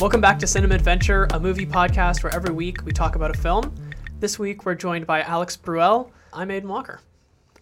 Welcome 0.00 0.22
back 0.22 0.38
to 0.38 0.46
Cinema 0.46 0.76
Adventure, 0.76 1.28
a 1.34 1.38
movie 1.38 1.66
podcast 1.66 2.22
where 2.22 2.34
every 2.34 2.54
week 2.54 2.86
we 2.86 2.90
talk 2.90 3.16
about 3.16 3.36
a 3.36 3.38
film. 3.38 3.74
This 4.18 4.38
week 4.38 4.64
we're 4.64 4.74
joined 4.74 5.06
by 5.06 5.20
Alex 5.20 5.58
Bruel. 5.58 6.10
I'm 6.32 6.48
Aiden 6.48 6.64
Walker. 6.64 7.00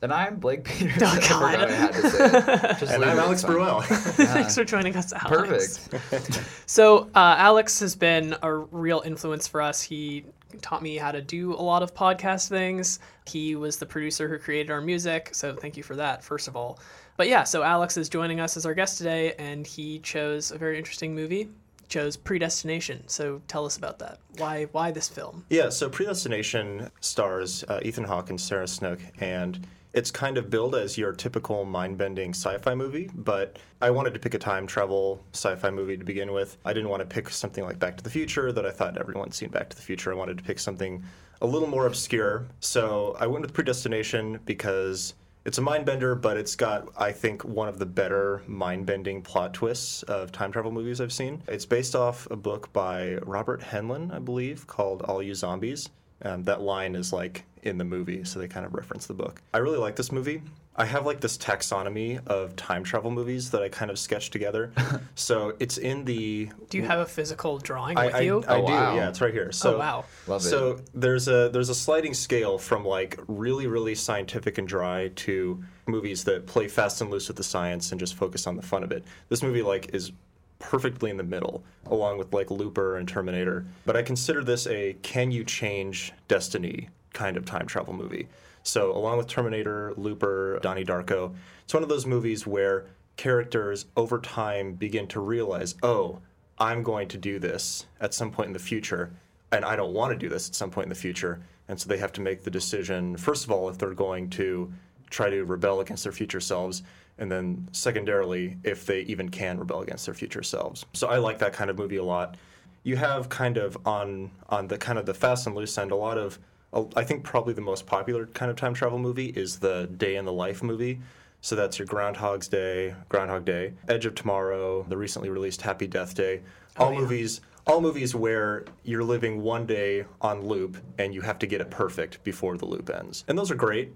And 0.03 0.13
I'm 0.13 0.37
Blake 0.37 0.63
Peters. 0.63 1.03
Oh, 1.03 1.07
I 1.07 1.15
forgot 1.17 1.29
God. 1.41 1.69
I 1.69 1.73
had 1.73 1.93
to 1.95 2.11
say 2.11 2.27
it. 2.27 2.33
Just 2.79 2.93
And 2.93 3.05
I'm 3.05 3.19
Alex 3.19 3.43
it's 3.43 4.17
fine. 4.17 4.27
Thanks 4.29 4.55
for 4.55 4.63
joining 4.63 4.95
us, 4.95 5.13
Alex. 5.13 5.89
Perfect. 5.89 6.41
So, 6.67 7.11
uh, 7.17 7.35
Alex 7.39 7.81
has 7.81 7.97
been 7.97 8.37
a 8.43 8.55
real 8.55 9.03
influence 9.05 9.49
for 9.49 9.61
us. 9.61 9.83
He 9.83 10.25
taught 10.63 10.81
me 10.81 10.97
how 10.97 11.11
to 11.11 11.21
do 11.21 11.55
a 11.55 11.63
lot 11.63 11.83
of 11.83 11.93
podcast 11.93 12.49
things. 12.49 13.01
He 13.27 13.57
was 13.57 13.79
the 13.79 13.87
producer 13.87 14.29
who 14.29 14.39
created 14.39 14.71
our 14.71 14.81
music. 14.81 15.31
So, 15.33 15.57
thank 15.57 15.77
you 15.77 15.83
for 15.83 15.97
that, 15.97 16.23
first 16.23 16.47
of 16.47 16.55
all. 16.55 16.79
But 17.17 17.27
yeah, 17.27 17.43
so 17.43 17.65
Alex 17.65 17.97
is 17.97 18.09
joining 18.09 18.39
us 18.39 18.57
as 18.57 18.65
our 18.65 18.75
guest 18.75 18.97
today, 18.97 19.35
and 19.41 19.67
he 19.67 19.99
chose 19.99 20.53
a 20.53 20.57
very 20.57 20.79
interesting 20.79 21.17
movie. 21.17 21.49
Chose 21.89 22.17
Predestination. 22.17 23.07
So, 23.09 23.41
tell 23.49 23.65
us 23.65 23.77
about 23.77 23.99
that. 24.01 24.19
Why? 24.37 24.65
Why 24.73 24.91
this 24.91 25.09
film? 25.09 25.45
Yeah, 25.51 25.69
so 25.71 25.89
Predestination 25.89 26.91
stars 27.01 27.65
uh, 27.69 27.81
Ethan 27.83 28.05
Hawke 28.05 28.31
and 28.31 28.41
Sarah 28.41 28.69
Snook, 28.69 29.01
and 29.21 29.67
it's 29.95 30.11
kind 30.11 30.37
of 30.37 30.51
billed 30.51 30.75
as 30.75 30.99
your 30.99 31.13
typical 31.13 31.65
mind-bending 31.65 32.31
sci-fi 32.31 32.75
movie. 32.75 33.11
But 33.15 33.59
I 33.81 33.91
wanted 33.91 34.13
to 34.15 34.21
pick 34.21 34.35
a 34.35 34.39
time 34.39 34.67
travel 34.67 35.25
sci-fi 35.33 35.71
movie 35.71 35.97
to 35.97 36.05
begin 36.05 36.33
with. 36.33 36.59
I 36.65 36.73
didn't 36.73 36.91
want 36.91 37.01
to 37.01 37.07
pick 37.07 37.31
something 37.31 37.65
like 37.65 37.79
Back 37.79 37.97
to 37.97 38.05
the 38.05 38.11
Future 38.11 38.53
that 38.53 38.67
I 38.67 38.71
thought 38.71 38.99
everyone's 38.99 39.37
seen 39.37 39.49
Back 39.49 39.71
to 39.71 39.77
the 39.77 39.83
Future. 39.83 40.13
I 40.13 40.15
wanted 40.15 40.39
to 40.39 40.45
pick 40.45 40.59
something 40.59 41.03
a 41.41 41.47
little 41.47 41.69
more 41.69 41.87
obscure. 41.87 42.47
So 42.61 43.17
I 43.19 43.27
went 43.27 43.43
with 43.43 43.55
Predestination 43.55 44.41
because 44.45 45.15
it's 45.49 45.57
a 45.57 45.63
mind 45.63 45.87
bender, 45.87 46.15
but 46.15 46.37
it's 46.37 46.55
got, 46.55 46.91
I 46.95 47.11
think, 47.11 47.43
one 47.43 47.69
of 47.69 47.79
the 47.79 47.87
better 47.87 48.43
mind 48.47 48.85
bending 48.85 49.23
plot 49.23 49.55
twists 49.55 50.03
of 50.03 50.31
time 50.31 50.53
travel 50.53 50.71
movies 50.71 51.01
I've 51.01 51.13
seen. 51.13 51.43
It's 51.49 51.65
based 51.65 51.97
off 51.97 52.29
a 52.31 52.37
book 52.37 52.71
by 52.75 53.15
Robert 53.23 53.63
Heinlein, 53.63 54.13
I 54.13 54.19
believe, 54.19 54.67
called 54.67 55.01
All 55.01 55.23
You 55.23 55.35
Zombies. 55.35 55.89
Um, 56.21 56.45
that 56.45 56.61
line 56.61 56.95
is 56.95 57.15
like 57.15 57.45
in 57.63 57.79
the 57.79 57.85
movie, 57.85 58.25
so 58.25 58.39
they 58.39 58.47
kind 58.47 58.67
of 58.67 58.75
reference 58.75 59.07
the 59.07 59.15
book. 59.15 59.41
I 59.55 59.59
really 59.59 59.79
like 59.79 59.97
this 59.97 60.13
movie. 60.13 60.43
I 60.79 60.85
have 60.85 61.05
like 61.05 61.21
this 61.21 61.37
taxonomy 61.37 62.25
of 62.29 62.55
time 62.55 62.85
travel 62.85 63.11
movies 63.11 63.51
that 63.51 63.63
I 63.65 63.69
kind 63.69 63.91
of 63.91 63.99
sketched 63.99 64.33
together. 64.33 64.71
so 65.17 65.55
it's 65.59 65.77
in 65.77 66.05
the. 66.05 66.51
Do 66.71 66.79
you 66.79 66.85
have 66.85 67.01
a 67.01 67.05
physical 67.07 67.59
drawing 67.59 67.99
I, 67.99 68.07
with 68.07 68.15
I, 68.15 68.21
you? 68.21 68.45
I 68.47 68.57
Oh, 68.59 68.67
do, 68.67 68.73
wow. 68.73 68.95
yeah, 68.95 69.09
it's 69.09 69.21
right 69.21 69.33
here. 69.35 69.51
So, 69.51 69.75
oh 69.75 69.79
wow! 69.79 70.05
Love 70.29 70.41
it. 70.41 70.45
so 70.45 70.81
there's 70.95 71.27
a 71.27 71.49
there's 71.49 71.69
a 71.69 71.75
sliding 71.75 72.15
scale 72.15 72.59
from 72.59 72.85
like 72.85 73.19
really 73.27 73.67
really 73.67 73.97
scientific 73.97 74.57
and 74.57 74.69
dry 74.69 75.09
to 75.17 75.63
movies 75.87 76.23
that 76.25 76.47
play 76.47 76.69
fast 76.69 77.01
and 77.01 77.11
loose 77.11 77.27
with 77.27 77.37
the 77.37 77.45
science 77.45 77.91
and 77.91 77.99
just 77.99 78.15
focus 78.15 78.47
on 78.47 78.55
the 78.57 78.63
fun 78.63 78.85
of 78.85 78.93
it. 78.93 79.03
This 79.31 79.43
movie 79.43 79.63
like 79.63 79.93
is 79.93 80.13
perfectly 80.61 81.11
in 81.11 81.17
the 81.17 81.25
middle, 81.25 81.65
along 81.87 82.19
with 82.19 82.33
like 82.33 82.53
Looper 82.53 82.97
and 82.97 83.09
Terminator. 83.09 83.67
But 83.85 83.97
I 83.97 84.03
consider 84.03 84.45
this 84.45 84.67
a 84.69 84.95
can 85.03 85.33
you 85.33 85.43
change 85.43 86.13
destiny 86.29 86.89
kind 87.13 87.37
of 87.37 87.45
time 87.45 87.67
travel 87.67 87.95
movie. 87.95 88.29
So 88.69 88.95
along 88.95 89.17
with 89.17 89.29
Terminator, 89.29 89.95
Looper, 89.97 90.59
Donnie 90.61 90.85
Darko, 90.85 91.35
it's 91.65 91.73
one 91.73 91.83
of 91.83 91.89
those 91.89 92.05
movies 92.05 92.47
where 92.47 92.85
characters 93.17 93.87
over 93.97 94.21
time 94.21 94.75
begin 94.75 95.07
to 95.09 95.21
realize, 95.21 95.75
oh, 95.83 96.21
I'm 96.59 96.83
going 96.83 97.09
to 97.09 97.17
do 97.17 97.39
this 97.39 97.87
at 97.99 98.13
some 98.13 98.31
point 98.31 98.49
in 98.49 98.53
the 98.53 98.59
future, 98.59 99.11
and 99.53 99.65
I 99.65 99.75
don't 99.75 99.95
want 99.95 100.13
to 100.13 100.19
do 100.19 100.29
this 100.29 100.51
at 100.51 100.55
some 100.55 100.71
point 100.71 100.85
in 100.85 100.91
the 100.91 100.95
future. 100.95 101.41
And 101.69 101.81
so 101.81 101.89
they 101.89 101.97
have 101.97 102.13
to 102.13 102.21
make 102.21 102.45
the 102.45 102.51
decision, 102.51 103.17
first 103.17 103.45
of 103.45 103.51
all, 103.51 103.71
if 103.71 103.79
they're 103.79 103.95
going 103.95 104.29
to 104.31 104.71
try 105.09 105.31
to 105.31 105.45
rebel 105.45 105.81
against 105.81 106.05
their 106.05 106.13
future 106.13 106.41
selves, 106.41 106.83
and 107.17 107.33
then 107.33 107.69
secondarily, 107.73 108.59
if 108.65 108.85
they 108.85 109.01
even 109.03 109.31
can 109.31 109.59
rebel 109.59 109.81
against 109.81 110.05
their 110.05 110.15
future 110.15 110.43
selves. 110.43 110.85
So 110.93 111.09
I 111.09 111.17
like 111.17 111.39
that 111.39 111.55
kind 111.55 111.71
of 111.71 111.79
movie 111.79 111.97
a 111.97 112.05
lot. 112.05 112.37
You 112.83 112.97
have 112.97 113.31
kind 113.31 113.57
of 113.57 113.79
on 113.87 114.31
on 114.51 114.69
the 114.69 114.77
kind 114.77 114.99
of 114.99 115.07
the 115.07 115.15
fast 115.15 115.47
and 115.47 115.57
loose 115.57 115.77
end 115.79 115.91
a 115.91 115.97
lot 115.97 116.19
of 116.19 116.39
I 116.73 117.05
think 117.05 117.25
probably 117.25 117.55
the 117.55 117.61
most 117.61 117.87
popular 117.87 118.27
kind 118.27 118.51
of 118.51 118.57
time 118.57 118.75
travel 118.75 118.99
movie 118.99 119.29
is 119.29 119.59
the 119.59 119.89
Day 119.97 120.17
in 120.17 120.25
the 120.25 120.33
Life 120.33 120.63
movie. 120.63 121.01
So 121.41 121.57
that's 121.57 121.79
your 121.79 121.87
Groundhog's 121.87 122.49
Day, 122.49 122.95
Groundhog 123.09 123.45
Day, 123.45 123.73
Edge 123.89 124.07
of 124.07 124.15
Tomorrow, 124.15 124.85
the 124.89 124.97
recently 124.97 125.31
released 125.31 125.63
Happy 125.63 125.87
Death 125.87 126.15
Day. 126.15 126.41
Oh, 126.77 126.87
all 126.87 126.93
yeah. 126.93 127.01
movies 127.01 127.41
all 127.69 127.83
movies 127.83 128.15
where 128.15 128.65
you're 128.83 129.05
living 129.05 129.43
one 129.43 129.67
day 129.67 130.07
on 130.23 130.41
loop 130.41 130.79
and 130.97 131.13
you 131.15 131.21
have 131.21 131.39
to 131.39 131.47
get 131.47 131.61
it 131.61 131.71
perfect 131.71 132.25
before 132.25 132.57
the 132.57 132.65
loop 132.65 132.89
ends. 132.89 133.25
And 133.29 133.39
those 133.39 133.51
are 133.51 133.55
great. 133.55 133.93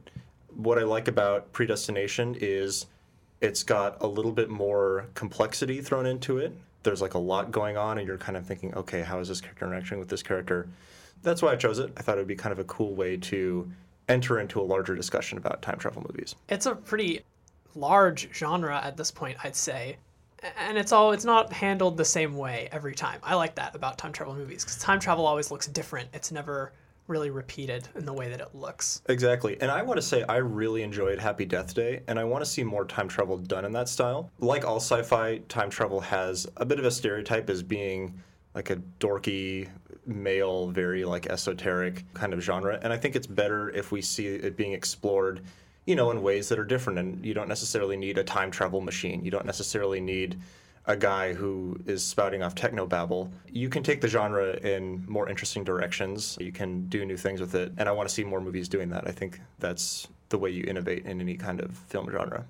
What 0.55 0.79
I 0.79 0.83
like 0.83 1.09
about 1.09 1.51
Predestination 1.53 2.37
is 2.39 2.85
it's 3.41 3.63
got 3.63 3.97
a 4.03 4.07
little 4.07 4.31
bit 4.31 4.51
more 4.51 5.07
complexity 5.15 5.81
thrown 5.81 6.05
into 6.05 6.37
it. 6.37 6.53
There's 6.83 7.01
like 7.01 7.15
a 7.15 7.19
lot 7.19 7.51
going 7.51 7.79
on, 7.79 7.97
and 7.97 8.07
you're 8.07 8.19
kind 8.19 8.37
of 8.37 8.47
thinking, 8.47 8.75
okay, 8.75 9.01
how 9.01 9.21
is 9.21 9.29
this 9.29 9.41
character 9.41 9.67
interacting 9.67 9.99
with 9.99 10.09
this 10.09 10.23
character? 10.23 10.69
That's 11.23 11.43
why 11.43 11.53
I 11.53 11.57
chose 11.57 11.79
it. 11.79 11.93
I 11.97 12.03
thought 12.03 12.17
it 12.17 12.21
would 12.21 12.29
be 12.29 12.37
kind 12.37 12.53
of 12.53 12.59
a 12.59 12.65
cool 12.65 12.95
way 12.95 13.17
to 13.17 13.71
enter 14.09 14.41
into 14.41 14.61
a 14.61 14.63
larger 14.63 14.95
discussion 14.95 15.39
about 15.39 15.63
time 15.63 15.79
travel 15.79 16.05
movies. 16.09 16.35
it's 16.49 16.67
a 16.67 16.75
pretty 16.75 17.21
large 17.75 18.29
genre 18.35 18.81
at 18.83 18.97
this 18.97 19.11
point, 19.11 19.37
I'd 19.45 19.57
say. 19.57 19.97
And 20.59 20.77
it's 20.77 20.91
all 20.91 21.13
it's 21.13 21.25
not 21.25 21.53
handled 21.53 21.97
the 21.97 22.05
same 22.05 22.37
way 22.37 22.69
every 22.73 22.95
time. 22.95 23.21
I 23.23 23.37
like 23.37 23.55
that 23.55 23.77
about 23.77 23.97
time 23.97 24.13
travel 24.13 24.35
movies 24.35 24.65
because 24.65 24.79
time 24.79 24.99
travel 24.99 25.25
always 25.25 25.51
looks 25.53 25.69
different. 25.69 26.09
It's 26.13 26.33
never 26.33 26.73
really 27.07 27.31
repeated 27.31 27.89
in 27.95 28.05
the 28.05 28.13
way 28.13 28.29
that 28.29 28.41
it 28.41 28.55
looks. 28.55 29.03
Exactly. 29.09 29.57
And 29.61 29.71
I 29.71 29.83
want 29.83 29.99
to 29.99 30.03
say 30.03 30.25
I 30.29 30.37
really 30.37 30.83
enjoyed 30.83 31.19
Happy 31.19 31.45
Death 31.45 31.75
Day, 31.75 32.03
and 32.07 32.19
I 32.19 32.25
want 32.25 32.45
to 32.45 32.51
see 32.51 32.65
more 32.65 32.85
time 32.85 33.09
travel 33.09 33.39
done 33.39 33.65
in 33.65 33.73
that 33.73 33.89
style. 33.89 34.31
Like 34.41 34.65
all 34.65 34.77
sci 34.77 35.03
fi, 35.03 35.39
time 35.49 35.71
travel 35.71 36.01
has 36.01 36.47
a 36.57 36.65
bit 36.65 36.79
of 36.79 36.85
a 36.85 36.91
stereotype 36.91 37.49
as 37.51 37.63
being 37.63 38.21
like 38.55 38.71
a 38.71 38.77
dorky, 39.01 39.69
male, 40.07 40.69
very 40.69 41.05
like 41.05 41.27
esoteric 41.27 42.05
kind 42.15 42.33
of 42.33 42.41
genre. 42.41 42.79
And 42.83 42.93
I 42.93 42.97
think 42.97 43.17
it's 43.17 43.27
better 43.27 43.71
if 43.71 43.93
we 43.93 44.03
see 44.03 44.27
it 44.27 44.57
being 44.57 44.73
explored, 44.73 45.41
you 45.87 45.97
know, 45.97 46.11
in 46.11 46.23
ways 46.23 46.49
that 46.49 46.59
are 46.59 46.65
different. 46.65 46.99
And 46.99 47.25
you 47.25 47.35
don't 47.35 47.49
necessarily 47.49 47.97
need 47.97 48.19
a 48.19 48.25
time 48.25 48.51
travel 48.51 48.81
machine, 48.81 49.25
you 49.25 49.31
don't 49.31 49.47
necessarily 49.47 50.01
need 50.01 50.39
a 50.87 50.97
guy 50.97 51.33
who 51.33 51.79
is 51.87 52.05
spouting 52.05 52.43
off 52.43 52.55
techno 52.55 52.87
babble. 52.87 53.31
You 53.49 53.69
can 53.69 53.83
take 53.83 54.01
the 54.01 54.09
genre 54.09 54.55
in 54.57 55.05
more 55.07 55.29
interesting 55.29 55.63
directions. 55.63 56.37
You 56.41 56.53
can 56.53 56.89
do 56.89 57.05
new 57.05 57.17
things 57.17 57.41
with 57.41 57.55
it, 57.55 57.73
and 57.79 57.89
I 57.89 57.93
want 57.93 58.09
to 58.09 58.15
see 58.15 58.25
more 58.25 58.41
movies 58.41 58.69
doing 58.69 58.89
that. 58.91 59.07
I 59.07 59.13
think 59.13 59.41
that's 59.61 60.09
the 60.31 60.39
way 60.39 60.51
you 60.51 60.65
innovate 60.67 61.05
in 61.05 61.21
any 61.21 61.37
kind 61.37 61.61
of 61.61 61.77
film 61.77 62.11
genre. 62.11 62.47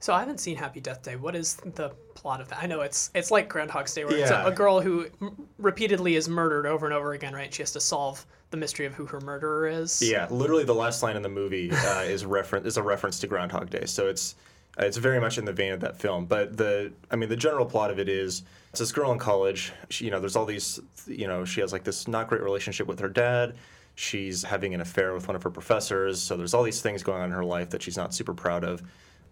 So 0.00 0.12
I 0.12 0.20
haven't 0.20 0.38
seen 0.38 0.56
Happy 0.56 0.80
Death 0.80 1.02
Day. 1.02 1.16
What 1.16 1.34
is 1.34 1.54
the 1.56 1.90
plot 2.14 2.40
of 2.40 2.48
that? 2.48 2.62
I 2.62 2.66
know 2.66 2.82
it's 2.82 3.10
it's 3.14 3.30
like 3.30 3.48
Groundhog's 3.48 3.94
Day, 3.94 4.04
where 4.04 4.16
it's 4.16 4.30
a, 4.30 4.44
a 4.46 4.52
girl 4.52 4.80
who 4.80 5.06
m- 5.20 5.48
repeatedly 5.58 6.14
is 6.14 6.28
murdered 6.28 6.66
over 6.66 6.86
and 6.86 6.94
over 6.94 7.14
again, 7.14 7.34
right? 7.34 7.52
She 7.52 7.62
has 7.62 7.72
to 7.72 7.80
solve 7.80 8.24
the 8.50 8.56
mystery 8.56 8.86
of 8.86 8.94
who 8.94 9.06
her 9.06 9.20
murderer 9.20 9.66
is. 9.66 10.00
Yeah, 10.00 10.26
literally 10.30 10.64
the 10.64 10.74
last 10.74 11.02
line 11.02 11.16
in 11.16 11.22
the 11.22 11.28
movie 11.28 11.70
uh, 11.72 12.02
is 12.02 12.24
reference 12.24 12.66
is 12.66 12.76
a 12.76 12.82
reference 12.82 13.18
to 13.20 13.26
Groundhog 13.26 13.70
Day. 13.70 13.86
So 13.86 14.06
it's 14.06 14.36
uh, 14.78 14.84
it's 14.84 14.96
very 14.96 15.20
much 15.20 15.36
in 15.36 15.44
the 15.44 15.52
vein 15.52 15.72
of 15.72 15.80
that 15.80 15.98
film. 15.98 16.26
But 16.26 16.56
the 16.56 16.92
I 17.10 17.16
mean 17.16 17.28
the 17.28 17.36
general 17.36 17.66
plot 17.66 17.90
of 17.90 17.98
it 17.98 18.08
is 18.08 18.44
it's 18.70 18.78
this 18.78 18.92
girl 18.92 19.10
in 19.10 19.18
college. 19.18 19.72
She, 19.90 20.04
you 20.04 20.10
know, 20.12 20.20
there's 20.20 20.36
all 20.36 20.46
these 20.46 20.78
you 21.08 21.26
know 21.26 21.44
she 21.44 21.60
has 21.60 21.72
like 21.72 21.82
this 21.82 22.06
not 22.06 22.28
great 22.28 22.42
relationship 22.42 22.86
with 22.86 23.00
her 23.00 23.08
dad. 23.08 23.56
She's 23.96 24.44
having 24.44 24.74
an 24.74 24.80
affair 24.80 25.12
with 25.12 25.26
one 25.26 25.34
of 25.34 25.42
her 25.42 25.50
professors. 25.50 26.22
So 26.22 26.36
there's 26.36 26.54
all 26.54 26.62
these 26.62 26.80
things 26.80 27.02
going 27.02 27.20
on 27.20 27.30
in 27.30 27.32
her 27.32 27.44
life 27.44 27.70
that 27.70 27.82
she's 27.82 27.96
not 27.96 28.14
super 28.14 28.32
proud 28.32 28.62
of. 28.62 28.80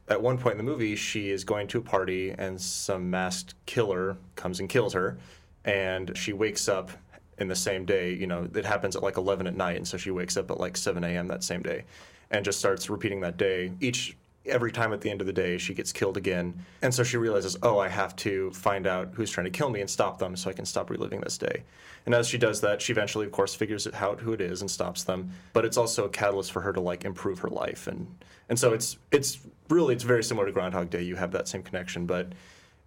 At 0.08 0.22
one 0.22 0.38
point 0.38 0.52
in 0.52 0.58
the 0.58 0.70
movie, 0.70 0.94
she 0.94 1.30
is 1.30 1.42
going 1.44 1.66
to 1.68 1.78
a 1.78 1.82
party 1.82 2.30
and 2.30 2.60
some 2.60 3.10
masked 3.10 3.54
killer 3.66 4.16
comes 4.36 4.60
and 4.60 4.68
kills 4.68 4.92
her, 4.92 5.18
and 5.64 6.16
she 6.16 6.32
wakes 6.32 6.68
up 6.68 6.90
in 7.38 7.48
the 7.48 7.56
same 7.56 7.84
day. 7.84 8.12
You 8.12 8.26
know, 8.26 8.48
it 8.54 8.64
happens 8.64 8.94
at 8.96 9.02
like 9.02 9.16
11 9.16 9.46
at 9.46 9.56
night, 9.56 9.76
and 9.76 9.86
so 9.86 9.96
she 9.96 10.10
wakes 10.10 10.36
up 10.36 10.50
at 10.50 10.60
like 10.60 10.76
7 10.76 11.02
a.m. 11.02 11.26
that 11.28 11.42
same 11.42 11.62
day, 11.62 11.84
and 12.30 12.44
just 12.44 12.58
starts 12.58 12.88
repeating 12.88 13.20
that 13.22 13.36
day. 13.36 13.72
Each 13.80 14.16
every 14.48 14.70
time 14.70 14.92
at 14.92 15.00
the 15.00 15.10
end 15.10 15.20
of 15.20 15.26
the 15.26 15.32
day, 15.32 15.58
she 15.58 15.74
gets 15.74 15.92
killed 15.92 16.16
again, 16.16 16.64
and 16.82 16.94
so 16.94 17.02
she 17.02 17.16
realizes, 17.16 17.56
oh, 17.62 17.78
I 17.78 17.88
have 17.88 18.14
to 18.16 18.50
find 18.52 18.86
out 18.86 19.10
who's 19.12 19.30
trying 19.30 19.46
to 19.46 19.50
kill 19.50 19.70
me 19.70 19.80
and 19.80 19.90
stop 19.90 20.18
them, 20.18 20.36
so 20.36 20.48
I 20.48 20.52
can 20.52 20.64
stop 20.64 20.88
reliving 20.88 21.20
this 21.20 21.36
day. 21.36 21.64
And 22.06 22.14
as 22.14 22.28
she 22.28 22.38
does 22.38 22.60
that, 22.60 22.80
she 22.80 22.92
eventually, 22.92 23.26
of 23.26 23.32
course, 23.32 23.56
figures 23.56 23.88
out 23.94 24.20
who 24.20 24.32
it 24.32 24.40
is 24.40 24.60
and 24.60 24.70
stops 24.70 25.02
them. 25.02 25.32
But 25.52 25.64
it's 25.64 25.76
also 25.76 26.04
a 26.04 26.08
catalyst 26.08 26.52
for 26.52 26.60
her 26.60 26.72
to 26.72 26.80
like 26.80 27.04
improve 27.04 27.40
her 27.40 27.50
life, 27.50 27.88
and 27.88 28.06
and 28.48 28.58
so 28.58 28.72
it's 28.72 28.98
it's 29.10 29.40
really 29.68 29.94
it's 29.94 30.04
very 30.04 30.22
similar 30.24 30.46
to 30.46 30.52
Groundhog 30.52 30.90
Day. 30.90 31.02
You 31.02 31.16
have 31.16 31.32
that 31.32 31.48
same 31.48 31.62
connection, 31.62 32.06
but 32.06 32.32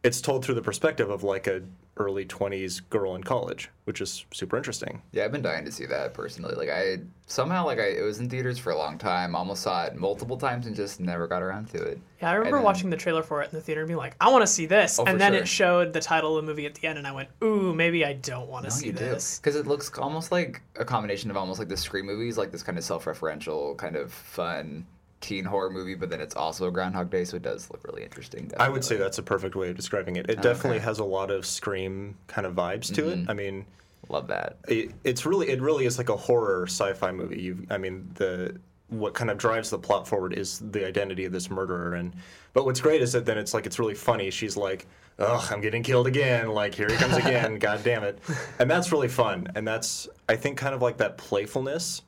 it's 0.04 0.22
told 0.22 0.46
through 0.46 0.56
the 0.56 0.62
perspective 0.62 1.10
of 1.10 1.24
like 1.24 1.48
a 1.48 1.62
early 1.98 2.26
20s 2.26 2.82
girl 2.90 3.16
in 3.16 3.22
college, 3.26 3.70
which 3.84 4.00
is 4.00 4.24
super 4.32 4.56
interesting. 4.56 5.02
Yeah, 5.12 5.26
I've 5.26 5.34
been 5.34 5.42
dying 5.42 5.66
to 5.66 5.72
see 5.74 5.86
that 5.88 6.14
personally. 6.14 6.56
Like 6.56 6.70
I 6.70 7.00
somehow 7.28 7.66
like 7.66 7.78
I 7.80 7.88
it 7.88 8.02
was 8.04 8.20
in 8.20 8.30
theaters 8.30 8.58
for 8.58 8.72
a 8.72 8.78
long 8.78 8.98
time. 8.98 9.36
Almost 9.36 9.64
saw 9.64 9.84
it 9.84 9.98
multiple 9.98 10.38
times 10.38 10.66
and 10.66 10.74
just 10.74 11.02
never 11.02 11.28
got 11.28 11.42
around 11.44 11.70
to 11.72 11.82
it. 11.84 12.00
Yeah, 12.22 12.30
I 12.32 12.36
remember 12.36 12.60
then- 12.60 12.64
watching 12.64 12.90
the 12.90 12.96
trailer 12.96 13.22
for 13.22 13.42
it 13.42 13.50
in 13.52 13.56
the 13.58 13.62
theater 13.62 13.82
and 13.82 13.90
being 13.90 13.98
like, 13.98 14.16
I 14.22 14.30
want 14.30 14.44
to 14.44 14.48
see 14.48 14.66
this. 14.66 14.98
Oh, 14.98 15.04
and 15.04 15.20
then 15.20 15.34
sure. 15.34 15.42
it 15.42 15.48
showed 15.50 15.92
the 15.92 16.00
title 16.00 16.38
of 16.38 16.46
the 16.46 16.50
movie 16.50 16.66
at 16.66 16.76
the 16.76 16.88
end, 16.88 16.98
and 16.98 17.06
I 17.06 17.12
went, 17.12 17.28
ooh, 17.44 17.74
maybe 17.76 18.06
I 18.06 18.14
don't 18.14 18.48
want 18.48 18.64
to 18.64 18.70
No, 18.70 18.76
see 18.76 18.92
this. 18.92 19.38
because 19.40 19.58
it 19.58 19.68
looks 19.68 19.92
almost 19.98 20.32
like 20.32 20.62
a 20.78 20.86
combination 20.86 21.30
of 21.30 21.36
almost 21.36 21.60
like 21.60 21.68
the 21.68 21.76
Scream 21.76 22.06
movies, 22.06 22.38
like 22.38 22.54
this 22.54 22.64
kind 22.64 22.78
of 22.78 22.86
self-referential, 22.86 23.76
kind 23.76 23.98
of 23.98 24.14
fun 24.14 24.86
teen 25.22 25.44
horror 25.46 25.70
movie, 25.70 25.96
but 25.96 26.10
then 26.10 26.22
it's 26.22 26.36
also 26.36 26.68
a 26.68 26.72
Groundhog 26.72 27.10
Day, 27.10 27.24
so 27.26 27.36
it 27.38 27.44
does 27.44 27.70
look 27.72 27.84
really 27.84 28.04
interesting. 28.04 28.52
I 28.58 28.70
would 28.70 28.84
say 28.84 28.96
that's 28.98 29.18
a 29.18 29.24
perfect 29.24 29.56
way 29.56 29.70
of 29.70 29.76
describing 29.76 30.16
it. 30.16 30.30
It 30.30 30.40
Oh, 30.40 30.42
definitely 30.42 30.78
okay. 30.78 30.86
has 30.86 31.00
a 31.00 31.04
lot 31.04 31.30
of 31.32 31.46
scream 31.46 32.16
kind 32.28 32.48
of 32.48 32.54
vibes 32.56 32.94
to 32.96 33.02
Mhm. 33.04 33.24
it. 33.24 33.30
I 33.30 33.34
mean, 33.34 33.66
love 34.08 34.28
that. 34.28 34.58
it, 34.68 34.92
it's 35.04 35.26
really 35.26 35.50
it 35.50 35.62
really 35.62 35.86
is 35.86 35.98
like 35.98 36.10
a 36.10 36.16
horror 36.18 36.64
sci-fi 36.68 37.12
movie. 37.12 37.42
You, 37.42 37.66
I 37.70 37.78
mean, 37.78 38.10
the 38.16 38.56
what 38.88 39.14
kind 39.14 39.30
of 39.30 39.38
drives 39.38 39.70
the 39.70 39.78
plot 39.78 40.08
forward 40.08 40.34
is 40.34 40.60
the 40.72 40.84
identity 40.88 41.26
of 41.26 41.32
this 41.32 41.50
murderer, 41.52 41.94
and 41.94 42.14
but 42.54 42.66
what's 42.66 42.82
great 42.82 43.02
is 43.04 43.12
that 43.14 43.26
then 43.26 43.38
it's 43.38 43.54
like 43.54 43.66
it's 43.68 43.78
really 43.78 43.94
funny. 43.94 44.32
She's 44.32 44.58
like, 44.58 44.88
"Ugh, 45.20 45.44
I'm 45.52 45.62
getting 45.62 45.84
killed 45.84 46.08
again! 46.08 46.48
Like 46.48 46.74
here 46.74 46.88
he 46.90 46.96
comes 46.96 47.16
again! 47.18 47.60
God 47.60 47.84
damn 47.84 48.04
it!" 48.04 48.18
And 48.58 48.72
that's 48.72 48.92
really 48.92 49.08
fun, 49.10 49.48
and 49.54 49.68
that's 49.68 50.08
I 50.28 50.36
think 50.38 50.58
kind 50.58 50.74
of 50.74 50.82
like 50.82 50.98
that 50.98 51.18
playfulness 51.20 52.02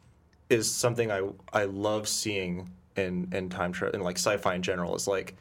is 0.49 0.71
something 0.71 1.11
I 1.11 1.21
I 1.53 1.65
love 1.65 2.07
seeing 2.07 2.69
in 2.95 3.29
in 3.31 3.49
time 3.49 3.71
travel 3.71 3.95
and 3.95 4.03
like 4.03 4.17
sci-fi 4.17 4.55
in 4.55 4.61
general. 4.61 4.95
Is 4.95 5.07
like 5.07 5.35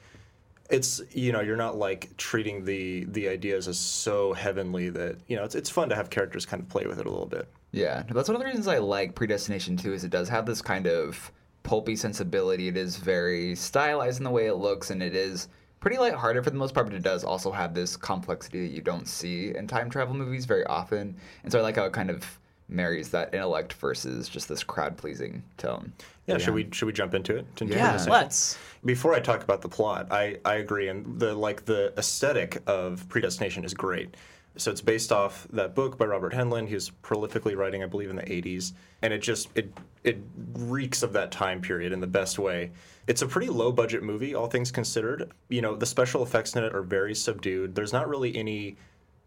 it's 0.70 1.00
you 1.12 1.32
know 1.32 1.40
you're 1.40 1.56
not 1.56 1.76
like 1.76 2.16
treating 2.16 2.64
the 2.64 3.04
the 3.04 3.28
ideas 3.28 3.68
as 3.68 3.78
so 3.78 4.32
heavenly 4.32 4.88
that 4.90 5.16
you 5.26 5.36
know 5.36 5.44
it's 5.44 5.54
it's 5.54 5.70
fun 5.70 5.88
to 5.88 5.94
have 5.94 6.10
characters 6.10 6.46
kind 6.46 6.62
of 6.62 6.68
play 6.68 6.86
with 6.86 6.98
it 6.98 7.06
a 7.06 7.10
little 7.10 7.26
bit. 7.26 7.48
Yeah, 7.72 8.02
that's 8.10 8.28
one 8.28 8.36
of 8.36 8.40
the 8.40 8.46
reasons 8.46 8.66
I 8.66 8.78
like 8.78 9.14
Predestination 9.14 9.76
too. 9.76 9.92
is 9.92 10.04
it 10.04 10.10
does 10.10 10.28
have 10.28 10.46
this 10.46 10.60
kind 10.60 10.86
of 10.86 11.30
pulpy 11.62 11.94
sensibility. 11.96 12.68
It 12.68 12.76
is 12.76 12.96
very 12.96 13.54
stylized 13.54 14.18
in 14.18 14.24
the 14.24 14.30
way 14.30 14.46
it 14.46 14.54
looks, 14.54 14.90
and 14.90 15.02
it 15.02 15.14
is 15.14 15.48
pretty 15.78 15.98
lighthearted 15.98 16.44
for 16.44 16.50
the 16.50 16.56
most 16.56 16.74
part, 16.74 16.86
but 16.86 16.94
it 16.94 17.02
does 17.02 17.24
also 17.24 17.50
have 17.50 17.74
this 17.74 17.96
complexity 17.96 18.66
that 18.66 18.72
you 18.74 18.82
don't 18.82 19.08
see 19.08 19.54
in 19.54 19.66
time 19.66 19.88
travel 19.88 20.14
movies 20.14 20.44
very 20.44 20.64
often. 20.66 21.16
And 21.42 21.50
so 21.50 21.58
I 21.58 21.62
like 21.62 21.76
how 21.76 21.84
it 21.84 21.92
kind 21.92 22.10
of 22.10 22.38
marries 22.70 23.10
that 23.10 23.34
intellect 23.34 23.74
versus 23.74 24.28
just 24.28 24.48
this 24.48 24.62
crowd 24.62 24.96
pleasing 24.96 25.42
tone. 25.56 25.92
Yeah, 26.26 26.38
should 26.38 26.54
we 26.54 26.68
should 26.72 26.86
we 26.86 26.92
jump 26.92 27.14
into 27.14 27.36
it? 27.36 27.46
Into 27.60 27.74
Yeah, 27.74 27.96
the 27.96 28.10
let's. 28.10 28.56
Before 28.84 29.14
I 29.14 29.20
talk 29.20 29.42
about 29.42 29.62
the 29.62 29.68
plot, 29.68 30.08
I, 30.10 30.38
I 30.44 30.54
agree, 30.54 30.88
and 30.88 31.18
the 31.18 31.34
like 31.34 31.64
the 31.64 31.92
aesthetic 31.98 32.62
of 32.66 33.08
Predestination 33.08 33.64
is 33.64 33.74
great. 33.74 34.16
So 34.56 34.70
it's 34.70 34.80
based 34.80 35.12
off 35.12 35.46
that 35.52 35.74
book 35.74 35.96
by 35.96 36.06
Robert 36.06 36.32
Heinlein. 36.32 36.66
He 36.66 36.74
was 36.74 36.90
prolifically 37.02 37.56
writing, 37.56 37.82
I 37.82 37.86
believe, 37.86 38.10
in 38.10 38.16
the 38.16 38.22
'80s, 38.22 38.72
and 39.02 39.12
it 39.12 39.18
just 39.18 39.48
it 39.54 39.72
it 40.04 40.18
reeks 40.54 41.02
of 41.02 41.12
that 41.12 41.30
time 41.30 41.60
period 41.60 41.92
in 41.92 42.00
the 42.00 42.06
best 42.06 42.38
way. 42.38 42.70
It's 43.06 43.22
a 43.22 43.26
pretty 43.26 43.48
low 43.48 43.72
budget 43.72 44.02
movie, 44.02 44.34
all 44.34 44.46
things 44.46 44.70
considered. 44.70 45.30
You 45.48 45.62
know, 45.62 45.74
the 45.76 45.86
special 45.86 46.22
effects 46.22 46.54
in 46.54 46.64
it 46.64 46.74
are 46.74 46.82
very 46.82 47.14
subdued. 47.14 47.74
There's 47.74 47.92
not 47.92 48.08
really 48.08 48.36
any 48.36 48.76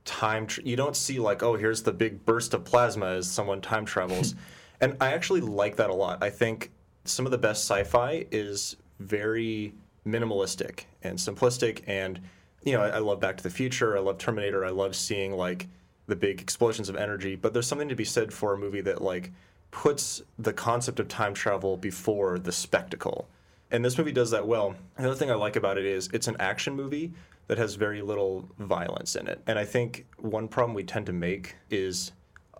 time. 0.05 0.47
Tr- 0.47 0.61
you 0.61 0.75
don't 0.75 0.95
see 0.95 1.19
like, 1.19 1.43
oh, 1.43 1.55
here's 1.55 1.83
the 1.83 1.93
big 1.93 2.25
burst 2.25 2.53
of 2.53 2.63
plasma 2.63 3.07
as 3.07 3.29
someone 3.29 3.61
time 3.61 3.85
travels, 3.85 4.35
and 4.81 4.97
I 4.99 5.13
actually 5.13 5.41
like 5.41 5.77
that 5.77 5.89
a 5.89 5.93
lot. 5.93 6.23
I 6.23 6.29
think 6.29 6.71
some 7.05 7.25
of 7.25 7.31
the 7.31 7.37
best 7.37 7.63
sci-fi 7.63 8.25
is 8.31 8.75
very 8.99 9.73
minimalistic 10.05 10.81
and 11.01 11.17
simplistic 11.17 11.81
and 11.87 12.19
you 12.63 12.73
know 12.73 12.81
I, 12.81 12.89
I 12.89 12.97
love 12.99 13.19
back 13.19 13.37
to 13.37 13.43
the 13.43 13.49
future 13.49 13.97
i 13.97 14.01
love 14.01 14.17
terminator 14.17 14.65
i 14.65 14.69
love 14.69 14.95
seeing 14.95 15.31
like 15.31 15.67
the 16.07 16.15
big 16.15 16.41
explosions 16.41 16.89
of 16.89 16.95
energy 16.95 17.35
but 17.35 17.53
there's 17.53 17.67
something 17.67 17.89
to 17.89 17.95
be 17.95 18.03
said 18.03 18.33
for 18.33 18.53
a 18.53 18.57
movie 18.57 18.81
that 18.81 19.01
like 19.01 19.31
puts 19.71 20.21
the 20.37 20.53
concept 20.53 20.99
of 20.99 21.07
time 21.07 21.33
travel 21.33 21.77
before 21.77 22.37
the 22.37 22.51
spectacle 22.51 23.29
and 23.71 23.83
this 23.83 23.97
movie 23.97 24.11
does 24.11 24.31
that 24.31 24.45
well 24.45 24.75
another 24.97 25.15
thing 25.15 25.31
i 25.31 25.35
like 25.35 25.55
about 25.55 25.77
it 25.77 25.85
is 25.85 26.09
it's 26.13 26.27
an 26.27 26.35
action 26.39 26.75
movie 26.75 27.13
that 27.47 27.57
has 27.57 27.75
very 27.75 28.01
little 28.01 28.49
violence 28.59 29.15
in 29.15 29.27
it. 29.27 29.41
And 29.47 29.59
i 29.59 29.65
think 29.65 30.05
one 30.17 30.47
problem 30.47 30.73
we 30.73 30.83
tend 30.83 31.05
to 31.07 31.13
make 31.13 31.55
is 31.69 32.11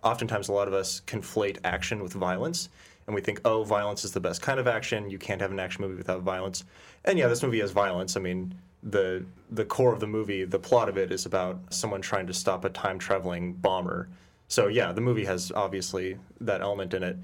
oftentimes 0.02 0.48
a 0.48 0.52
lot 0.52 0.68
of 0.68 0.74
us 0.74 1.00
conflate 1.06 1.58
action 1.64 2.02
with 2.02 2.12
violence 2.12 2.68
and 3.06 3.14
we 3.14 3.20
think 3.20 3.40
oh 3.44 3.64
violence 3.64 4.04
is 4.04 4.12
the 4.12 4.20
best 4.20 4.42
kind 4.42 4.58
of 4.58 4.66
action. 4.66 5.10
You 5.10 5.18
can't 5.18 5.40
have 5.40 5.52
an 5.52 5.60
action 5.60 5.82
movie 5.82 5.96
without 5.96 6.22
violence. 6.22 6.64
And 7.04 7.18
yeah 7.18 7.28
this 7.28 7.42
movie 7.42 7.60
has 7.60 7.70
violence. 7.70 8.16
I 8.16 8.20
mean 8.20 8.54
the 8.82 9.24
the 9.50 9.64
core 9.64 9.92
of 9.92 10.00
the 10.00 10.06
movie 10.06 10.44
the 10.44 10.58
plot 10.58 10.88
of 10.88 10.98
it 10.98 11.10
is 11.10 11.26
about 11.26 11.72
someone 11.72 12.02
trying 12.02 12.26
to 12.26 12.34
stop 12.34 12.64
a 12.64 12.70
time 12.70 12.98
traveling 12.98 13.54
bomber. 13.54 14.08
So 14.48 14.68
yeah 14.68 14.92
the 14.92 15.00
movie 15.00 15.24
has 15.24 15.52
obviously 15.52 16.18
that 16.40 16.60
element 16.60 16.94
in 16.94 17.02
it. 17.02 17.16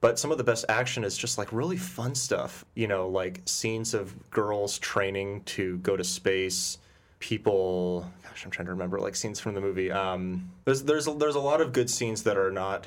But 0.00 0.18
some 0.18 0.30
of 0.30 0.38
the 0.38 0.44
best 0.44 0.64
action 0.68 1.02
is 1.02 1.18
just 1.18 1.38
like 1.38 1.52
really 1.52 1.76
fun 1.76 2.14
stuff. 2.14 2.64
You 2.74 2.88
know 2.88 3.08
like 3.08 3.42
scenes 3.46 3.94
of 3.94 4.30
girls 4.30 4.78
training 4.78 5.42
to 5.44 5.78
go 5.78 5.96
to 5.96 6.04
space 6.04 6.78
people 7.20 8.10
gosh 8.22 8.44
i'm 8.44 8.50
trying 8.50 8.66
to 8.66 8.72
remember 8.72 8.98
like 9.00 9.16
scenes 9.16 9.40
from 9.40 9.54
the 9.54 9.60
movie 9.60 9.90
um, 9.90 10.50
there's 10.64 10.82
there's 10.84 11.06
a, 11.08 11.12
there's 11.12 11.34
a 11.34 11.40
lot 11.40 11.60
of 11.60 11.72
good 11.72 11.90
scenes 11.90 12.22
that 12.22 12.36
are 12.36 12.50
not 12.50 12.86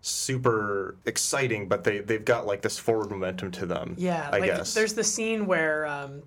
super 0.00 0.96
exciting 1.06 1.68
but 1.68 1.84
they 1.84 1.98
they've 1.98 2.24
got 2.24 2.46
like 2.46 2.62
this 2.62 2.78
forward 2.78 3.10
momentum 3.10 3.50
to 3.50 3.66
them 3.66 3.94
Yeah, 3.98 4.28
i 4.32 4.38
like 4.38 4.50
guess 4.50 4.72
there's 4.74 4.94
the 4.94 5.04
scene 5.04 5.46
where 5.46 5.86
um, 5.86 6.22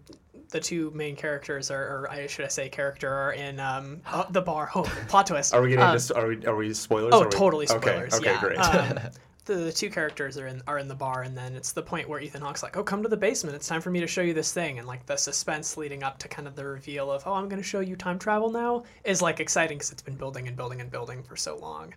the 0.50 0.60
two 0.60 0.92
main 0.94 1.16
characters 1.16 1.72
are, 1.72 1.82
or 1.82 2.12
I 2.12 2.28
should 2.28 2.44
I 2.44 2.50
say 2.50 2.68
character, 2.68 3.10
are 3.10 3.32
in 3.32 3.58
um, 3.62 4.02
the 4.32 4.42
bar. 4.42 4.70
Oh, 4.76 4.84
plot 5.08 5.28
twist. 5.28 5.54
are 5.54 5.62
we 5.62 5.70
getting 5.70 5.86
Um, 5.86 5.96
into 5.96 6.14
are 6.14 6.28
we 6.28 6.46
are 6.46 6.56
we 6.58 6.74
spoilers 6.74 7.14
Oh, 7.14 7.22
Are 7.22 7.26
we- 7.26 7.32
totally 7.32 7.70
okay 7.70 7.80
spoilers. 8.10 8.14
okay 8.16 8.26
yeah. 8.32 8.40
great 8.42 8.58
Um, 8.60 9.00
the, 9.46 9.56
the 9.56 9.72
two 9.72 9.90
characters 9.90 10.38
are 10.38 10.48
in 10.48 10.62
are 10.68 10.78
in 10.78 10.88
the 10.88 10.96
bar, 10.96 11.24
and 11.24 11.36
then 11.36 11.56
it's 11.56 11.72
the 11.72 11.82
point 11.82 12.08
where 12.08 12.20
Ethan 12.20 12.42
Hawke's 12.42 12.64
like, 12.64 12.78
"Oh, 12.78 12.84
come 12.84 13.02
to 13.04 13.10
the 13.10 13.18
basement. 13.18 13.56
It's 13.56 13.68
time 13.68 13.82
for 13.82 13.90
me 13.90 14.00
to 14.00 14.08
show 14.08 14.22
you 14.22 14.34
this 14.34 14.54
thing." 14.54 14.80
And 14.80 14.88
like 14.88 15.06
the 15.06 15.16
suspense 15.16 15.78
leading 15.78 16.04
up 16.04 16.18
to 16.20 16.28
kind 16.28 16.48
of 16.48 16.56
the 16.56 16.66
reveal 16.66 17.12
of, 17.12 17.24
"Oh, 17.26 17.34
I'm 17.34 17.50
going 17.50 17.62
to 17.62 17.68
show 17.68 17.80
you 17.80 17.96
time 17.96 18.20
travel 18.20 18.52
now," 18.52 18.84
is 19.04 19.22
like 19.22 19.40
exciting 19.40 19.78
because 19.78 19.92
it's 19.92 20.02
been 20.02 20.16
building 20.16 20.48
and 20.48 20.56
building 20.56 20.82
and 20.82 20.92
building 20.92 21.24
for 21.24 21.36
so 21.36 21.58
long. 21.58 21.94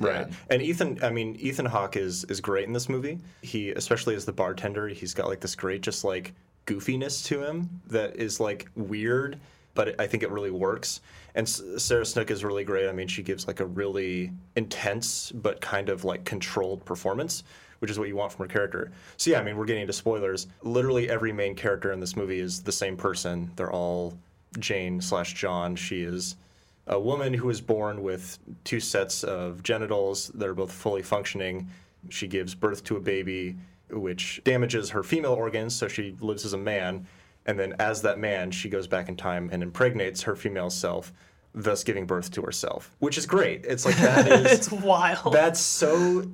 Right. 0.00 0.28
Yeah. 0.28 0.34
And 0.50 0.62
Ethan, 0.62 1.02
I 1.02 1.10
mean, 1.10 1.36
Ethan 1.36 1.66
Hawke 1.66 1.96
is 1.96 2.24
is 2.24 2.40
great 2.40 2.66
in 2.66 2.72
this 2.72 2.88
movie. 2.88 3.18
He, 3.42 3.70
especially 3.70 4.14
as 4.14 4.24
the 4.24 4.32
bartender, 4.32 4.88
he's 4.88 5.14
got 5.14 5.28
like 5.28 5.40
this 5.40 5.54
great, 5.54 5.82
just 5.82 6.04
like 6.04 6.34
goofiness 6.66 7.24
to 7.26 7.42
him 7.42 7.68
that 7.88 8.16
is 8.16 8.40
like 8.40 8.68
weird, 8.76 9.38
but 9.74 9.98
I 10.00 10.06
think 10.06 10.22
it 10.22 10.30
really 10.30 10.50
works. 10.50 11.00
And 11.38 11.48
Sarah 11.48 12.04
Snook 12.04 12.32
is 12.32 12.42
really 12.42 12.64
great. 12.64 12.88
I 12.88 12.92
mean, 12.92 13.06
she 13.06 13.22
gives 13.22 13.46
like 13.46 13.60
a 13.60 13.64
really 13.64 14.32
intense 14.56 15.30
but 15.30 15.60
kind 15.60 15.88
of 15.88 16.02
like 16.04 16.24
controlled 16.24 16.84
performance, 16.84 17.44
which 17.78 17.92
is 17.92 17.98
what 17.98 18.08
you 18.08 18.16
want 18.16 18.32
from 18.32 18.48
her 18.48 18.52
character. 18.52 18.90
So 19.18 19.30
yeah, 19.30 19.38
I 19.38 19.44
mean, 19.44 19.56
we're 19.56 19.64
getting 19.64 19.82
into 19.82 19.92
spoilers. 19.92 20.48
Literally 20.62 21.08
every 21.08 21.32
main 21.32 21.54
character 21.54 21.92
in 21.92 22.00
this 22.00 22.16
movie 22.16 22.40
is 22.40 22.60
the 22.64 22.72
same 22.72 22.96
person. 22.96 23.52
They're 23.54 23.70
all 23.70 24.18
Jane 24.58 25.00
slash 25.00 25.34
John. 25.34 25.76
She 25.76 26.02
is 26.02 26.34
a 26.88 26.98
woman 26.98 27.32
who 27.32 27.46
was 27.46 27.60
born 27.60 28.02
with 28.02 28.40
two 28.64 28.80
sets 28.80 29.22
of 29.22 29.62
genitals 29.62 30.32
that 30.34 30.48
are 30.48 30.54
both 30.54 30.72
fully 30.72 31.02
functioning. 31.02 31.68
She 32.08 32.26
gives 32.26 32.52
birth 32.52 32.82
to 32.84 32.96
a 32.96 33.00
baby, 33.00 33.56
which 33.90 34.40
damages 34.42 34.90
her 34.90 35.04
female 35.04 35.34
organs, 35.34 35.76
so 35.76 35.86
she 35.86 36.16
lives 36.18 36.44
as 36.44 36.52
a 36.52 36.58
man. 36.58 37.06
And 37.46 37.58
then, 37.58 37.74
as 37.78 38.02
that 38.02 38.18
man, 38.18 38.50
she 38.50 38.68
goes 38.68 38.86
back 38.86 39.08
in 39.08 39.16
time 39.16 39.48
and 39.52 39.62
impregnates 39.62 40.22
her 40.22 40.36
female 40.36 40.68
self, 40.68 41.12
thus 41.62 41.84
giving 41.84 42.06
birth 42.06 42.30
to 42.32 42.42
herself, 42.42 42.90
which 43.00 43.18
is 43.18 43.26
great. 43.26 43.64
It's 43.68 43.84
like 43.84 43.96
that 43.96 44.30
is 44.30 44.52
it's 44.52 44.70
wild. 44.70 45.32
that's 45.32 45.60
so 45.60 46.24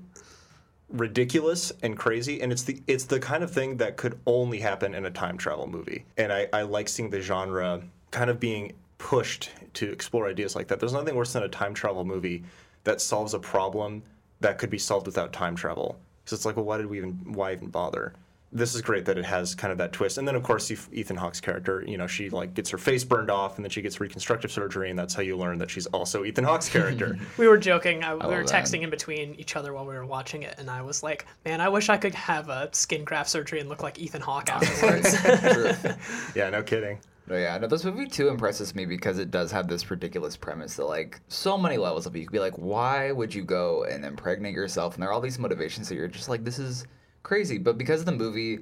ridiculous 0.90 1.72
and 1.82 1.96
crazy 1.96 2.40
and 2.40 2.52
it's 2.52 2.62
the 2.62 2.80
it's 2.86 3.04
the 3.04 3.18
kind 3.18 3.42
of 3.42 3.50
thing 3.50 3.78
that 3.78 3.96
could 3.96 4.18
only 4.26 4.60
happen 4.60 4.94
in 4.94 5.06
a 5.06 5.10
time 5.10 5.36
travel 5.36 5.66
movie 5.66 6.04
and 6.18 6.32
i 6.32 6.46
i 6.52 6.62
like 6.62 6.88
seeing 6.88 7.10
the 7.10 7.20
genre 7.20 7.82
kind 8.12 8.30
of 8.30 8.38
being 8.38 8.70
pushed 8.98 9.50
to 9.72 9.90
explore 9.90 10.28
ideas 10.28 10.54
like 10.54 10.68
that 10.68 10.78
there's 10.78 10.92
nothing 10.92 11.16
worse 11.16 11.32
than 11.32 11.42
a 11.42 11.48
time 11.48 11.74
travel 11.74 12.04
movie 12.04 12.44
that 12.84 13.00
solves 13.00 13.34
a 13.34 13.38
problem 13.40 14.02
that 14.40 14.56
could 14.58 14.70
be 14.70 14.78
solved 14.78 15.06
without 15.06 15.32
time 15.32 15.56
travel 15.56 15.98
because 16.22 16.38
it's 16.38 16.46
like 16.46 16.54
well 16.54 16.66
why 16.66 16.76
did 16.76 16.86
we 16.86 16.98
even 16.98 17.12
why 17.32 17.52
even 17.52 17.68
bother 17.68 18.12
this 18.54 18.74
is 18.74 18.80
great 18.80 19.04
that 19.04 19.18
it 19.18 19.24
has 19.24 19.54
kind 19.54 19.72
of 19.72 19.78
that 19.78 19.92
twist 19.92 20.16
and 20.16 20.26
then 20.26 20.36
of 20.36 20.42
course 20.42 20.70
ethan 20.92 21.16
hawke's 21.16 21.40
character 21.40 21.84
you 21.86 21.98
know 21.98 22.06
she 22.06 22.30
like 22.30 22.54
gets 22.54 22.70
her 22.70 22.78
face 22.78 23.02
burned 23.04 23.30
off 23.30 23.56
and 23.56 23.64
then 23.64 23.70
she 23.70 23.82
gets 23.82 24.00
reconstructive 24.00 24.50
surgery 24.50 24.90
and 24.90 24.98
that's 24.98 25.12
how 25.12 25.22
you 25.22 25.36
learn 25.36 25.58
that 25.58 25.68
she's 25.68 25.86
also 25.86 26.24
ethan 26.24 26.44
hawke's 26.44 26.68
character 26.68 27.18
We 27.36 27.48
were 27.48 27.58
joking. 27.58 28.04
Uh, 28.04 28.08
I, 28.08 28.14
we 28.14 28.20
love 28.20 28.30
were 28.30 28.44
that. 28.44 28.64
texting 28.64 28.82
in 28.82 28.90
between 28.90 29.34
each 29.34 29.56
other 29.56 29.72
while 29.72 29.84
we 29.84 29.94
were 29.94 30.06
watching 30.06 30.44
it, 30.44 30.54
and 30.58 30.70
I 30.70 30.82
was 30.82 31.02
like, 31.02 31.26
"Man, 31.44 31.60
I 31.60 31.68
wish 31.68 31.88
I 31.88 31.96
could 31.96 32.14
have 32.14 32.48
a 32.48 32.68
skin 32.72 33.02
graft 33.04 33.28
surgery 33.28 33.60
and 33.60 33.68
look 33.68 33.82
like 33.82 33.98
Ethan 33.98 34.20
Hawke 34.22 34.48
afterwards." 34.50 35.14
Yeah 36.36 36.50
no 36.50 36.62
kidding 36.62 36.98
But 37.26 37.36
yeah, 37.36 37.58
no, 37.58 37.66
this 37.66 37.84
movie 37.84 38.06
too 38.06 38.28
impresses 38.28 38.74
me 38.74 38.84
because 38.86 39.18
it 39.18 39.30
does 39.30 39.50
have 39.50 39.66
this 39.68 39.90
ridiculous 39.90 40.36
premise 40.36 40.76
that 40.76 40.84
like 40.86 41.20
so 41.28 41.58
many 41.58 41.76
levels 41.76 42.06
of 42.06 42.14
it. 42.14 42.20
You 42.20 42.26
could 42.26 42.32
be 42.32 42.38
like, 42.38 42.54
why 42.58 43.10
would 43.12 43.34
you 43.34 43.44
go 43.44 43.84
and 43.84 44.04
impregnate 44.04 44.54
yourself? 44.54 44.94
And 44.94 45.02
there 45.02 45.10
are 45.10 45.12
all 45.12 45.20
these 45.20 45.38
motivations 45.38 45.88
that 45.88 45.96
you're 45.96 46.08
just 46.08 46.28
like, 46.28 46.44
this 46.44 46.58
is 46.58 46.86
crazy. 47.24 47.58
But 47.58 47.76
because 47.76 48.04
the 48.04 48.12
movie 48.12 48.60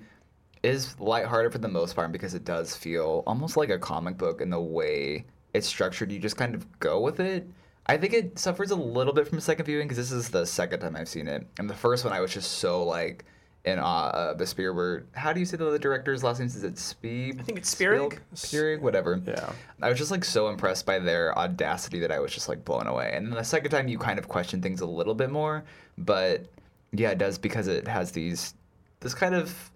is 0.62 0.99
lighthearted 0.99 1.52
for 1.52 1.59
the 1.59 1.69
most 1.69 1.95
part, 1.95 2.11
because 2.11 2.33
it 2.33 2.47
does 2.47 2.75
feel 2.75 3.23
almost 3.26 3.59
like 3.59 3.69
a 3.69 3.78
comic 3.78 4.16
book 4.16 4.40
in 4.40 4.49
the 4.49 4.61
way 4.61 5.26
it's 5.52 5.66
structured, 5.66 6.11
you 6.11 6.19
just 6.19 6.38
kind 6.38 6.54
of 6.54 6.81
go 6.81 7.00
with 7.00 7.21
it. 7.21 7.47
I 7.87 7.97
think 7.97 8.14
it 8.14 8.38
suffers 8.38 8.71
a 8.71 8.76
little 8.76 9.12
bit 9.12 9.28
from 9.28 9.40
second 9.40 9.66
viewing 9.66 9.88
because 9.88 9.99
this 9.99 10.12
is 10.12 10.31
the 10.31 10.47
second 10.47 10.81
time 10.81 10.97
I've 10.97 11.09
seen 11.09 11.28
it, 11.28 11.47
and 11.59 11.69
the 11.69 11.75
first 11.75 12.04
one 12.04 12.14
I 12.14 12.21
was 12.21 12.33
just 12.33 12.52
so 12.52 12.85
like 12.85 13.25
in 13.64 13.78
awe 13.78 14.11
of 14.11 14.38
the 14.38 14.47
Spielberg. 14.47 15.07
How 15.12 15.33
do 15.33 15.40
you 15.40 15.47
say 15.47 15.57
the 15.57 15.78
director's 15.78 16.25
last 16.25 16.38
name? 16.38 16.47
Is 16.47 16.62
it 16.62 16.78
Speed? 16.78 17.40
I 17.40 17.42
think 17.42 17.59
it's 17.59 17.69
Spierig. 17.69 18.21
Spierig, 18.35 18.81
whatever. 18.83 19.21
Yeah. 19.26 19.52
I 19.81 19.88
was 19.88 19.99
just 19.99 20.11
like 20.11 20.25
so 20.25 20.49
impressed 20.49 20.87
by 20.87 20.99
their 20.99 21.37
audacity 21.38 22.00
that 22.00 22.11
I 22.11 22.19
was 22.19 22.33
just 22.33 22.49
like 22.49 22.64
blown 22.64 22.87
away. 22.87 23.12
And 23.14 23.26
then 23.26 23.35
the 23.35 23.45
second 23.45 23.71
time 23.71 23.88
you 23.88 23.99
kind 23.99 24.19
of 24.19 24.28
question 24.28 24.62
things 24.62 24.81
a 24.81 24.87
little 24.87 25.14
bit 25.14 25.31
more, 25.31 25.64
but 25.99 26.47
yeah, 26.93 27.11
it 27.11 27.19
does 27.19 27.39
because 27.39 27.69
it 27.69 27.89
has 27.89 28.13
these 28.13 28.55
this 29.01 29.15
kind 29.15 29.35
of 29.35 29.71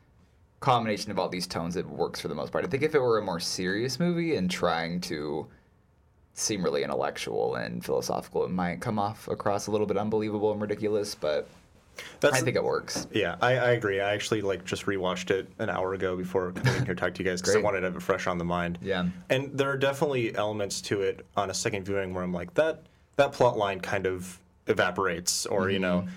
combination 0.61 1.11
of 1.11 1.19
all 1.19 1.29
these 1.29 1.47
tones, 1.47 1.77
it 1.77 1.87
works 1.87 2.21
for 2.21 2.29
the 2.29 2.35
most 2.35 2.53
part. 2.53 2.65
I 2.65 2.69
think 2.69 2.83
if 2.83 2.95
it 2.95 3.01
were 3.01 3.19
a 3.19 3.23
more 3.23 3.41
serious 3.41 3.99
movie 3.99 4.37
and 4.37 4.51
trying 4.51 5.01
to 5.03 5.47
seem 6.35 6.63
really 6.63 6.83
intellectual 6.83 7.57
and 7.57 7.85
philosophical, 7.85 8.45
it 8.45 8.51
might 8.51 8.81
come 8.81 8.99
off 8.99 9.29
across 9.29 9.67
a 9.67 9.71
little 9.71 9.87
bit 9.87 9.97
unbelievable 9.97 10.53
and 10.53 10.61
ridiculous. 10.61 11.15
But 11.15 11.49
That's 12.21 12.37
I 12.37 12.41
think 12.41 12.57
it 12.57 12.65
works. 12.65 13.07
Yeah, 13.13 13.37
I, 13.41 13.53
I 13.53 13.71
agree. 13.71 14.01
I 14.01 14.13
actually 14.13 14.43
like 14.43 14.65
just 14.65 14.87
rewatched 14.87 15.31
it 15.31 15.49
an 15.59 15.71
hour 15.71 15.95
ago 15.95 16.17
before 16.17 16.53
coming 16.53 16.85
here 16.85 16.95
to 16.95 17.01
talk 17.01 17.15
to 17.15 17.23
you 17.23 17.29
guys 17.29 17.41
because 17.41 17.57
I 17.57 17.61
wanted 17.61 17.81
to 17.81 17.87
have 17.87 17.97
it 17.97 18.03
fresh 18.03 18.27
on 18.27 18.39
the 18.39 18.45
mind. 18.45 18.79
Yeah. 18.83 19.07
And 19.31 19.57
there 19.57 19.71
are 19.71 19.79
definitely 19.79 20.35
elements 20.37 20.81
to 20.83 21.03
it 21.03 21.27
on 21.37 21.51
a 21.51 21.55
second 21.55 21.85
viewing 21.85 22.15
where 22.15 22.23
I'm 22.23 22.33
like 22.33 22.55
that 22.55 22.83
that 23.17 23.33
plot 23.33 23.57
line 23.57 23.81
kind 23.81 24.07
of 24.07 24.39
evaporates, 24.67 25.47
or 25.47 25.71
you 25.71 25.79
know, 25.79 26.01
mm-hmm. 26.01 26.11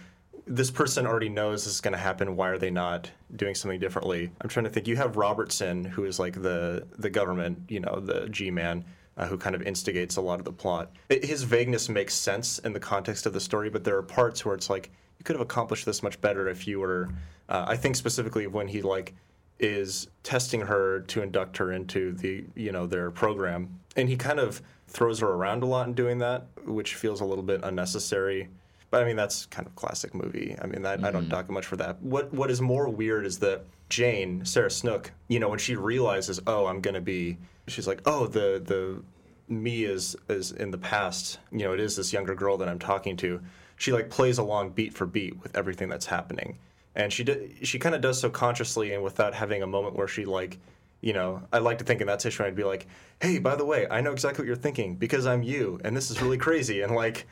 This 0.50 0.72
person 0.72 1.06
already 1.06 1.30
knows 1.30 1.64
this 1.64 1.76
is 1.76 1.82
going 1.82 1.94
to 1.94 2.00
happen. 2.00 2.36
Why 2.36 2.50
are 2.50 2.58
they 2.58 2.72
not 2.72 3.12
doing 3.36 3.54
something 3.54 3.80
differently? 3.80 4.32
I'm 4.42 4.50
trying 4.50 4.64
to 4.64 4.70
think. 4.72 4.88
You 4.88 4.96
have 4.96 5.16
Robertson, 5.16 5.86
who 5.86 6.06
is 6.06 6.20
like 6.20 6.42
the 6.42 6.88
the 6.98 7.10
government, 7.10 7.60
you 7.70 7.80
know, 7.80 8.00
the 8.00 8.28
G 8.30 8.52
man. 8.52 8.84
Uh, 9.18 9.26
who 9.26 9.38
kind 9.38 9.54
of 9.54 9.62
instigates 9.64 10.16
a 10.16 10.22
lot 10.22 10.40
of 10.40 10.46
the 10.46 10.52
plot. 10.54 10.94
It, 11.10 11.26
his 11.26 11.44
vagueness 11.44 11.90
makes 11.90 12.14
sense 12.14 12.58
in 12.60 12.72
the 12.72 12.80
context 12.80 13.26
of 13.26 13.34
the 13.34 13.42
story, 13.42 13.70
but 13.70 13.84
there 13.84 13.98
are 13.98 14.02
parts 14.02 14.46
where 14.46 14.56
it's 14.56 14.70
like 14.70 14.92
you 15.18 15.26
could 15.26 15.36
have 15.36 15.42
accomplished 15.42 15.86
this 15.86 16.02
much 16.02 16.22
better 16.22 16.48
if 16.48 16.66
you 16.66 16.80
were. 16.80 17.10
Uh, 17.50 17.66
I 17.68 17.76
think 17.76 17.98
specifically 17.98 18.48
when 18.48 18.70
he 18.70 18.82
like 18.82 19.16
is 19.60 20.08
testing 20.24 20.62
her 20.62 21.02
to 21.02 21.22
induct 21.22 21.58
her 21.58 21.74
into 21.74 22.14
the 22.14 22.46
you 22.56 22.72
know 22.72 22.88
their 22.88 23.12
program, 23.12 23.82
and 23.98 24.08
he 24.08 24.16
kind 24.16 24.40
of 24.40 24.62
throws 24.88 25.20
her 25.20 25.28
around 25.28 25.64
a 25.64 25.66
lot 25.66 25.88
in 25.88 25.94
doing 25.96 26.20
that, 26.20 26.48
which 26.66 26.96
feels 26.96 27.20
a 27.20 27.26
little 27.26 27.44
bit 27.44 27.60
unnecessary. 27.62 28.48
But 28.92 29.04
I 29.04 29.06
mean 29.06 29.16
that's 29.16 29.46
kind 29.48 29.68
of 29.68 29.76
classic 29.76 30.14
movie. 30.14 30.56
I 30.62 30.68
mean 30.68 30.82
that, 30.82 31.04
I 31.04 31.12
don't 31.12 31.26
mm. 31.26 31.30
dock 31.30 31.50
much 31.50 31.66
for 31.66 31.78
that. 31.78 32.02
What 32.02 32.34
what 32.34 32.50
is 32.50 32.62
more 32.62 32.90
weird 32.90 33.26
is 33.26 33.40
that 33.40 33.66
Jane 33.90 34.46
Sarah 34.46 34.72
Snook, 34.72 35.12
you 35.28 35.40
know, 35.40 35.50
when 35.50 35.60
she 35.60 35.76
realizes, 35.76 36.40
oh, 36.48 36.68
I'm 36.68 36.82
gonna 36.82 37.02
be, 37.02 37.38
she's 37.68 37.88
like, 37.88 38.02
oh, 38.06 38.28
the 38.28 38.62
the 38.64 39.04
me 39.48 39.84
is 39.84 40.16
is 40.30 40.52
in 40.52 40.72
the 40.72 40.78
past. 40.78 41.40
You 41.52 41.60
know, 41.60 41.74
it 41.74 41.80
is 41.80 41.96
this 41.96 42.14
younger 42.14 42.36
girl 42.36 42.58
that 42.58 42.70
I'm 42.70 42.80
talking 42.80 43.18
to. 43.18 43.42
She 43.78 43.92
like 43.92 44.10
plays 44.10 44.38
along 44.38 44.72
beat 44.72 44.94
for 44.94 45.06
beat 45.06 45.42
with 45.42 45.56
everything 45.56 45.90
that's 45.90 46.06
happening, 46.06 46.58
and 46.96 47.12
she 47.12 47.24
d- 47.24 47.56
she 47.64 47.80
kind 47.80 47.96
of 47.96 48.02
does 48.02 48.20
so 48.20 48.30
consciously 48.30 48.94
and 48.94 49.04
without 49.04 49.34
having 49.34 49.64
a 49.64 49.68
moment 49.68 49.96
where 49.96 50.08
she 50.08 50.26
like, 50.26 50.60
you 51.02 51.14
know, 51.14 51.42
I 51.52 51.60
like 51.60 51.78
to 51.80 51.84
think 51.84 52.02
in 52.02 52.08
that 52.08 52.22
situation 52.22 52.46
I'd 52.46 52.56
be 52.56 52.64
like, 52.64 52.88
hey, 53.22 53.40
by 53.40 53.56
the 53.56 53.66
way, 53.66 53.88
I 53.90 54.02
know 54.02 54.12
exactly 54.12 54.44
what 54.44 54.48
you're 54.48 54.56
thinking 54.56 54.96
because 54.96 55.26
I'm 55.26 55.44
you, 55.44 55.80
and 55.84 55.96
this 55.96 56.12
is 56.12 56.22
really 56.22 56.38
crazy, 56.38 56.82
and 56.82 56.94
like, 56.94 57.26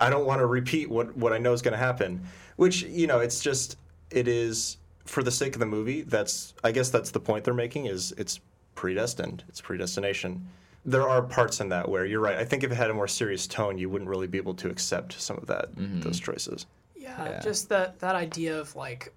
I 0.00 0.10
don't 0.10 0.26
want 0.26 0.40
to 0.40 0.46
repeat 0.46 0.90
what 0.90 1.16
what 1.16 1.32
I 1.32 1.38
know 1.38 1.52
is 1.52 1.62
going 1.62 1.72
to 1.72 1.78
happen. 1.78 2.22
Which 2.56 2.82
you 2.82 3.06
know, 3.06 3.20
it's 3.20 3.40
just 3.40 3.76
it 4.10 4.26
is 4.26 4.78
for 5.04 5.22
the 5.22 5.30
sake 5.30 5.54
of 5.54 5.60
the 5.60 5.66
movie. 5.66 6.02
That's 6.02 6.54
I 6.64 6.72
guess 6.72 6.90
that's 6.90 7.10
the 7.10 7.20
point 7.20 7.44
they're 7.44 7.54
making 7.54 7.86
is 7.86 8.12
it's 8.16 8.40
predestined. 8.74 9.44
It's 9.48 9.60
predestination. 9.60 10.48
There 10.84 11.06
are 11.06 11.22
parts 11.22 11.60
in 11.60 11.68
that 11.68 11.88
where 11.88 12.06
you're 12.06 12.20
right. 12.20 12.36
I 12.36 12.44
think 12.44 12.64
if 12.64 12.72
it 12.72 12.74
had 12.74 12.90
a 12.90 12.94
more 12.94 13.08
serious 13.08 13.46
tone, 13.46 13.76
you 13.76 13.90
wouldn't 13.90 14.08
really 14.08 14.26
be 14.26 14.38
able 14.38 14.54
to 14.54 14.70
accept 14.70 15.20
some 15.20 15.36
of 15.36 15.46
that 15.46 15.74
mm-hmm. 15.74 16.00
those 16.00 16.18
choices. 16.18 16.66
Yeah, 16.96 17.24
Yeah. 17.24 17.40
just 17.40 17.68
that 17.68 17.98
that 18.00 18.14
idea 18.14 18.58
of 18.58 18.74
like 18.76 19.12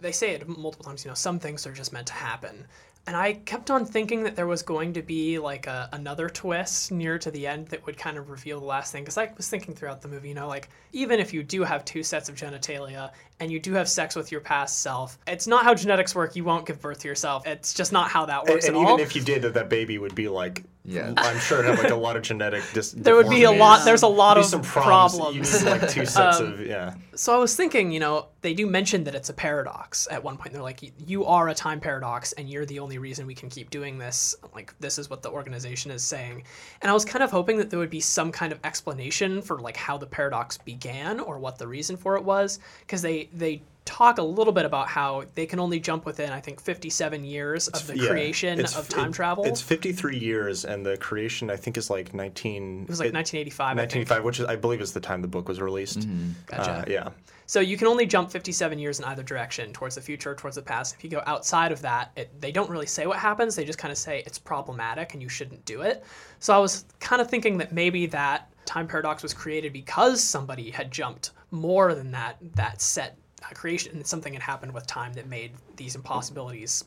they 0.00 0.12
say 0.12 0.30
it 0.30 0.48
multiple 0.48 0.84
times. 0.84 1.04
You 1.04 1.10
know, 1.10 1.14
some 1.14 1.38
things 1.38 1.66
are 1.66 1.72
just 1.72 1.92
meant 1.92 2.08
to 2.08 2.12
happen, 2.14 2.66
and 3.06 3.16
I 3.16 3.34
kept 3.34 3.70
on 3.70 3.84
thinking 3.84 4.22
that 4.22 4.34
there 4.34 4.46
was 4.46 4.62
going 4.62 4.94
to 4.94 5.02
be 5.02 5.38
like 5.38 5.66
a, 5.66 5.88
another 5.92 6.28
twist 6.30 6.90
near 6.90 7.18
to 7.18 7.30
the 7.30 7.46
end 7.46 7.68
that 7.68 7.84
would 7.84 7.98
kind 7.98 8.16
of 8.16 8.30
reveal 8.30 8.60
the 8.60 8.66
last 8.66 8.92
thing. 8.92 9.02
Because 9.04 9.18
I 9.18 9.30
was 9.36 9.48
thinking 9.48 9.74
throughout 9.74 10.00
the 10.00 10.08
movie, 10.08 10.28
you 10.28 10.34
know, 10.34 10.48
like 10.48 10.70
even 10.92 11.20
if 11.20 11.34
you 11.34 11.42
do 11.42 11.64
have 11.64 11.84
two 11.84 12.02
sets 12.02 12.28
of 12.28 12.34
genitalia 12.34 13.10
and 13.40 13.52
you 13.52 13.60
do 13.60 13.74
have 13.74 13.88
sex 13.88 14.16
with 14.16 14.32
your 14.32 14.40
past 14.40 14.80
self, 14.80 15.18
it's 15.26 15.46
not 15.46 15.64
how 15.64 15.74
genetics 15.74 16.14
work. 16.14 16.34
You 16.34 16.44
won't 16.44 16.66
give 16.66 16.80
birth 16.80 17.00
to 17.00 17.08
yourself. 17.08 17.46
It's 17.46 17.74
just 17.74 17.92
not 17.92 18.10
how 18.10 18.24
that 18.26 18.40
And, 18.40 18.48
works 18.48 18.66
and 18.66 18.76
at 18.76 18.80
even 18.80 18.92
all. 18.92 19.00
if 19.00 19.14
you 19.14 19.22
did, 19.22 19.42
that 19.42 19.54
that 19.54 19.68
baby 19.68 19.98
would 19.98 20.14
be 20.14 20.28
like, 20.28 20.64
Yeah. 20.84 21.14
I'm 21.16 21.38
sure 21.38 21.60
it'd 21.60 21.70
have 21.70 21.82
like 21.82 21.92
a 21.92 21.96
lot 21.96 22.16
of 22.16 22.22
genetic 22.22 22.62
dis- 22.74 22.92
there 22.96 23.14
would 23.16 23.30
be 23.30 23.44
a 23.44 23.50
lot. 23.50 23.84
There's 23.84 24.02
a 24.02 24.06
lot 24.08 24.36
of 24.36 24.44
some 24.44 24.62
problems. 24.62 25.16
problems. 25.16 25.52
You 25.62 25.64
need 25.64 25.80
like 25.80 25.88
two 25.90 26.04
sets 26.06 26.40
Um, 26.40 26.52
of 26.54 26.66
yeah. 26.66 26.94
So 27.14 27.34
I 27.34 27.38
was 27.38 27.56
thinking, 27.56 27.90
you 27.90 28.00
know, 28.00 28.26
they 28.42 28.52
do 28.54 28.66
mention 28.66 29.04
that 29.04 29.14
it's 29.14 29.28
a 29.30 29.32
paradox 29.32 30.06
at 30.10 30.22
one 30.22 30.36
point. 30.36 30.52
They're 30.52 30.62
like, 30.62 30.80
you 31.08 31.24
are 31.24 31.48
a 31.48 31.54
time 31.54 31.80
paradox, 31.80 32.32
and 32.32 32.50
you're 32.50 32.66
the 32.66 32.80
only 32.80 32.98
reason 32.98 33.26
we 33.26 33.34
can 33.34 33.48
keep 33.48 33.70
doing 33.70 33.98
this. 33.98 34.34
Like, 34.54 34.74
this 34.80 34.98
is 34.98 35.08
what 35.08 35.22
the 35.22 35.30
organization 35.30 35.90
is 35.90 36.02
saying. 36.04 36.42
And 36.82 36.90
I 36.90 36.92
was 36.94 37.04
kind 37.04 37.22
of 37.22 37.30
hoping 37.30 37.56
that 37.58 37.70
there 37.70 37.78
would 37.78 37.88
be 37.90 38.00
some 38.00 38.30
kind 38.30 38.52
of 38.52 38.58
explanation 38.64 39.40
for 39.40 39.60
like 39.60 39.76
how 39.76 39.96
the 39.96 40.06
paradox 40.06 40.58
began 40.58 41.18
or 41.20 41.38
what 41.38 41.56
the 41.56 41.66
reason 41.66 41.96
for 41.96 42.16
it 42.16 42.24
was, 42.24 42.58
because 42.80 43.00
they 43.00 43.28
they 43.32 43.62
talk 43.84 44.18
a 44.18 44.22
little 44.22 44.52
bit 44.52 44.64
about 44.64 44.88
how 44.88 45.24
they 45.34 45.44
can 45.44 45.58
only 45.60 45.78
jump 45.78 46.06
within, 46.06 46.30
I 46.30 46.40
think, 46.40 46.60
57 46.60 47.24
years 47.24 47.68
of 47.68 47.86
the 47.86 47.98
Yeah. 47.98 48.08
creation 48.08 48.60
of 48.64 48.88
time 48.88 49.10
it- 49.10 49.14
travel. 49.14 49.44
It's 49.44 49.60
53 49.60 50.16
years, 50.18 50.64
and 50.64 50.84
the 50.86 50.96
creation 50.96 51.50
I 51.50 51.56
think 51.56 51.76
is 51.76 51.90
like 51.90 52.14
19. 52.14 52.84
it 52.84 52.88
was 52.88 52.98
like 53.00 53.12
1985. 53.12 53.76
I 53.78 53.80
think. 53.86 54.08
1985, 54.08 54.24
which 54.24 54.40
is, 54.40 54.46
I 54.46 54.56
believe 54.56 54.80
is 54.80 54.92
the 54.92 55.00
time 55.00 55.20
the 55.22 55.28
book 55.28 55.48
was 55.48 55.60
released. 55.60 56.06
Gotcha. 56.46 56.70
Uh, 56.70 56.84
yeah. 56.88 57.08
So 57.46 57.60
you 57.60 57.76
can 57.76 57.86
only 57.86 58.06
jump 58.06 58.30
57 58.30 58.78
years 58.78 58.98
in 59.00 59.04
either 59.04 59.22
direction, 59.22 59.70
towards 59.74 59.96
the 59.96 60.00
future 60.00 60.30
or 60.30 60.34
towards 60.34 60.56
the 60.56 60.62
past. 60.62 60.94
If 60.96 61.04
you 61.04 61.10
go 61.10 61.22
outside 61.26 61.70
of 61.72 61.82
that, 61.82 62.10
it, 62.16 62.40
they 62.40 62.52
don't 62.52 62.70
really 62.70 62.86
say 62.86 63.06
what 63.06 63.18
happens. 63.18 63.54
They 63.54 63.66
just 63.66 63.78
kind 63.78 63.92
of 63.92 63.98
say 63.98 64.22
it's 64.24 64.38
problematic 64.38 65.12
and 65.12 65.22
you 65.22 65.28
shouldn't 65.28 65.62
do 65.66 65.82
it. 65.82 66.02
So 66.38 66.54
I 66.54 66.58
was 66.58 66.86
kind 67.00 67.20
of 67.20 67.28
thinking 67.28 67.58
that 67.58 67.70
maybe 67.70 68.06
that 68.06 68.48
time 68.64 68.88
paradox 68.88 69.22
was 69.22 69.34
created 69.34 69.74
because 69.74 70.24
somebody 70.24 70.70
had 70.70 70.90
jumped 70.90 71.32
more 71.50 71.94
than 71.94 72.10
that 72.12 72.36
that 72.54 72.80
set 72.80 73.10
uh, 73.10 73.20
creation, 73.52 73.96
and 73.96 74.06
something 74.06 74.32
had 74.32 74.42
happened 74.42 74.72
with 74.72 74.86
time 74.86 75.12
that 75.14 75.26
made 75.26 75.52
these 75.76 75.92
mm-hmm. 75.92 76.00
impossibilities 76.00 76.84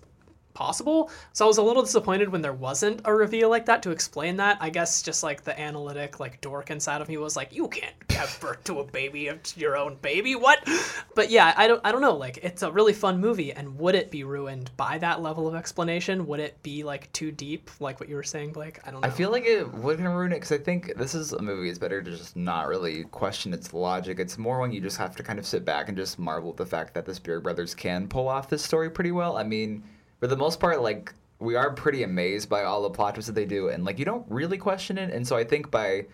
possible. 0.58 1.12
So 1.34 1.46
I 1.46 1.48
was 1.48 1.60
a 1.60 1.62
little 1.62 1.84
disappointed 1.84 2.30
when 2.30 2.42
there 2.42 2.52
wasn't 2.52 3.02
a 3.06 3.14
reveal 3.14 3.48
like 3.48 3.68
that 3.68 3.84
to 3.84 3.92
explain 3.92 4.38
that. 4.38 4.58
I 4.60 4.72
guess 4.72 5.04
just 5.04 5.22
like 5.22 5.44
the 5.44 5.58
analytic 5.60 6.20
like 6.20 6.42
dork 6.42 6.72
inside 6.72 7.00
of 7.00 7.08
me 7.08 7.18
was 7.18 7.36
like, 7.36 7.54
you 7.54 7.68
can't 7.68 7.94
give 8.08 8.38
birth 8.42 8.64
to 8.64 8.80
a 8.80 8.84
baby, 8.84 9.28
it's 9.28 9.56
your 9.56 9.78
own 9.78 9.98
baby. 10.02 10.34
What? 10.34 10.68
But 11.14 11.30
yeah, 11.30 11.54
I 11.56 11.68
don't 11.68 11.80
I 11.84 11.92
don't 11.92 12.02
know. 12.02 12.16
Like 12.16 12.38
it's 12.38 12.64
a 12.64 12.72
really 12.72 12.94
fun 12.94 13.22
movie, 13.22 13.54
and 13.54 13.78
would 13.78 13.94
it 13.94 14.10
be 14.10 14.24
ruined 14.24 14.72
by 14.78 14.98
that 14.98 15.22
level 15.22 15.48
of 15.48 15.54
explanation? 15.54 16.26
Would 16.26 16.40
it 16.40 16.62
be 16.64 16.84
like 16.84 17.12
too 17.14 17.32
deep, 17.32 17.70
like 17.80 18.00
what 18.00 18.10
you 18.10 18.16
were 18.16 18.24
saying, 18.24 18.54
Blake? 18.54 18.80
I 18.84 18.90
don't 18.90 19.02
know. 19.02 19.08
I 19.08 19.12
feel 19.12 19.30
like 19.30 19.46
it 19.46 19.72
would 19.72 19.98
kind 19.98 20.08
of 20.08 20.16
ruin 20.16 20.32
it 20.32 20.38
because 20.38 20.52
I 20.52 20.58
think 20.58 20.96
this 20.96 21.14
is 21.14 21.34
a 21.34 21.42
movie. 21.42 21.70
It's 21.70 21.78
better 21.78 22.02
to 22.02 22.10
just 22.10 22.36
not 22.36 22.68
really 22.68 23.04
question 23.06 23.54
its 23.54 23.74
logic. 23.74 24.20
It's 24.20 24.40
more 24.40 24.60
when 24.60 24.72
you 24.72 24.82
just 24.82 24.98
have 24.98 25.16
to 25.18 25.24
kind 25.24 25.38
of 25.38 25.46
sit 25.46 25.66
back 25.66 25.88
and 25.88 25.96
just 25.96 26.18
marvel 26.18 26.50
at 26.50 26.58
the 26.58 26.66
fact 26.66 26.96
that 26.96 27.06
the 27.06 27.14
Spierig 27.14 27.44
brothers 27.44 27.76
can 27.76 28.08
pull 28.08 28.28
off 28.28 28.50
this 28.50 28.64
story 28.64 28.90
pretty 28.90 29.12
well. 29.12 29.38
I 29.38 29.44
mean, 29.44 29.84
for 30.20 30.28
the 30.28 30.38
most 30.38 30.60
part, 30.60 30.82
like 30.82 31.14
we 31.40 31.56
are 31.56 31.72
pretty 31.72 32.04
amazed 32.04 32.50
by 32.50 32.64
all 32.64 32.82
the 32.82 32.90
plot 32.90 33.16
twists 33.16 33.28
that 33.28 33.36
they 33.36 33.46
do, 33.46 33.70
and 33.70 33.86
like 33.86 34.00
you 34.00 34.06
don't 34.06 34.26
really 34.30 34.58
question 34.58 34.98
it. 34.98 35.14
And 35.14 35.28
so 35.28 35.36
I 35.36 35.44
think 35.44 35.70
by 35.72 36.06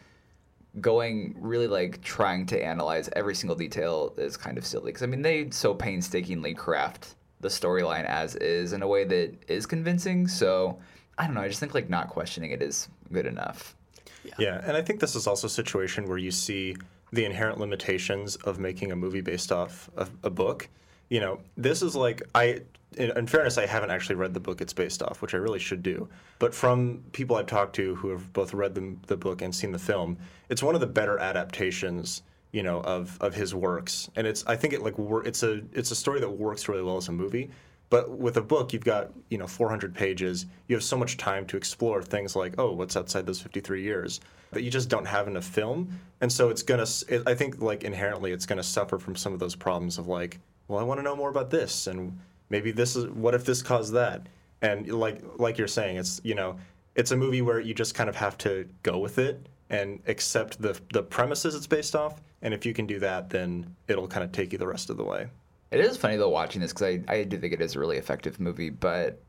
going 0.82 1.36
really 1.40 1.68
like 1.68 2.02
trying 2.02 2.46
to 2.48 2.64
analyze 2.64 3.10
every 3.16 3.36
single 3.36 3.56
detail 3.56 4.14
is 4.18 4.36
kind 4.36 4.58
of 4.58 4.66
silly 4.66 4.88
because 4.88 5.04
I 5.04 5.06
mean 5.06 5.22
they 5.22 5.52
so 5.52 5.74
painstakingly 5.74 6.56
craft 6.56 7.16
the 7.42 7.48
storyline 7.48 8.06
as 8.06 8.36
is 8.38 8.74
in 8.74 8.82
a 8.82 8.88
way 8.88 9.04
that 9.04 9.36
is 9.48 9.66
convincing. 9.66 10.28
So 10.28 10.80
I 11.18 11.26
don't 11.26 11.36
know. 11.36 11.42
I 11.42 11.48
just 11.48 11.60
think 11.60 11.74
like 11.74 11.90
not 11.90 12.10
questioning 12.10 12.52
it 12.52 12.62
is 12.62 12.90
good 13.12 13.28
enough. 13.28 13.76
Yeah, 14.24 14.34
yeah, 14.40 14.62
and 14.64 14.76
I 14.76 14.82
think 14.82 15.00
this 15.00 15.16
is 15.16 15.28
also 15.28 15.48
a 15.48 15.50
situation 15.50 16.08
where 16.08 16.18
you 16.18 16.32
see 16.32 16.76
the 17.12 17.26
inherent 17.26 17.60
limitations 17.60 18.38
of 18.38 18.58
making 18.58 18.92
a 18.92 18.96
movie 18.96 19.22
based 19.22 19.52
off 19.52 19.90
of 19.96 20.12
a 20.24 20.30
book. 20.30 20.70
You 21.10 21.20
know, 21.20 21.40
this 21.56 21.82
is 21.82 21.96
like 21.96 22.24
I. 22.34 22.62
In, 22.98 23.18
in 23.18 23.28
fairness, 23.28 23.58
I 23.58 23.66
haven't 23.66 23.92
actually 23.92 24.16
read 24.16 24.34
the 24.34 24.40
book 24.40 24.62
it's 24.62 24.74
based 24.74 25.02
off, 25.02 25.22
which 25.22 25.34
I 25.34 25.38
really 25.38 25.60
should 25.60 25.84
do. 25.84 26.08
But 26.40 26.54
from 26.54 27.04
people 27.12 27.36
I've 27.36 27.48
talked 27.48 27.76
to 27.78 27.96
who 27.96 28.10
have 28.10 28.32
both 28.34 28.54
read 28.54 28.76
the, 28.76 28.96
the 29.08 29.18
book 29.18 29.42
and 29.42 29.54
seen 29.54 29.72
the 29.72 29.80
film, 29.80 30.18
it's 30.50 30.64
one 30.64 30.76
of 30.76 30.82
the 30.82 30.88
better 30.88 31.18
adaptations, 31.20 32.24
you 32.52 32.64
know, 32.64 32.82
of, 32.82 33.18
of 33.22 33.34
his 33.34 33.56
works. 33.56 34.10
And 34.16 34.28
it's 34.28 34.46
I 34.46 34.56
think 34.56 34.74
it 34.74 34.82
like 34.82 34.96
it's 35.26 35.44
a 35.44 35.62
it's 35.74 35.92
a 35.92 35.96
story 35.96 36.20
that 36.20 36.30
works 36.30 36.68
really 36.68 36.84
well 36.84 36.98
as 36.98 37.08
a 37.08 37.12
movie. 37.12 37.50
But 37.90 38.10
with 38.10 38.38
a 38.38 38.42
book, 38.42 38.74
you've 38.74 38.84
got 38.84 39.12
you 39.30 39.38
know 39.38 39.48
400 39.48 39.94
pages. 39.94 40.46
You 40.68 40.76
have 40.76 40.84
so 40.84 40.98
much 40.98 41.18
time 41.18 41.46
to 41.48 41.58
explore 41.58 42.02
things 42.02 42.36
like, 42.36 42.56
oh, 42.58 42.72
what's 42.72 42.98
outside 42.98 43.26
those 43.26 43.42
53 43.42 43.84
years 43.84 44.20
that 44.54 44.64
you 44.64 44.72
just 44.72 44.90
don't 44.90 45.06
have 45.06 45.28
in 45.28 45.38
a 45.38 45.42
film. 45.42 46.00
And 46.22 46.32
so 46.32 46.50
it's 46.50 46.64
gonna. 46.64 46.88
It, 47.10 47.24
I 47.28 47.36
think 47.36 47.62
like 47.62 47.84
inherently, 47.84 48.32
it's 48.32 48.46
gonna 48.46 48.64
suffer 48.64 48.98
from 48.98 49.16
some 49.16 49.34
of 49.34 49.40
those 49.40 49.56
problems 49.56 49.98
of 49.98 50.08
like, 50.08 50.40
well, 50.68 50.80
I 50.80 50.84
want 50.84 51.00
to 51.00 51.04
know 51.04 51.16
more 51.16 51.30
about 51.30 51.50
this, 51.50 51.88
and 51.88 52.18
maybe 52.50 52.72
this 52.72 52.96
is 52.96 53.08
what 53.08 53.34
if 53.34 53.46
this 53.46 53.62
caused 53.62 53.94
that. 53.94 54.28
And 54.62 54.88
like 54.88 55.22
like 55.38 55.58
you're 55.58 55.68
saying, 55.68 55.98
it's 55.98 56.22
you 56.24 56.36
know, 56.36 56.58
it's 56.96 57.12
a 57.12 57.18
movie 57.18 57.42
where 57.42 57.60
you 57.60 57.74
just 57.74 57.96
kind 57.96 58.10
of 58.10 58.16
have 58.16 58.38
to 58.40 58.68
go 58.84 58.98
with 59.00 59.18
it 59.18 59.48
and 59.70 60.00
accept 60.08 60.62
the 60.62 60.80
the 60.94 61.04
premises 61.04 61.56
it's 61.56 61.68
based 61.68 61.96
off. 61.96 62.22
And 62.42 62.54
if 62.54 62.66
you 62.66 62.74
can 62.74 62.86
do 62.86 63.00
that, 63.00 63.30
then 63.30 63.76
it'll 63.88 64.08
kind 64.08 64.24
of 64.24 64.32
take 64.32 64.52
you 64.52 64.58
the 64.58 64.68
rest 64.68 64.90
of 64.90 64.98
the 64.98 65.04
way. 65.04 65.28
It 65.72 65.80
is 65.80 65.98
funny 65.98 66.18
though 66.18 66.30
watching 66.30 66.62
this 66.62 66.72
because 66.72 67.00
I, 67.08 67.14
I 67.14 67.24
do 67.24 67.38
think 67.38 67.54
it 67.54 67.62
is 67.62 67.76
a 67.76 67.80
really 67.80 67.98
effective 67.98 68.40
movie, 68.40 68.70
but 68.70 69.20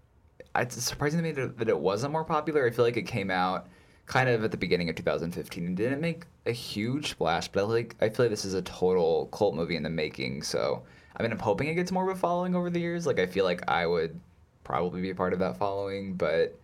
it's 0.57 0.83
surprising 0.83 1.19
to 1.21 1.23
me 1.23 1.33
that, 1.33 1.69
it 1.69 1.79
wasn't 1.79 2.13
more 2.13 2.25
popular. 2.25 2.67
I 2.67 2.71
feel 2.71 2.85
like 2.85 2.97
it 2.97 3.07
came 3.07 3.31
out 3.31 3.67
kind 4.07 4.29
of 4.29 4.45
at 4.45 4.51
the 4.51 4.57
beginning 4.57 4.89
of 4.91 4.97
2015 4.97 5.65
and 5.65 5.77
didn't 5.77 6.01
make 6.01 6.25
a 6.45 6.53
huge 6.53 7.11
splash, 7.11 7.49
but 7.49 7.61
I 7.61 7.67
like 7.67 7.97
I 8.01 8.09
feel 8.09 8.27
like 8.27 8.31
this 8.31 8.45
is 8.45 8.55
a 8.55 8.63
total 8.63 9.27
cult 9.33 9.55
movie 9.55 9.77
in 9.77 9.83
the 9.83 9.91
making. 9.91 10.43
So 10.43 10.83
I 11.17 11.23
mean, 11.23 11.33
I'm 11.33 11.39
hoping 11.39 11.69
it 11.69 11.75
gets 11.75 11.93
more 11.93 12.09
of 12.11 12.17
a 12.17 12.19
following 12.19 12.55
over 12.55 12.71
the 12.71 12.81
years. 12.81 13.07
Like 13.07 13.19
I 13.19 13.27
feel 13.27 13.45
like 13.45 13.69
I 13.69 13.87
would 13.87 14.19
probably 14.65 15.01
be 15.01 15.11
a 15.11 15.15
part 15.15 15.33
of 15.33 15.39
that 15.41 15.57
following. 15.57 16.15
But 16.15 16.59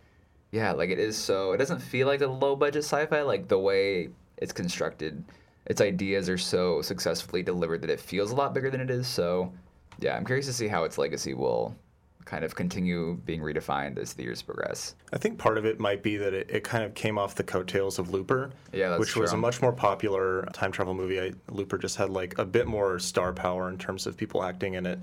yeah, 0.51 0.71
like 0.71 0.89
it 0.89 0.99
is 0.99 1.17
so. 1.17 1.53
It 1.53 1.57
doesn't 1.57 1.79
feel 1.79 2.07
like 2.07 2.21
a 2.21 2.27
low 2.27 2.55
budget 2.55 2.83
sci-fi. 2.83 3.21
Like 3.21 3.47
the 3.47 3.59
way 3.59 4.09
it's 4.37 4.51
constructed, 4.53 5.23
its 5.65 5.81
ideas 5.81 6.29
are 6.29 6.37
so 6.37 6.81
successfully 6.81 7.43
delivered 7.43 7.81
that 7.81 7.89
it 7.89 7.99
feels 7.99 8.31
a 8.31 8.35
lot 8.35 8.53
bigger 8.53 8.69
than 8.69 8.81
it 8.81 8.89
is. 8.89 9.07
So 9.07 9.53
yeah, 9.99 10.15
I'm 10.15 10.25
curious 10.25 10.47
to 10.47 10.53
see 10.53 10.67
how 10.67 10.83
its 10.83 10.97
legacy 10.97 11.33
will 11.33 11.75
kind 12.25 12.43
of 12.45 12.55
continue 12.55 13.15
being 13.25 13.41
redefined 13.41 13.97
as 13.97 14.13
the 14.13 14.23
years 14.23 14.41
progress. 14.41 14.95
I 15.13 15.17
think 15.17 15.37
part 15.37 15.57
of 15.57 15.65
it 15.65 15.79
might 15.79 16.03
be 16.03 16.17
that 16.17 16.33
it, 16.33 16.49
it 16.49 16.63
kind 16.63 16.83
of 16.83 16.93
came 16.93 17.17
off 17.17 17.35
the 17.35 17.43
coattails 17.43 17.99
of 17.99 18.11
Looper, 18.11 18.51
Yeah, 18.73 18.89
that's 18.89 18.99
which 18.99 19.15
was 19.15 19.33
a 19.33 19.37
much 19.37 19.61
more 19.61 19.73
popular 19.73 20.43
time 20.53 20.71
travel 20.71 20.93
movie. 20.93 21.19
I, 21.19 21.31
Looper 21.49 21.77
just 21.77 21.97
had 21.97 22.09
like 22.09 22.37
a 22.37 22.45
bit 22.45 22.67
more 22.67 22.99
star 22.99 23.33
power 23.33 23.69
in 23.69 23.77
terms 23.77 24.05
of 24.07 24.15
people 24.17 24.43
acting 24.43 24.75
in 24.75 24.85
it. 24.85 24.99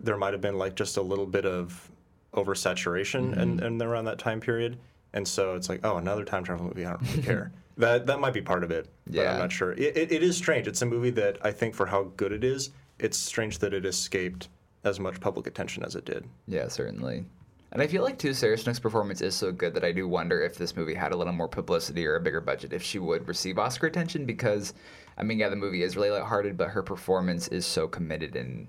There 0.00 0.16
might 0.16 0.32
have 0.32 0.40
been 0.40 0.56
like 0.58 0.74
just 0.74 0.96
a 0.96 1.02
little 1.02 1.26
bit 1.26 1.44
of 1.46 1.90
oversaturation 2.34 3.30
Mm-hmm. 3.30 3.40
and, 3.40 3.60
and 3.60 3.82
around 3.82 4.06
that 4.06 4.18
time 4.18 4.40
period, 4.40 4.78
and 5.12 5.26
so 5.26 5.54
it's 5.54 5.68
like, 5.68 5.80
oh, 5.84 5.96
another 5.96 6.24
time 6.24 6.44
travel 6.44 6.66
movie. 6.66 6.84
I 6.86 6.90
don't 6.92 7.02
really 7.10 7.22
care. 7.22 7.52
That 7.78 8.04
that 8.08 8.20
might 8.20 8.34
be 8.34 8.42
part 8.42 8.64
of 8.64 8.70
it, 8.70 8.86
but 9.06 9.14
Yeah. 9.14 9.32
I'm 9.32 9.38
not 9.38 9.50
sure. 9.50 9.72
It, 9.72 9.96
it, 9.96 10.12
it 10.12 10.22
is 10.22 10.36
strange. 10.36 10.66
It's 10.68 10.82
a 10.82 10.86
movie 10.86 11.08
that 11.12 11.38
I 11.40 11.52
think 11.52 11.74
for 11.74 11.86
how 11.86 12.12
good 12.18 12.30
it 12.30 12.44
is, 12.44 12.68
it's 12.98 13.16
strange 13.16 13.60
that 13.60 13.72
it 13.72 13.86
escaped 13.86 14.48
as 14.84 15.00
much 15.00 15.20
public 15.20 15.46
attention 15.46 15.84
as 15.84 15.94
it 15.94 16.04
did. 16.04 16.24
Yeah, 16.46 16.68
certainly. 16.68 17.24
And 17.72 17.80
I 17.80 17.86
feel 17.86 18.02
like 18.02 18.18
too, 18.18 18.34
Sarah 18.34 18.58
Snook's 18.58 18.78
performance 18.78 19.22
is 19.22 19.34
so 19.34 19.50
good 19.50 19.72
that 19.74 19.84
I 19.84 19.92
do 19.92 20.06
wonder 20.06 20.42
if 20.42 20.56
this 20.56 20.76
movie 20.76 20.94
had 20.94 21.12
a 21.12 21.16
little 21.16 21.32
more 21.32 21.48
publicity 21.48 22.06
or 22.06 22.16
a 22.16 22.20
bigger 22.20 22.40
budget, 22.40 22.72
if 22.72 22.82
she 22.82 22.98
would 22.98 23.26
receive 23.26 23.58
Oscar 23.58 23.86
attention. 23.86 24.26
Because, 24.26 24.74
I 25.16 25.22
mean, 25.22 25.38
yeah, 25.38 25.48
the 25.48 25.56
movie 25.56 25.82
is 25.82 25.96
really 25.96 26.10
lighthearted, 26.10 26.58
but 26.58 26.68
her 26.68 26.82
performance 26.82 27.48
is 27.48 27.64
so 27.64 27.88
committed 27.88 28.36
in 28.36 28.68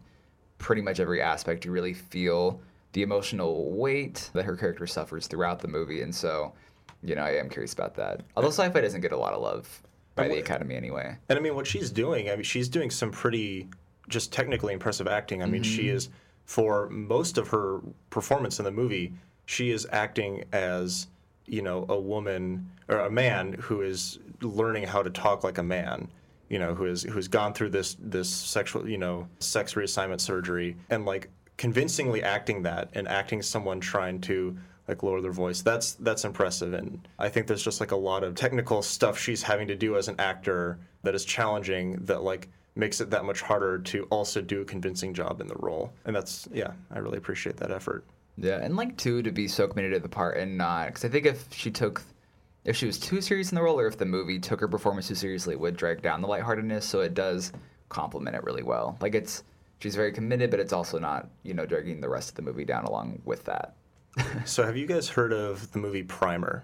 pretty 0.57 0.81
much 0.81 1.01
every 1.01 1.21
aspect. 1.21 1.65
You 1.65 1.71
really 1.71 1.93
feel 1.93 2.61
the 2.93 3.01
emotional 3.01 3.71
weight 3.71 4.29
that 4.33 4.45
her 4.45 4.55
character 4.55 4.87
suffers 4.87 5.27
throughout 5.27 5.59
the 5.59 5.67
movie, 5.67 6.01
and 6.01 6.13
so, 6.13 6.53
you 7.01 7.15
know, 7.15 7.23
I 7.23 7.31
am 7.31 7.49
curious 7.49 7.73
about 7.73 7.95
that. 7.95 8.21
Although 8.37 8.49
sci-fi 8.49 8.79
doesn't 8.79 9.01
get 9.01 9.11
a 9.11 9.17
lot 9.17 9.33
of 9.33 9.41
love 9.41 9.81
by 10.15 10.27
the 10.27 10.37
Academy 10.37 10.75
anyway. 10.75 11.17
And 11.27 11.39
I 11.39 11.41
mean, 11.41 11.55
what 11.55 11.67
she's 11.67 11.89
doing, 11.89 12.29
I 12.29 12.35
mean, 12.35 12.43
she's 12.43 12.69
doing 12.69 12.91
some 12.91 13.11
pretty 13.11 13.67
just 14.07 14.31
technically 14.31 14.73
impressive 14.73 15.07
acting. 15.07 15.41
I 15.41 15.45
mean, 15.45 15.63
she 15.63 15.83
mm-hmm. 15.83 15.95
is, 15.95 16.09
for 16.45 16.89
most 16.89 17.37
of 17.37 17.47
her 17.49 17.81
performance 18.09 18.59
in 18.59 18.65
the 18.65 18.71
movie, 18.71 19.13
she 19.45 19.71
is 19.71 19.87
acting 19.91 20.43
as, 20.51 21.07
you 21.45 21.61
know, 21.61 21.85
a 21.89 21.99
woman 21.99 22.69
or 22.87 22.99
a 22.99 23.11
man 23.11 23.53
who 23.53 23.81
is 23.81 24.19
learning 24.41 24.83
how 24.83 25.01
to 25.01 25.09
talk 25.09 25.43
like 25.43 25.57
a 25.57 25.63
man. 25.63 26.09
You 26.49 26.59
know, 26.59 26.75
who 26.75 26.85
is 26.85 27.01
who's 27.01 27.27
gone 27.27 27.53
through 27.53 27.69
this 27.69 27.95
this 27.99 28.29
sexual, 28.29 28.87
you 28.87 28.99
know, 28.99 29.27
sex 29.39 29.73
reassignment 29.73 30.21
surgery 30.21 30.75
and 30.89 31.03
like 31.03 31.29
convincingly 31.57 32.21
acting 32.21 32.63
that 32.63 32.89
and 32.93 33.07
acting 33.07 33.41
someone 33.41 33.79
trying 33.79 34.21
to 34.21 34.55
like 34.87 35.01
lower 35.01 35.21
their 35.21 35.31
voice. 35.31 35.61
That's 35.61 35.93
that's 35.93 36.25
impressive, 36.25 36.73
and 36.73 37.07
I 37.17 37.29
think 37.29 37.47
there's 37.47 37.63
just 37.63 37.79
like 37.79 37.91
a 37.91 37.95
lot 37.95 38.23
of 38.23 38.35
technical 38.35 38.81
stuff 38.81 39.17
she's 39.17 39.41
having 39.41 39.67
to 39.69 39.75
do 39.75 39.95
as 39.97 40.07
an 40.07 40.15
actor 40.19 40.77
that 41.03 41.15
is 41.15 41.25
challenging. 41.25 41.93
That 42.05 42.21
like 42.21 42.49
makes 42.75 43.01
it 43.01 43.09
that 43.11 43.25
much 43.25 43.41
harder 43.41 43.77
to 43.77 44.03
also 44.05 44.41
do 44.41 44.61
a 44.61 44.65
convincing 44.65 45.13
job 45.13 45.41
in 45.41 45.47
the 45.47 45.55
role, 45.59 45.93
and 46.05 46.15
that's 46.15 46.47
yeah, 46.51 46.71
I 46.91 46.99
really 46.99 47.17
appreciate 47.17 47.57
that 47.57 47.71
effort. 47.71 48.03
Yeah, 48.37 48.59
and 48.61 48.75
like 48.75 48.97
too 48.97 49.21
to 49.21 49.31
be 49.31 49.47
so 49.47 49.67
committed 49.67 49.93
to 49.93 49.99
the 49.99 50.09
part 50.09 50.37
and 50.37 50.57
not 50.57 50.87
because 50.87 51.05
I 51.05 51.09
think 51.09 51.25
if 51.25 51.45
she 51.53 51.69
took, 51.69 52.01
if 52.65 52.75
she 52.75 52.85
was 52.85 52.97
too 52.97 53.21
serious 53.21 53.51
in 53.51 53.55
the 53.55 53.61
role, 53.61 53.79
or 53.79 53.87
if 53.87 53.97
the 53.97 54.05
movie 54.05 54.39
took 54.39 54.59
her 54.59 54.67
performance 54.67 55.07
too 55.07 55.15
seriously, 55.15 55.53
it 55.53 55.59
would 55.59 55.77
drag 55.77 56.01
down 56.01 56.21
the 56.21 56.27
lightheartedness. 56.27 56.85
So 56.85 57.01
it 57.01 57.13
does 57.13 57.51
complement 57.89 58.35
it 58.35 58.43
really 58.43 58.63
well. 58.63 58.97
Like 59.01 59.13
it's 59.13 59.43
she's 59.79 59.95
very 59.95 60.11
committed, 60.11 60.49
but 60.49 60.59
it's 60.59 60.73
also 60.73 60.97
not 60.97 61.29
you 61.43 61.53
know 61.53 61.65
dragging 61.65 62.01
the 62.01 62.09
rest 62.09 62.29
of 62.29 62.35
the 62.35 62.41
movie 62.41 62.65
down 62.65 62.85
along 62.85 63.21
with 63.25 63.43
that. 63.45 63.75
So 64.45 64.63
have 64.63 64.77
you 64.77 64.85
guys 64.85 65.09
heard 65.09 65.33
of 65.33 65.71
the 65.71 65.79
movie 65.79 66.03
Primer? 66.03 66.63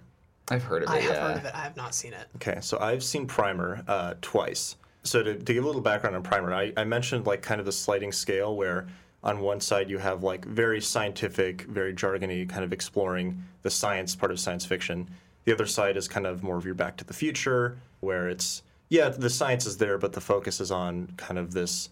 I've 0.51 0.63
heard 0.63 0.83
of 0.83 0.89
it. 0.89 0.93
I 0.93 0.99
have 0.99 1.12
yeah. 1.12 1.27
heard 1.27 1.38
of 1.38 1.45
it. 1.45 1.55
I 1.55 1.62
have 1.62 1.77
not 1.77 1.93
seen 1.93 2.13
it. 2.13 2.27
Okay, 2.36 2.60
so 2.62 2.79
I've 2.79 3.03
seen 3.03 3.27
Primer 3.27 3.83
uh, 3.88 4.15
twice. 4.21 4.75
So 5.03 5.23
to, 5.23 5.35
to 5.35 5.53
give 5.53 5.63
a 5.63 5.67
little 5.67 5.81
background 5.81 6.15
on 6.15 6.23
Primer, 6.23 6.53
I, 6.53 6.73
I 6.75 6.83
mentioned 6.83 7.25
like 7.25 7.41
kind 7.41 7.59
of 7.59 7.65
the 7.65 7.71
sliding 7.71 8.12
scale 8.12 8.55
where 8.55 8.88
on 9.23 9.39
one 9.39 9.59
side 9.59 9.89
you 9.89 9.97
have 9.97 10.23
like 10.23 10.45
very 10.45 10.81
scientific, 10.81 11.63
very 11.63 11.93
jargony, 11.93 12.47
kind 12.47 12.63
of 12.63 12.71
exploring 12.71 13.43
the 13.62 13.69
science 13.69 14.15
part 14.15 14.31
of 14.31 14.39
science 14.39 14.65
fiction. 14.65 15.09
The 15.45 15.53
other 15.53 15.65
side 15.65 15.97
is 15.97 16.07
kind 16.07 16.25
of 16.27 16.43
more 16.43 16.57
of 16.57 16.65
your 16.65 16.75
Back 16.75 16.97
to 16.97 17.05
the 17.05 17.13
Future, 17.13 17.77
where 18.01 18.29
it's 18.29 18.62
yeah, 18.89 19.09
the 19.09 19.29
science 19.29 19.65
is 19.65 19.77
there, 19.77 19.97
but 19.97 20.13
the 20.13 20.21
focus 20.21 20.59
is 20.59 20.71
on 20.71 21.13
kind 21.17 21.38
of 21.38 21.53
this 21.53 21.89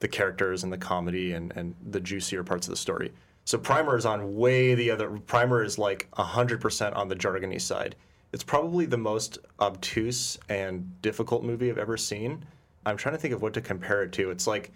the 0.00 0.08
characters 0.08 0.64
and 0.64 0.72
the 0.72 0.78
comedy 0.78 1.32
and, 1.32 1.52
and 1.56 1.74
the 1.90 2.00
juicier 2.00 2.42
parts 2.42 2.66
of 2.66 2.72
the 2.72 2.76
story. 2.76 3.12
So 3.44 3.58
Primer 3.58 3.96
is 3.96 4.06
on 4.06 4.36
way 4.36 4.74
the 4.74 4.90
other. 4.90 5.10
Primer 5.10 5.62
is 5.62 5.78
like 5.78 6.08
100% 6.12 6.96
on 6.96 7.08
the 7.08 7.16
jargony 7.16 7.60
side. 7.60 7.96
It's 8.32 8.44
probably 8.44 8.86
the 8.86 8.96
most 8.96 9.38
obtuse 9.58 10.38
and 10.48 11.00
difficult 11.02 11.42
movie 11.42 11.70
I've 11.70 11.78
ever 11.78 11.96
seen. 11.96 12.44
I'm 12.86 12.96
trying 12.96 13.14
to 13.14 13.20
think 13.20 13.34
of 13.34 13.42
what 13.42 13.54
to 13.54 13.60
compare 13.60 14.02
it 14.02 14.12
to. 14.12 14.30
It's 14.30 14.46
like 14.46 14.72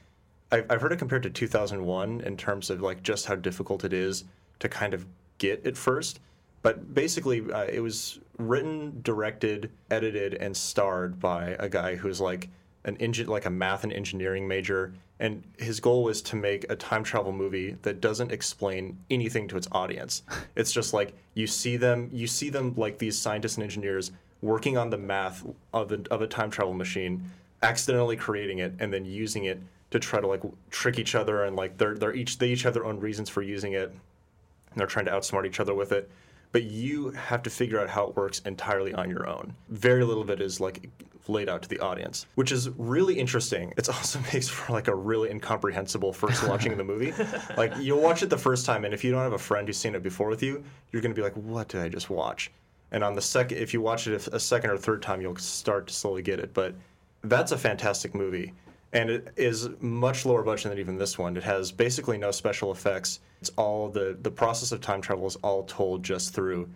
I've, 0.51 0.67
I've 0.71 0.81
heard 0.81 0.93
it 0.93 0.99
compared 0.99 1.23
to 1.23 1.31
2001 1.31 2.21
in 2.21 2.37
terms 2.37 2.71
of 2.71 2.81
like 2.81 3.03
just 3.03 3.27
how 3.27 3.37
difficult 3.37 3.85
it 3.85 3.93
is 3.93 4.25
to 4.59 4.69
kind 4.69 4.95
of 4.95 5.07
get 5.39 5.67
at 5.67 5.77
first. 5.77 6.21
But 6.63 6.95
basically, 6.95 7.43
uh, 7.53 7.65
it 7.65 7.81
was 7.81 8.19
written, 8.39 9.01
directed, 9.03 9.71
edited, 9.91 10.35
and 10.35 10.57
starred 10.57 11.21
by 11.21 11.57
a 11.59 11.69
guy 11.69 11.97
who's 11.97 12.21
like 12.21 12.49
an 12.85 12.97
engine, 12.97 13.27
like 13.27 13.47
a 13.47 13.51
math 13.51 13.85
and 13.85 13.93
engineering 13.93 14.47
major, 14.47 14.93
and 15.19 15.43
his 15.59 15.81
goal 15.81 16.05
was 16.05 16.21
to 16.23 16.37
make 16.37 16.67
a 16.69 16.77
time 16.77 17.03
travel 17.03 17.33
movie 17.33 17.77
that 17.83 18.01
doesn't 18.01 18.33
explain 18.33 18.99
anything 19.11 19.49
to 19.49 19.57
its 19.57 19.69
audience. 19.73 20.23
It's 20.57 20.73
just 20.73 20.93
like 20.93 21.15
you 21.35 21.47
see 21.47 21.77
them, 21.77 22.11
you 22.13 22.27
see 22.27 22.49
them 22.49 22.75
like 22.77 22.99
these 22.99 23.19
scientists 23.19 23.57
and 23.57 23.65
engineers 23.65 24.13
working 24.41 24.77
on 24.77 24.91
the 24.91 24.99
math 24.99 25.45
of 25.73 25.91
a, 25.91 26.01
of 26.11 26.23
a 26.23 26.27
time 26.27 26.51
travel 26.51 26.75
machine, 26.75 27.25
accidentally 27.63 28.17
creating 28.17 28.59
it, 28.59 28.75
and 28.79 28.93
then 28.93 29.05
using 29.05 29.45
it 29.45 29.61
to 29.91 29.99
try 29.99 30.21
to 30.21 30.27
like 30.27 30.43
trick 30.71 30.99
each 30.99 31.15
other, 31.15 31.45
and 31.45 31.57
like 31.57 31.79
they're 31.79 31.95
they're 31.95 32.15
each 32.15 32.39
they 32.39 32.49
each 32.49 32.63
have 32.63 32.75
their 32.75 32.85
own 32.85 33.01
reasons 33.01 33.29
for 33.29 33.43
using 33.43 33.73
it, 33.73 33.89
and 33.89 34.77
they're 34.77 34.87
trying 34.87 35.07
to 35.07 35.11
outsmart 35.13 35.47
each 35.47 35.61
other 35.61 35.75
with 35.75 35.93
it. 35.93 36.11
But 36.55 36.63
you 36.63 37.11
have 37.11 37.43
to 37.43 37.51
figure 37.51 37.81
out 37.81 37.89
how 37.89 38.07
it 38.07 38.15
works 38.15 38.39
entirely 38.47 38.95
on 38.95 39.11
your 39.11 39.29
own. 39.29 39.57
Very 39.71 40.05
little 40.05 40.23
of 40.23 40.31
it 40.31 40.41
is 40.41 40.61
like 40.61 40.89
laid 41.27 41.49
out 41.49 41.63
to 41.63 41.69
the 41.69 41.81
audience, 41.81 42.27
which 42.37 42.53
is 42.53 42.71
really 42.79 43.19
interesting. 43.19 43.75
It 43.77 43.89
also 43.95 44.21
makes 44.33 44.49
for 44.49 44.73
like 44.73 44.87
a 44.87 44.95
really 44.95 45.31
incomprehensible 45.31 46.13
first 46.13 46.47
watching 46.47 46.71
of 46.71 46.79
the 46.79 46.85
movie. 46.85 47.13
Like 47.57 47.73
you'll 47.81 48.01
watch 48.01 48.23
it 48.23 48.31
the 48.31 48.39
first 48.39 48.67
time, 48.67 48.85
and 48.85 48.95
if 48.95 49.03
you 49.03 49.11
don't 49.11 49.23
have 49.23 49.33
a 49.33 49.39
friend 49.39 49.67
who's 49.67 49.79
seen 49.79 49.97
it 49.97 50.03
before 50.05 50.29
with 50.29 50.45
you, 50.45 50.63
you're 50.93 51.03
gonna 51.03 51.13
be 51.13 51.23
like, 51.23 51.35
"What 51.35 51.67
did 51.67 51.81
I 51.81 51.89
just 51.89 52.09
watch?" 52.09 52.53
And 52.93 53.03
on 53.03 53.17
the 53.17 53.23
second, 53.23 53.59
if 53.59 53.75
you 53.75 53.81
watch 53.81 54.07
it 54.07 54.29
a 54.29 54.39
second 54.39 54.71
or 54.71 54.77
third 54.77 55.03
time, 55.03 55.21
you'll 55.21 55.35
start 55.35 55.89
to 55.89 55.93
slowly 55.93 56.23
get 56.23 56.39
it. 56.39 56.55
But 56.55 56.77
that's 57.23 57.51
a 57.51 57.59
fantastic 57.59 58.15
movie, 58.15 58.53
and 58.95 59.11
it 59.11 59.33
is 59.37 59.69
much 59.81 60.25
lower 60.25 60.43
budget 60.43 60.71
than 60.71 60.79
even 60.79 60.97
this 60.97 61.19
one. 61.19 61.37
It 61.37 61.43
has 61.43 61.73
basically 61.73 62.17
no 62.17 62.31
special 62.31 62.71
effects. 62.73 63.21
It's 63.41 63.51
all 63.57 63.91
the 63.91 64.17
the 64.23 64.31
process 64.31 64.73
of 64.73 64.81
time 64.81 65.03
travel 65.03 65.27
is 65.27 65.37
all 65.37 65.65
told 65.65 66.03
just 66.03 66.33
through, 66.33 66.69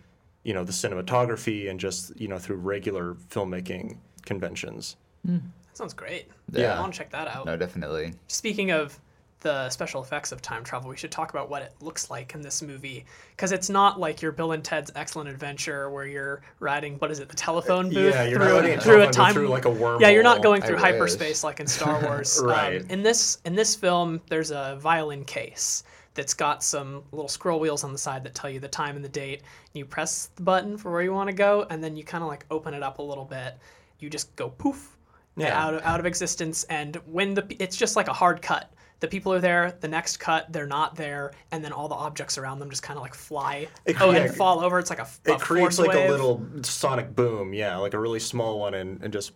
you 0.43 0.53
know, 0.53 0.63
the 0.63 0.73
cinematography 0.73 1.69
and 1.69 1.79
just 1.79 2.19
you 2.19 2.27
know 2.27 2.37
through 2.37 2.57
regular 2.57 3.15
filmmaking 3.31 3.97
conventions. 4.25 4.97
Hmm. 5.25 5.37
That 5.67 5.77
sounds 5.77 5.93
great. 5.93 6.27
Yeah. 6.51 6.77
I 6.77 6.81
want 6.81 6.93
to 6.93 6.97
check 6.97 7.09
that 7.11 7.29
out. 7.29 7.45
No, 7.45 7.55
definitely. 7.55 8.13
Speaking 8.27 8.71
of 8.71 8.99
the 9.41 9.69
special 9.69 10.01
effects 10.01 10.31
of 10.31 10.41
time 10.41 10.63
travel, 10.63 10.89
we 10.89 10.97
should 10.97 11.11
talk 11.11 11.29
about 11.29 11.49
what 11.49 11.61
it 11.61 11.73
looks 11.81 12.09
like 12.09 12.33
in 12.35 12.41
this 12.41 12.61
movie 12.61 13.05
because 13.31 13.51
it's 13.51 13.69
not 13.69 13.99
like 13.99 14.21
your 14.21 14.31
Bill 14.31 14.51
and 14.51 14.63
Ted's 14.63 14.91
Excellent 14.95 15.29
Adventure 15.29 15.89
where 15.89 16.05
you're 16.05 16.41
riding 16.59 16.95
what 16.95 17.09
is 17.09 17.19
it 17.19 17.29
the 17.29 17.35
telephone 17.35 17.89
booth 17.89 18.13
Yeah, 18.13 18.23
you're 18.25 18.39
not 18.39 18.61
through, 18.63 18.73
a 18.73 18.79
through 18.79 19.01
a 19.03 19.11
time 19.11 19.33
through, 19.33 19.47
like, 19.47 19.65
a 19.65 19.69
wormhole. 19.69 20.01
Yeah, 20.01 20.09
you're 20.09 20.23
not 20.23 20.43
going 20.43 20.61
I 20.63 20.65
through 20.67 20.75
wish. 20.75 20.83
hyperspace 20.83 21.43
like 21.43 21.59
in 21.59 21.67
Star 21.67 22.01
Wars. 22.03 22.41
Right. 22.43 22.81
Um, 22.81 22.87
in 22.89 23.01
this 23.03 23.37
in 23.45 23.55
this 23.55 23.75
film, 23.75 24.21
there's 24.29 24.51
a 24.51 24.77
violin 24.81 25.23
case 25.23 25.83
that's 26.15 26.33
got 26.33 26.61
some 26.63 27.03
little 27.13 27.29
scroll 27.29 27.59
wheels 27.61 27.83
on 27.85 27.93
the 27.93 27.97
side 27.97 28.23
that 28.25 28.35
tell 28.35 28.49
you 28.49 28.59
the 28.59 28.67
time 28.67 28.95
and 28.97 29.05
the 29.05 29.09
date. 29.09 29.43
You 29.73 29.85
press 29.85 30.31
the 30.35 30.41
button 30.41 30.77
for 30.77 30.91
where 30.91 31.01
you 31.01 31.13
want 31.13 31.29
to 31.29 31.35
go, 31.35 31.65
and 31.69 31.81
then 31.83 31.95
you 31.95 32.03
kind 32.03 32.23
of 32.23 32.27
like 32.27 32.45
open 32.51 32.73
it 32.73 32.83
up 32.83 32.99
a 32.99 33.01
little 33.01 33.23
bit. 33.25 33.57
You 33.99 34.09
just 34.09 34.35
go 34.35 34.49
poof 34.49 34.97
Yeah. 35.37 35.57
out 35.57 35.75
of, 35.75 35.81
out 35.83 35.99
of 35.99 36.05
existence, 36.05 36.65
and 36.65 36.97
when 37.05 37.35
the 37.35 37.45
it's 37.59 37.77
just 37.77 37.95
like 37.95 38.09
a 38.09 38.13
hard 38.13 38.41
cut. 38.41 38.69
The 38.99 39.07
people 39.07 39.33
are 39.33 39.39
there. 39.39 39.73
The 39.79 39.87
next 39.87 40.17
cut, 40.17 40.51
they're 40.51 40.67
not 40.67 40.95
there, 40.95 41.31
and 41.51 41.63
then 41.63 41.71
all 41.71 41.87
the 41.87 41.95
objects 41.95 42.37
around 42.37 42.59
them 42.59 42.69
just 42.69 42.83
kind 42.83 42.97
of 42.97 43.01
like 43.03 43.13
fly 43.15 43.67
It- 43.85 43.99
oh, 44.01 44.11
yeah, 44.11 44.19
and 44.25 44.35
fall 44.35 44.59
over. 44.59 44.77
It's 44.79 44.89
like 44.89 44.99
a, 44.99 45.07
a 45.27 45.33
It 45.35 45.39
creates 45.39 45.79
like 45.79 45.89
wave. 45.89 46.09
a 46.09 46.11
little 46.11 46.45
sonic 46.63 47.15
boom, 47.15 47.53
yeah, 47.53 47.77
like 47.77 47.93
a 47.93 47.99
really 47.99 48.19
small 48.19 48.59
one, 48.59 48.73
and, 48.73 49.01
and 49.01 49.13
just. 49.13 49.31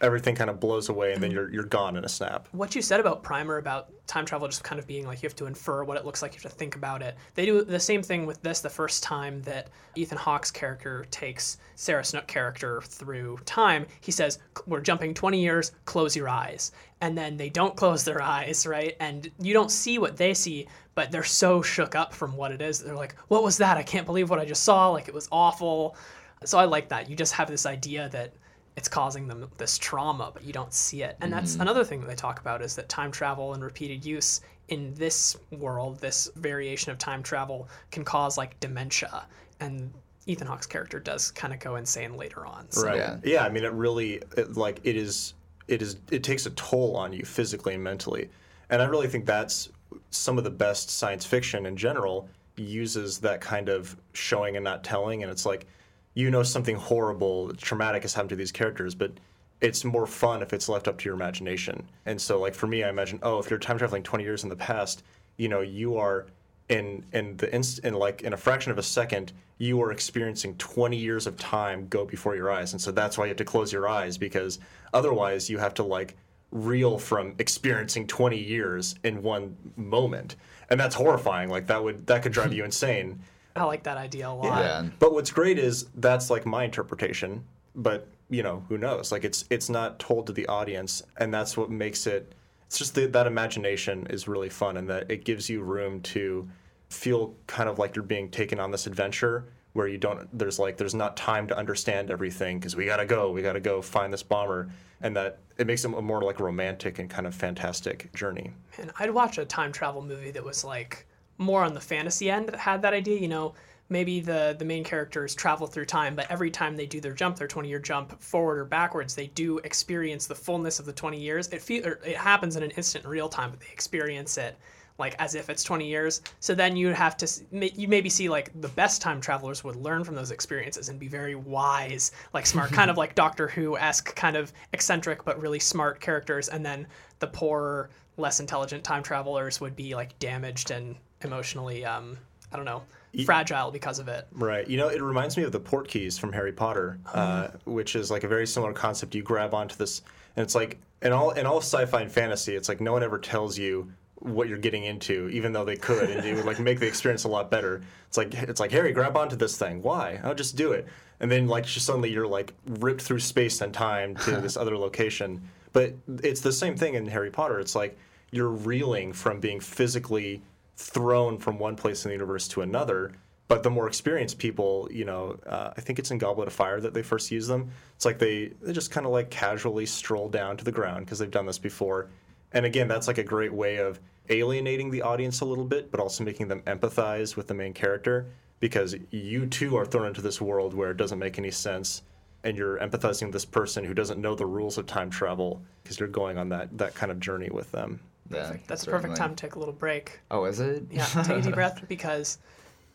Everything 0.00 0.34
kind 0.34 0.50
of 0.50 0.60
blows 0.60 0.88
away 0.88 1.12
and 1.12 1.22
then 1.22 1.30
mm-hmm. 1.30 1.38
you're 1.38 1.52
you're 1.52 1.64
gone 1.64 1.96
in 1.96 2.04
a 2.04 2.08
snap. 2.08 2.48
what 2.52 2.74
you 2.74 2.82
said 2.82 3.00
about 3.00 3.22
Primer 3.22 3.58
about 3.58 3.90
time 4.06 4.26
travel 4.26 4.46
just 4.46 4.62
kind 4.62 4.78
of 4.78 4.86
being 4.86 5.06
like 5.06 5.22
you 5.22 5.26
have 5.26 5.36
to 5.36 5.46
infer 5.46 5.82
what 5.82 5.96
it 5.96 6.04
looks 6.04 6.20
like, 6.22 6.34
you 6.34 6.40
have 6.42 6.50
to 6.50 6.58
think 6.58 6.76
about 6.76 7.02
it. 7.02 7.16
They 7.34 7.46
do 7.46 7.64
the 7.64 7.80
same 7.80 8.02
thing 8.02 8.26
with 8.26 8.42
this 8.42 8.60
the 8.60 8.68
first 8.68 9.02
time 9.02 9.40
that 9.42 9.68
Ethan 9.94 10.18
Hawke's 10.18 10.50
character 10.50 11.06
takes 11.10 11.58
Sarah 11.74 12.04
Snook 12.04 12.26
character 12.26 12.82
through 12.82 13.38
time. 13.46 13.86
He 14.00 14.12
says, 14.12 14.38
We're 14.66 14.80
jumping 14.80 15.14
20 15.14 15.40
years, 15.40 15.72
close 15.84 16.14
your 16.14 16.28
eyes. 16.28 16.72
And 17.00 17.16
then 17.16 17.36
they 17.36 17.48
don't 17.48 17.76
close 17.82 18.04
their 18.04 18.20
eyes, 18.20 18.66
right? 18.66 18.96
And 19.00 19.30
you 19.40 19.54
don't 19.54 19.70
see 19.70 19.98
what 19.98 20.16
they 20.16 20.34
see, 20.34 20.68
but 20.94 21.10
they're 21.10 21.24
so 21.24 21.62
shook 21.62 21.94
up 21.94 22.12
from 22.12 22.36
what 22.36 22.52
it 22.52 22.60
is. 22.60 22.80
They're 22.80 22.94
like, 22.94 23.16
What 23.28 23.42
was 23.42 23.56
that? 23.58 23.78
I 23.78 23.82
can't 23.82 24.06
believe 24.06 24.28
what 24.28 24.38
I 24.38 24.44
just 24.44 24.64
saw. 24.64 24.88
Like, 24.90 25.08
it 25.08 25.14
was 25.14 25.28
awful. 25.32 25.96
So 26.44 26.58
I 26.58 26.66
like 26.66 26.90
that. 26.90 27.08
You 27.08 27.16
just 27.16 27.32
have 27.32 27.48
this 27.48 27.64
idea 27.64 28.10
that 28.10 28.34
it's 28.76 28.88
causing 28.88 29.28
them 29.28 29.48
this 29.56 29.78
trauma, 29.78 30.30
but 30.32 30.42
you 30.42 30.52
don't 30.52 30.72
see 30.72 31.02
it. 31.02 31.16
And 31.20 31.32
that's 31.32 31.52
mm-hmm. 31.52 31.62
another 31.62 31.84
thing 31.84 32.00
that 32.00 32.08
they 32.08 32.16
talk 32.16 32.40
about 32.40 32.60
is 32.60 32.74
that 32.76 32.88
time 32.88 33.12
travel 33.12 33.54
and 33.54 33.62
repeated 33.62 34.04
use 34.04 34.40
in 34.68 34.94
this 34.94 35.36
world, 35.52 36.00
this 36.00 36.30
variation 36.36 36.90
of 36.90 36.98
time 36.98 37.22
travel, 37.22 37.68
can 37.90 38.04
cause 38.04 38.36
like 38.36 38.58
dementia. 38.60 39.26
And 39.60 39.92
Ethan 40.26 40.46
Hawke's 40.46 40.66
character 40.66 40.98
does 40.98 41.30
kind 41.30 41.52
of 41.52 41.60
go 41.60 41.76
insane 41.76 42.16
later 42.16 42.46
on. 42.46 42.70
So 42.70 42.86
Right. 42.86 42.96
Yeah. 42.96 43.16
Yeah. 43.22 43.44
I 43.44 43.48
mean, 43.48 43.64
it 43.64 43.72
really 43.72 44.22
it, 44.36 44.56
like 44.56 44.80
it 44.84 44.96
is. 44.96 45.34
It 45.68 45.80
is. 45.80 45.96
It 46.10 46.22
takes 46.22 46.44
a 46.46 46.50
toll 46.50 46.96
on 46.96 47.12
you 47.12 47.24
physically 47.24 47.74
and 47.74 47.82
mentally, 47.82 48.28
and 48.68 48.82
I 48.82 48.84
really 48.84 49.08
think 49.08 49.24
that's 49.24 49.70
some 50.10 50.36
of 50.36 50.44
the 50.44 50.50
best 50.50 50.90
science 50.90 51.24
fiction 51.24 51.64
in 51.64 51.74
general 51.74 52.28
uses 52.56 53.18
that 53.20 53.40
kind 53.40 53.70
of 53.70 53.96
showing 54.12 54.56
and 54.56 54.64
not 54.64 54.84
telling, 54.84 55.22
and 55.22 55.32
it's 55.32 55.46
like 55.46 55.66
you 56.14 56.30
know 56.30 56.42
something 56.42 56.76
horrible, 56.76 57.52
traumatic 57.54 58.02
has 58.02 58.14
happened 58.14 58.30
to 58.30 58.36
these 58.36 58.52
characters, 58.52 58.94
but 58.94 59.12
it's 59.60 59.84
more 59.84 60.06
fun 60.06 60.42
if 60.42 60.52
it's 60.52 60.68
left 60.68 60.88
up 60.88 60.98
to 60.98 61.04
your 61.04 61.14
imagination. 61.14 61.88
And 62.06 62.20
so, 62.20 62.40
like 62.40 62.54
for 62.54 62.66
me, 62.66 62.84
I 62.84 62.88
imagine, 62.88 63.18
oh, 63.22 63.38
if 63.38 63.50
you're 63.50 63.58
time 63.58 63.78
traveling 63.78 64.02
20 64.02 64.24
years 64.24 64.42
in 64.42 64.48
the 64.48 64.56
past, 64.56 65.02
you 65.36 65.48
know, 65.48 65.60
you 65.60 65.96
are 65.96 66.26
in 66.68 67.04
in 67.12 67.36
the 67.36 67.54
inst- 67.54 67.80
in 67.80 67.94
like 67.94 68.22
in 68.22 68.32
a 68.32 68.36
fraction 68.36 68.72
of 68.72 68.78
a 68.78 68.82
second, 68.82 69.32
you 69.58 69.80
are 69.82 69.92
experiencing 69.92 70.56
20 70.56 70.96
years 70.96 71.26
of 71.26 71.36
time 71.38 71.86
go 71.88 72.04
before 72.04 72.36
your 72.36 72.50
eyes, 72.50 72.72
and 72.72 72.80
so 72.80 72.90
that's 72.90 73.18
why 73.18 73.24
you 73.24 73.28
have 73.30 73.36
to 73.36 73.44
close 73.44 73.72
your 73.72 73.88
eyes 73.88 74.16
because 74.16 74.58
otherwise 74.92 75.50
you 75.50 75.58
have 75.58 75.74
to 75.74 75.82
like 75.82 76.16
reel 76.50 76.98
from 76.98 77.34
experiencing 77.38 78.06
20 78.06 78.38
years 78.38 78.94
in 79.02 79.22
one 79.22 79.56
moment, 79.76 80.36
and 80.70 80.78
that's 80.78 80.94
horrifying. 80.94 81.50
Like 81.50 81.66
that 81.66 81.82
would 81.82 82.06
that 82.06 82.22
could 82.22 82.32
drive 82.32 82.52
you 82.52 82.64
insane. 82.70 83.20
I 83.56 83.64
like 83.64 83.84
that 83.84 83.96
idea 83.96 84.28
a 84.28 84.30
lot. 84.30 84.64
Yeah. 84.64 84.86
But 84.98 85.12
what's 85.12 85.30
great 85.30 85.58
is 85.58 85.86
that's 85.96 86.30
like 86.30 86.44
my 86.44 86.64
interpretation. 86.64 87.44
But 87.74 88.08
you 88.28 88.42
know, 88.42 88.64
who 88.68 88.78
knows? 88.78 89.12
Like 89.12 89.24
it's 89.24 89.44
it's 89.50 89.68
not 89.68 89.98
told 89.98 90.26
to 90.26 90.32
the 90.32 90.46
audience, 90.46 91.02
and 91.18 91.32
that's 91.32 91.56
what 91.56 91.70
makes 91.70 92.06
it. 92.06 92.32
It's 92.66 92.78
just 92.78 92.94
the, 92.94 93.06
that 93.06 93.26
imagination 93.26 94.06
is 94.08 94.26
really 94.26 94.48
fun, 94.48 94.76
and 94.76 94.88
that 94.88 95.10
it 95.10 95.24
gives 95.24 95.48
you 95.48 95.62
room 95.62 96.00
to 96.02 96.48
feel 96.88 97.34
kind 97.46 97.68
of 97.68 97.78
like 97.78 97.94
you're 97.94 98.04
being 98.04 98.30
taken 98.30 98.58
on 98.60 98.70
this 98.70 98.86
adventure 98.86 99.44
where 99.74 99.86
you 99.86 99.98
don't. 99.98 100.26
There's 100.36 100.58
like 100.58 100.76
there's 100.76 100.94
not 100.94 101.16
time 101.16 101.46
to 101.48 101.56
understand 101.56 102.10
everything 102.10 102.58
because 102.58 102.74
we 102.74 102.86
gotta 102.86 103.06
go. 103.06 103.30
We 103.30 103.42
gotta 103.42 103.60
go 103.60 103.82
find 103.82 104.12
this 104.12 104.22
bomber, 104.22 104.68
and 105.00 105.16
that 105.16 105.38
it 105.58 105.66
makes 105.66 105.84
it 105.84 105.94
a 105.94 106.02
more 106.02 106.22
like 106.22 106.40
romantic 106.40 106.98
and 106.98 107.08
kind 107.08 107.26
of 107.26 107.34
fantastic 107.34 108.12
journey. 108.14 108.50
And 108.78 108.90
I'd 108.98 109.10
watch 109.10 109.38
a 109.38 109.44
time 109.44 109.70
travel 109.70 110.02
movie 110.02 110.32
that 110.32 110.44
was 110.44 110.64
like 110.64 111.06
more 111.38 111.64
on 111.64 111.74
the 111.74 111.80
fantasy 111.80 112.30
end 112.30 112.48
that 112.48 112.56
had 112.56 112.82
that 112.82 112.94
idea. 112.94 113.18
You 113.18 113.28
know, 113.28 113.54
maybe 113.88 114.20
the 114.20 114.56
the 114.58 114.64
main 114.64 114.84
characters 114.84 115.34
travel 115.34 115.66
through 115.66 115.86
time, 115.86 116.14
but 116.14 116.30
every 116.30 116.50
time 116.50 116.76
they 116.76 116.86
do 116.86 117.00
their 117.00 117.12
jump, 117.12 117.36
their 117.36 117.48
twenty 117.48 117.68
year 117.68 117.78
jump 117.78 118.20
forward 118.20 118.58
or 118.58 118.64
backwards, 118.64 119.14
they 119.14 119.28
do 119.28 119.58
experience 119.58 120.26
the 120.26 120.34
fullness 120.34 120.78
of 120.78 120.86
the 120.86 120.92
twenty 120.92 121.20
years. 121.20 121.48
It 121.48 121.62
feel 121.62 121.84
it 121.84 122.16
happens 122.16 122.56
in 122.56 122.62
an 122.62 122.70
instant, 122.72 123.04
in 123.04 123.10
real 123.10 123.28
time, 123.28 123.50
but 123.50 123.60
they 123.60 123.72
experience 123.72 124.38
it 124.38 124.56
like 124.98 125.16
as 125.18 125.34
if 125.34 125.50
it's 125.50 125.64
20 125.64 125.86
years 125.86 126.22
so 126.40 126.54
then 126.54 126.76
you 126.76 126.88
have 126.88 127.16
to 127.16 127.26
you 127.50 127.88
maybe 127.88 128.08
see 128.08 128.28
like 128.28 128.50
the 128.60 128.68
best 128.68 129.02
time 129.02 129.20
travelers 129.20 129.64
would 129.64 129.76
learn 129.76 130.04
from 130.04 130.14
those 130.14 130.30
experiences 130.30 130.88
and 130.88 131.00
be 131.00 131.08
very 131.08 131.34
wise 131.34 132.12
like 132.32 132.46
smart 132.46 132.70
kind 132.70 132.90
of 132.90 132.96
like 133.02 133.14
doctor 133.14 133.48
who-esque 133.48 134.14
kind 134.14 134.36
of 134.36 134.52
eccentric 134.72 135.24
but 135.24 135.40
really 135.40 135.58
smart 135.58 136.00
characters 136.00 136.48
and 136.48 136.64
then 136.64 136.86
the 137.18 137.26
poorer 137.26 137.90
less 138.16 138.38
intelligent 138.38 138.84
time 138.84 139.02
travelers 139.02 139.60
would 139.60 139.74
be 139.74 139.94
like 139.94 140.16
damaged 140.18 140.70
and 140.70 140.94
emotionally 141.24 141.84
um 141.84 142.16
i 142.52 142.56
don't 142.56 142.64
know 142.64 142.82
fragile 143.24 143.70
because 143.70 143.98
of 144.00 144.08
it 144.08 144.26
Right. 144.32 144.66
You 144.66 144.76
know, 144.76 144.88
it 144.88 145.00
reminds 145.00 145.36
me 145.36 145.44
of 145.44 145.52
the 145.52 145.60
port 145.60 145.86
keys 145.86 146.18
from 146.18 146.32
Harry 146.32 146.50
Potter, 146.52 146.98
uh, 147.12 147.48
which 147.64 147.94
is 147.94 148.10
like 148.10 148.24
a 148.24 148.28
very 148.28 148.44
similar 148.44 148.72
concept. 148.72 149.14
You 149.14 149.22
grab 149.22 149.54
onto 149.54 149.76
this, 149.76 150.02
and 150.34 150.42
it's 150.42 150.56
like 150.56 150.78
in 151.00 151.12
all 151.12 151.30
in 151.30 151.46
all 151.46 151.58
sci-fi 151.58 152.00
and 152.00 152.10
fantasy, 152.10 152.56
it's 152.56 152.68
like 152.68 152.80
no 152.80 152.92
one 152.92 153.04
ever 153.04 153.18
tells 153.18 153.56
you 153.56 153.92
what 154.16 154.48
you're 154.48 154.58
getting 154.58 154.82
into, 154.82 155.28
even 155.28 155.52
though 155.52 155.64
they 155.64 155.76
could, 155.76 156.10
and 156.10 156.24
it 156.26 156.34
would 156.34 156.44
like 156.44 156.58
make 156.58 156.80
the 156.80 156.88
experience 156.88 157.22
a 157.22 157.28
lot 157.28 157.52
better. 157.52 157.82
It's 158.08 158.16
like 158.16 158.34
it's 158.34 158.58
like 158.58 158.72
Harry, 158.72 158.92
grab 158.92 159.16
onto 159.16 159.36
this 159.36 159.56
thing. 159.56 159.80
Why? 159.80 160.18
I'll 160.24 160.34
just 160.34 160.56
do 160.56 160.72
it, 160.72 160.88
and 161.20 161.30
then 161.30 161.46
like 161.46 161.66
just 161.66 161.86
suddenly 161.86 162.10
you're 162.10 162.26
like 162.26 162.52
ripped 162.66 163.02
through 163.02 163.20
space 163.20 163.60
and 163.60 163.72
time 163.72 164.16
to 164.24 164.40
this 164.40 164.56
other 164.56 164.76
location. 164.76 165.40
But 165.72 165.94
it's 166.20 166.40
the 166.40 166.52
same 166.52 166.76
thing 166.76 166.94
in 166.94 167.06
Harry 167.06 167.30
Potter. 167.30 167.60
It's 167.60 167.76
like 167.76 167.96
you're 168.32 168.48
reeling 168.48 169.12
from 169.12 169.38
being 169.38 169.60
physically 169.60 170.42
thrown 170.76 171.38
from 171.38 171.58
one 171.58 171.76
place 171.76 172.04
in 172.04 172.10
the 172.10 172.14
universe 172.14 172.48
to 172.48 172.62
another. 172.62 173.12
But 173.46 173.62
the 173.62 173.70
more 173.70 173.86
experienced 173.86 174.38
people, 174.38 174.88
you 174.90 175.04
know, 175.04 175.38
uh, 175.46 175.72
I 175.76 175.80
think 175.80 175.98
it's 175.98 176.10
in 176.10 176.18
Goblet 176.18 176.48
of 176.48 176.54
Fire 176.54 176.80
that 176.80 176.94
they 176.94 177.02
first 177.02 177.30
use 177.30 177.46
them. 177.46 177.70
It's 177.94 178.04
like 178.04 178.18
they, 178.18 178.52
they 178.62 178.72
just 178.72 178.90
kind 178.90 179.06
of 179.06 179.12
like 179.12 179.30
casually 179.30 179.86
stroll 179.86 180.28
down 180.28 180.56
to 180.56 180.64
the 180.64 180.72
ground 180.72 181.04
because 181.04 181.18
they've 181.18 181.30
done 181.30 181.46
this 181.46 181.58
before. 181.58 182.08
And 182.52 182.64
again, 182.64 182.88
that's 182.88 183.06
like 183.06 183.18
a 183.18 183.24
great 183.24 183.52
way 183.52 183.76
of 183.76 184.00
alienating 184.30 184.90
the 184.90 185.02
audience 185.02 185.40
a 185.40 185.44
little 185.44 185.64
bit, 185.64 185.90
but 185.90 186.00
also 186.00 186.24
making 186.24 186.48
them 186.48 186.62
empathize 186.62 187.36
with 187.36 187.46
the 187.46 187.54
main 187.54 187.74
character 187.74 188.26
because 188.60 188.96
you 189.10 189.46
too 189.46 189.76
are 189.76 189.84
thrown 189.84 190.06
into 190.06 190.22
this 190.22 190.40
world 190.40 190.72
where 190.72 190.90
it 190.90 190.96
doesn't 190.96 191.18
make 191.18 191.38
any 191.38 191.50
sense 191.50 192.02
and 192.44 192.56
you're 192.56 192.78
empathizing 192.78 193.24
with 193.24 193.32
this 193.32 193.44
person 193.44 193.84
who 193.84 193.94
doesn't 193.94 194.20
know 194.20 194.34
the 194.34 194.46
rules 194.46 194.78
of 194.78 194.86
time 194.86 195.10
travel 195.10 195.60
because 195.82 195.98
you're 195.98 196.08
going 196.08 196.38
on 196.38 196.50
that, 196.50 196.76
that 196.78 196.94
kind 196.94 197.10
of 197.10 197.18
journey 197.18 197.48
with 197.50 197.70
them. 197.72 198.00
Yeah, 198.30 198.56
that's 198.66 198.84
the 198.84 198.90
perfect 198.90 199.16
time 199.16 199.30
to 199.30 199.36
take 199.36 199.54
a 199.54 199.58
little 199.58 199.74
break 199.74 200.20
Oh, 200.30 200.44
is 200.44 200.60
it? 200.60 200.84
yeah 200.90 201.04
take 201.24 201.38
a 201.38 201.42
deep 201.42 201.54
breath 201.54 201.82
because 201.88 202.38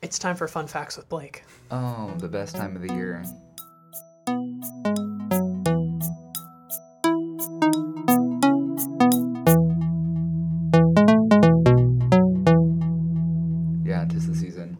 it's 0.01 0.17
time 0.17 0.35
for 0.35 0.47
fun 0.47 0.67
facts 0.67 0.97
with 0.97 1.07
blake 1.09 1.43
Oh, 1.71 2.13
the 2.17 2.27
best 2.27 2.55
time 2.55 2.75
of 2.75 2.81
the 2.81 2.93
year. 2.93 3.23
Yeah, 13.85 14.05
tis 14.05 14.27
the 14.27 14.35
season. 14.35 14.77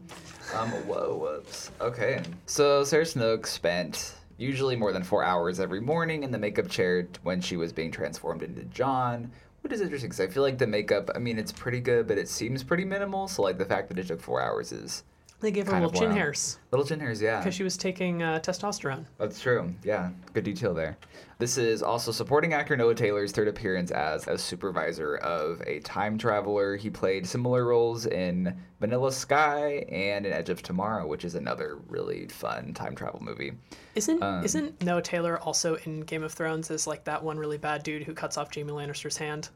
Um, 0.56 0.70
whoa, 0.88 1.18
whoops. 1.18 1.72
Okay. 1.82 2.22
So 2.46 2.84
Sarah 2.84 3.06
Snook 3.06 3.48
spent 3.48 4.16
usually 4.38 4.76
more 4.76 4.94
than 4.94 5.04
four 5.04 5.24
hours 5.24 5.60
every 5.60 5.82
morning 5.82 6.24
in 6.24 6.32
the 6.32 6.38
makeup 6.38 6.70
chair 6.70 7.08
when 7.24 7.42
she 7.42 7.58
was 7.58 7.74
being 7.74 7.92
transformed 7.92 8.44
into 8.44 8.64
John. 8.66 9.32
Which 9.62 9.74
is 9.74 9.82
interesting 9.82 10.10
because 10.10 10.26
I 10.26 10.28
feel 10.28 10.44
like 10.44 10.58
the 10.58 10.68
makeup, 10.68 11.10
I 11.14 11.20
mean, 11.20 11.38
it's 11.38 11.52
pretty 11.52 11.82
good, 11.82 12.08
but 12.08 12.18
it 12.18 12.30
seems 12.30 12.64
pretty 12.64 12.86
minimal. 12.86 13.28
So, 13.28 13.42
like, 13.42 13.58
the 13.58 13.66
fact 13.66 13.90
that 13.90 14.00
it 14.00 14.08
took 14.08 14.22
four 14.22 14.42
hours 14.42 14.72
is 14.72 15.04
they 15.42 15.52
gave 15.52 15.68
her 15.68 15.74
little 15.74 15.90
chin 15.92 16.10
wild. 16.10 16.18
hairs 16.18 16.60
Little 16.72 16.86
chin 16.86 17.00
hairs, 17.00 17.22
yeah. 17.22 17.40
because 17.40 17.56
she 17.56 17.64
was 17.64 17.78
taking 17.78 18.22
uh, 18.24 18.40
testosterone 18.44 19.06
That's 19.18 19.40
true. 19.42 19.74
Yeah, 19.84 20.10
good 20.34 20.44
detail 20.44 20.74
there. 20.74 20.98
This 21.38 21.58
is 21.58 21.82
also 21.82 22.12
supporting 22.12 22.52
actor 22.54 22.76
Noah 22.76 22.94
Taylor's 22.96 23.32
third 23.32 23.48
appearance 23.48 23.92
as 23.92 24.28
a 24.28 24.38
supervisor 24.38 25.16
of 25.18 25.62
a 25.66 25.80
time 25.80 26.18
traveler. 26.18 26.76
He 26.76 26.90
played 26.90 27.26
similar 27.26 27.64
roles 27.66 28.06
in 28.08 28.54
Vanilla 28.82 29.12
Sky 29.14 29.86
and 29.90 30.26
in 30.26 30.34
Edge 30.34 30.50
of 30.50 30.62
Tomorrow, 30.62 31.08
which 31.08 31.24
is 31.24 31.36
another 31.36 31.78
really 31.88 32.28
fun 32.28 32.74
time 32.74 32.94
travel 32.94 33.22
movie. 33.24 33.54
Isn't 33.96 34.22
Um, 34.22 34.44
isn't 34.44 34.84
Noah 34.84 35.02
Taylor 35.02 35.40
also 35.40 35.76
in 35.86 36.02
Game 36.02 36.24
of 36.24 36.34
Thrones 36.34 36.70
as 36.72 36.86
like 36.86 37.06
that 37.06 37.24
one 37.24 37.38
really 37.38 37.58
bad 37.58 37.84
dude 37.84 38.04
who 38.04 38.14
cuts 38.14 38.38
off 38.38 38.54
Jaime 38.54 38.74
Lannister's 38.74 39.16
hand? 39.16 39.48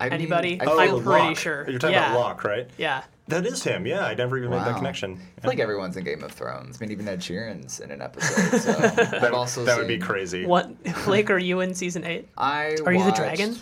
I 0.00 0.06
mean, 0.06 0.12
Anybody? 0.14 0.60
I, 0.60 0.64
oh, 0.66 0.78
I'm 0.78 0.88
pretty 0.88 1.02
Locke. 1.08 1.38
sure. 1.38 1.70
You're 1.70 1.78
talking 1.78 1.94
Yeah. 1.94 2.10
about 2.10 2.20
Locke, 2.20 2.44
right? 2.44 2.68
Yeah. 2.76 3.04
That 3.28 3.44
is 3.44 3.64
him. 3.64 3.86
Yeah, 3.86 4.04
I 4.04 4.14
never 4.14 4.38
even 4.38 4.50
made 4.50 4.60
that 4.60 4.72
Wow. 4.72 4.76
connection. 4.78 5.12
I 5.36 5.40
feel 5.40 5.50
like 5.50 5.58
everyone's 5.58 5.96
in 5.96 6.04
Game 6.04 6.22
of 6.22 6.30
Thrones. 6.32 6.76
I 6.76 6.84
mean, 6.84 6.92
even 6.92 7.08
Ed 7.08 7.20
Sheeran's 7.20 7.80
in 7.80 7.90
an 7.90 8.00
episode. 8.00 8.60
So 8.60 8.72
I've 8.72 9.34
also 9.34 9.64
that 9.64 9.76
would 9.78 9.88
be 9.88 9.98
crazy. 9.98 10.46
What 10.46 10.70
Blake? 11.04 11.30
Are 11.30 11.38
you 11.38 11.60
in 11.60 11.74
season 11.74 12.04
eight? 12.04 12.28
I 12.38 12.76
Are 12.86 12.92
you 12.92 13.04
the 13.04 13.10
dragon? 13.12 13.56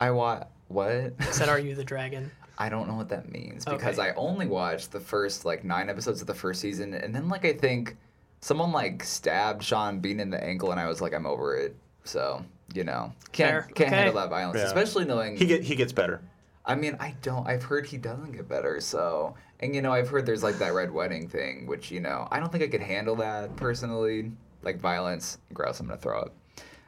I 0.00 0.10
wa 0.10 0.44
What? 0.68 1.14
I 1.20 1.24
said, 1.30 1.48
"Are 1.48 1.58
you 1.58 1.74
the 1.74 1.84
dragon?" 1.84 2.30
I 2.58 2.70
don't 2.70 2.88
know 2.88 2.94
what 2.94 3.10
that 3.10 3.30
means 3.30 3.64
because 3.66 3.98
Okay. 3.98 4.10
I 4.10 4.14
only 4.14 4.46
watched 4.46 4.90
the 4.92 5.00
first 5.00 5.44
like 5.44 5.62
nine 5.62 5.90
episodes 5.90 6.22
of 6.22 6.26
the 6.26 6.34
first 6.34 6.60
season, 6.62 6.94
and 6.94 7.14
then 7.14 7.28
like 7.28 7.44
I 7.44 7.52
think 7.52 7.96
someone 8.40 8.72
like 8.72 9.04
stabbed 9.04 9.62
Sean 9.62 10.00
Bean 10.00 10.20
in 10.20 10.30
the 10.30 10.42
ankle, 10.42 10.70
and 10.70 10.80
I 10.80 10.86
was 10.88 11.00
like, 11.02 11.12
I'm 11.12 11.26
over 11.26 11.54
it. 11.56 11.76
So 12.04 12.42
you 12.74 12.82
know, 12.84 13.12
can't 13.32 13.50
Fair. 13.50 13.62
can't 13.74 13.88
Okay. 13.88 13.94
handle 13.94 14.14
that 14.14 14.30
violence, 14.30 14.58
Yeah. 14.58 14.64
especially 14.66 15.04
knowing. 15.04 15.36
He 15.36 15.44
get 15.44 15.62
he 15.62 15.74
gets 15.76 15.92
better. 15.92 16.20
I 16.66 16.74
mean, 16.74 16.96
I 16.98 17.14
don't. 17.22 17.46
I've 17.48 17.62
heard 17.62 17.86
he 17.86 17.96
doesn't 17.96 18.32
get 18.32 18.48
better. 18.48 18.80
So, 18.80 19.34
and 19.60 19.74
you 19.74 19.82
know, 19.82 19.92
I've 19.92 20.08
heard 20.08 20.26
there's 20.26 20.42
like 20.42 20.58
that 20.58 20.74
red 20.74 20.90
wedding 20.90 21.28
thing, 21.28 21.66
which 21.66 21.90
you 21.90 22.00
know, 22.00 22.26
I 22.30 22.40
don't 22.40 22.50
think 22.50 22.64
I 22.64 22.68
could 22.68 22.82
handle 22.82 23.16
that 23.16 23.54
personally. 23.56 24.32
Like 24.62 24.80
violence, 24.80 25.38
gross. 25.54 25.78
I'm 25.78 25.86
gonna 25.86 25.98
throw 25.98 26.20
up. 26.20 26.34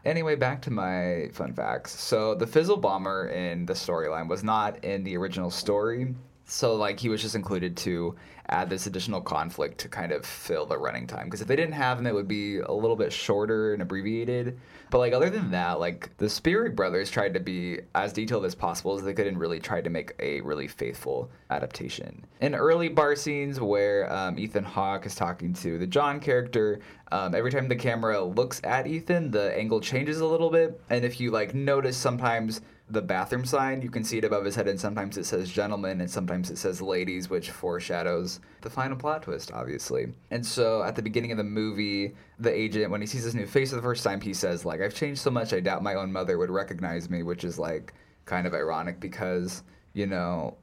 Anyway, 0.05 0.35
back 0.35 0.62
to 0.62 0.71
my 0.71 1.29
fun 1.33 1.53
facts. 1.53 1.99
So 1.99 2.35
the 2.35 2.47
Fizzle 2.47 2.77
Bomber 2.77 3.29
in 3.29 3.67
the 3.67 3.75
storyline 3.75 4.29
was 4.29 4.43
not 4.43 4.83
in 4.85 5.05
the 5.05 5.17
original 5.17 5.51
story. 5.51 6.14
So 6.50 6.76
like 6.76 6.98
he 6.98 7.11
was 7.11 7.20
just 7.20 7.34
included 7.34 7.76
to 7.78 8.16
add 8.48 8.70
this 8.70 8.87
additional 8.87 9.20
conflict 9.20 9.76
to 9.78 9.88
kind 9.88 10.12
of 10.12 10.24
fill 10.24 10.64
the 10.64 10.78
running 10.78 11.06
time. 11.06 11.26
Because 11.26 11.42
if 11.42 11.46
they 11.46 11.56
didn't 11.56 11.74
have 11.74 11.98
him, 11.98 12.06
it 12.06 12.14
would 12.14 12.26
be 12.26 12.61
a 12.61 12.72
little 12.72 12.96
bit 12.96 13.12
shorter 13.12 13.74
and 13.74 13.82
abbreviated. 13.82 14.58
But 14.88 14.98
like 14.98 15.12
other 15.12 15.28
than 15.28 15.50
that, 15.50 15.78
like 15.78 16.16
the 16.16 16.30
Spierig 16.30 16.74
Brothers 16.74 17.11
tried 17.11 17.34
to 17.34 17.40
be 17.40 17.80
as 17.94 18.14
detailed 18.14 18.46
as 18.46 18.54
possible 18.54 18.96
as 18.96 19.04
they 19.04 19.12
could 19.12 19.26
and 19.26 19.38
really 19.38 19.61
tried 19.61 19.84
to 19.84 19.90
make 19.90 20.14
a 20.20 20.40
really 20.40 20.66
faithful 20.66 21.30
adaptation. 21.50 22.24
In 22.40 22.54
early 22.54 22.88
bar 22.88 23.14
scenes 23.14 23.61
where 23.61 24.11
um, 24.11 24.38
Ethan 24.38 24.64
Hawke 24.64 25.04
is 25.04 25.14
talking 25.14 25.52
to 25.52 25.76
the 25.76 25.87
John 25.87 26.18
character, 26.18 26.80
um, 27.12 27.34
every 27.34 27.50
time 27.50 27.68
the 27.68 27.76
camera 27.76 28.22
looks 28.22 28.62
at 28.64 28.87
Ethan, 28.87 29.30
the 29.30 29.54
angle 29.54 29.82
changes 29.82 30.20
a 30.20 30.26
little 30.26 30.48
bit. 30.48 30.80
And 30.88 31.04
if 31.04 31.20
you 31.20 31.30
like 31.30 31.54
notice 31.54 31.98
sometimes 31.98 32.62
the 32.90 33.03
bathroom 33.03 33.44
sign, 33.44 33.83
you 33.83 33.90
can 33.90 34.03
see 34.03 34.18
it 34.18 34.24
above 34.24 34.44
his 34.44 34.55
head, 34.55 34.66
and 34.66 34.81
sometimes 34.81 35.18
it 35.18 35.27
says 35.27 35.51
gentlemen, 35.51 36.01
and 36.01 36.11
sometimes 36.11 36.51
it 36.51 36.57
says 36.59 36.81
ladies, 36.81 37.29
which 37.29 37.51
foreshadows 37.51 38.40
the 38.62 38.70
final 38.70 38.96
plot 38.96 39.22
twist, 39.22 39.53
obviously. 39.53 40.09
And 40.31 40.44
so 40.44 40.83
at 40.83 40.96
the 40.96 41.03
beginning 41.03 41.31
of 41.31 41.38
the 41.38 41.44
movie, 41.44 42.14
the 42.38 42.53
agent, 42.53 42.90
when 42.90 43.01
he 43.01 43.07
sees 43.07 43.24
his 43.24 43.35
new 43.35 43.46
face 43.46 43.70
for 43.70 43.77
the 43.77 43.83
first 43.83 44.05
time, 44.05 44.20
he 44.20 44.33
says, 44.33 44.64
like, 44.64 44.81
I've 44.81 44.94
changed 44.94 45.20
so 45.20 45.31
much, 45.31 45.53
I 45.53 45.61
doubt 45.61 45.83
my 45.83 45.94
own 45.94 46.11
mother 46.12 46.38
would 46.38 46.51
recognize 46.51 47.11
me, 47.11 47.22
which 47.22 47.44
is 47.44 47.59
like 47.59 47.92
kind 48.24 48.46
of 48.46 48.55
ironic 48.55 49.01
because, 49.01 49.62
you 49.92 50.07
know, 50.07 50.57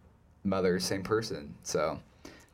mother, 0.43 0.79
same 0.79 1.03
person. 1.03 1.53
So, 1.63 1.99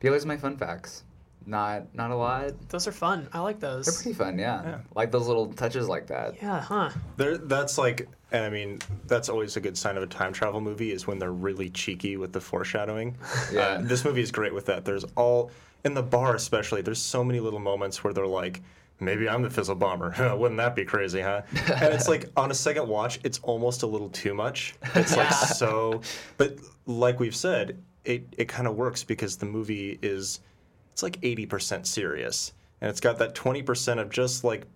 those 0.00 0.24
are 0.24 0.28
my 0.28 0.36
fun 0.36 0.56
facts. 0.56 1.04
Not 1.46 1.94
not 1.94 2.10
a 2.10 2.16
lot. 2.16 2.68
Those 2.68 2.86
are 2.86 2.92
fun. 2.92 3.28
I 3.32 3.40
like 3.40 3.58
those. 3.58 3.86
They're 3.86 3.94
pretty 3.94 4.14
fun, 4.16 4.38
yeah. 4.38 4.62
Yeah. 4.62 4.78
Like 4.94 5.10
those 5.10 5.26
little 5.26 5.52
touches 5.52 5.88
like 5.88 6.06
that. 6.08 6.36
yeah, 6.40 6.60
huh? 6.60 6.90
There, 7.16 7.36
that's 7.38 7.78
like, 7.78 8.08
and 8.32 8.44
I 8.44 8.50
mean, 8.50 8.80
that's 9.06 9.28
always 9.28 9.56
a 9.56 9.60
good 9.60 9.76
sign 9.76 9.96
of 9.96 10.02
a 10.02 10.06
time 10.06 10.32
travel 10.32 10.60
movie 10.60 10.90
is 10.92 11.06
when 11.06 11.18
they're 11.18 11.32
really 11.32 11.70
cheeky 11.70 12.16
with 12.16 12.32
the 12.32 12.40
foreshadowing. 12.40 13.16
Yeah. 13.52 13.60
Uh, 13.60 13.80
this 13.82 14.04
movie 14.04 14.22
is 14.22 14.30
great 14.30 14.54
with 14.54 14.66
that. 14.66 14.84
There's 14.84 15.04
all 15.14 15.50
in 15.84 15.92
the 15.92 16.02
bar, 16.02 16.34
especially. 16.34 16.80
There's 16.80 17.00
so 17.00 17.22
many 17.22 17.38
little 17.38 17.58
moments 17.58 18.02
where 18.02 18.14
they're 18.14 18.26
like, 18.26 18.62
maybe 18.98 19.28
I'm 19.28 19.42
the 19.42 19.50
fizzle 19.50 19.74
bomber. 19.74 20.14
Wouldn't 20.36 20.56
that 20.58 20.74
be 20.74 20.84
crazy, 20.84 21.20
huh? 21.20 21.42
and 21.50 21.92
it's 21.92 22.08
like 22.08 22.30
on 22.36 22.50
a 22.50 22.54
second 22.54 22.88
watch, 22.88 23.20
it's 23.24 23.40
almost 23.42 23.82
a 23.82 23.86
little 23.86 24.08
too 24.08 24.32
much. 24.32 24.74
It's 24.94 25.16
like 25.16 25.32
so, 25.32 26.00
but 26.38 26.56
like 26.86 27.20
we've 27.20 27.36
said, 27.36 27.82
it 28.04 28.26
it 28.38 28.48
kind 28.48 28.66
of 28.66 28.74
works 28.76 29.04
because 29.04 29.36
the 29.36 29.46
movie 29.46 29.98
is 30.00 30.40
it's 30.92 31.02
like 31.02 31.20
80% 31.20 31.86
serious 31.86 32.52
and 32.82 32.90
it's 32.90 33.00
got 33.00 33.18
that 33.18 33.34
20% 33.34 33.98
of 33.98 34.10
just 34.10 34.44
like 34.44 34.66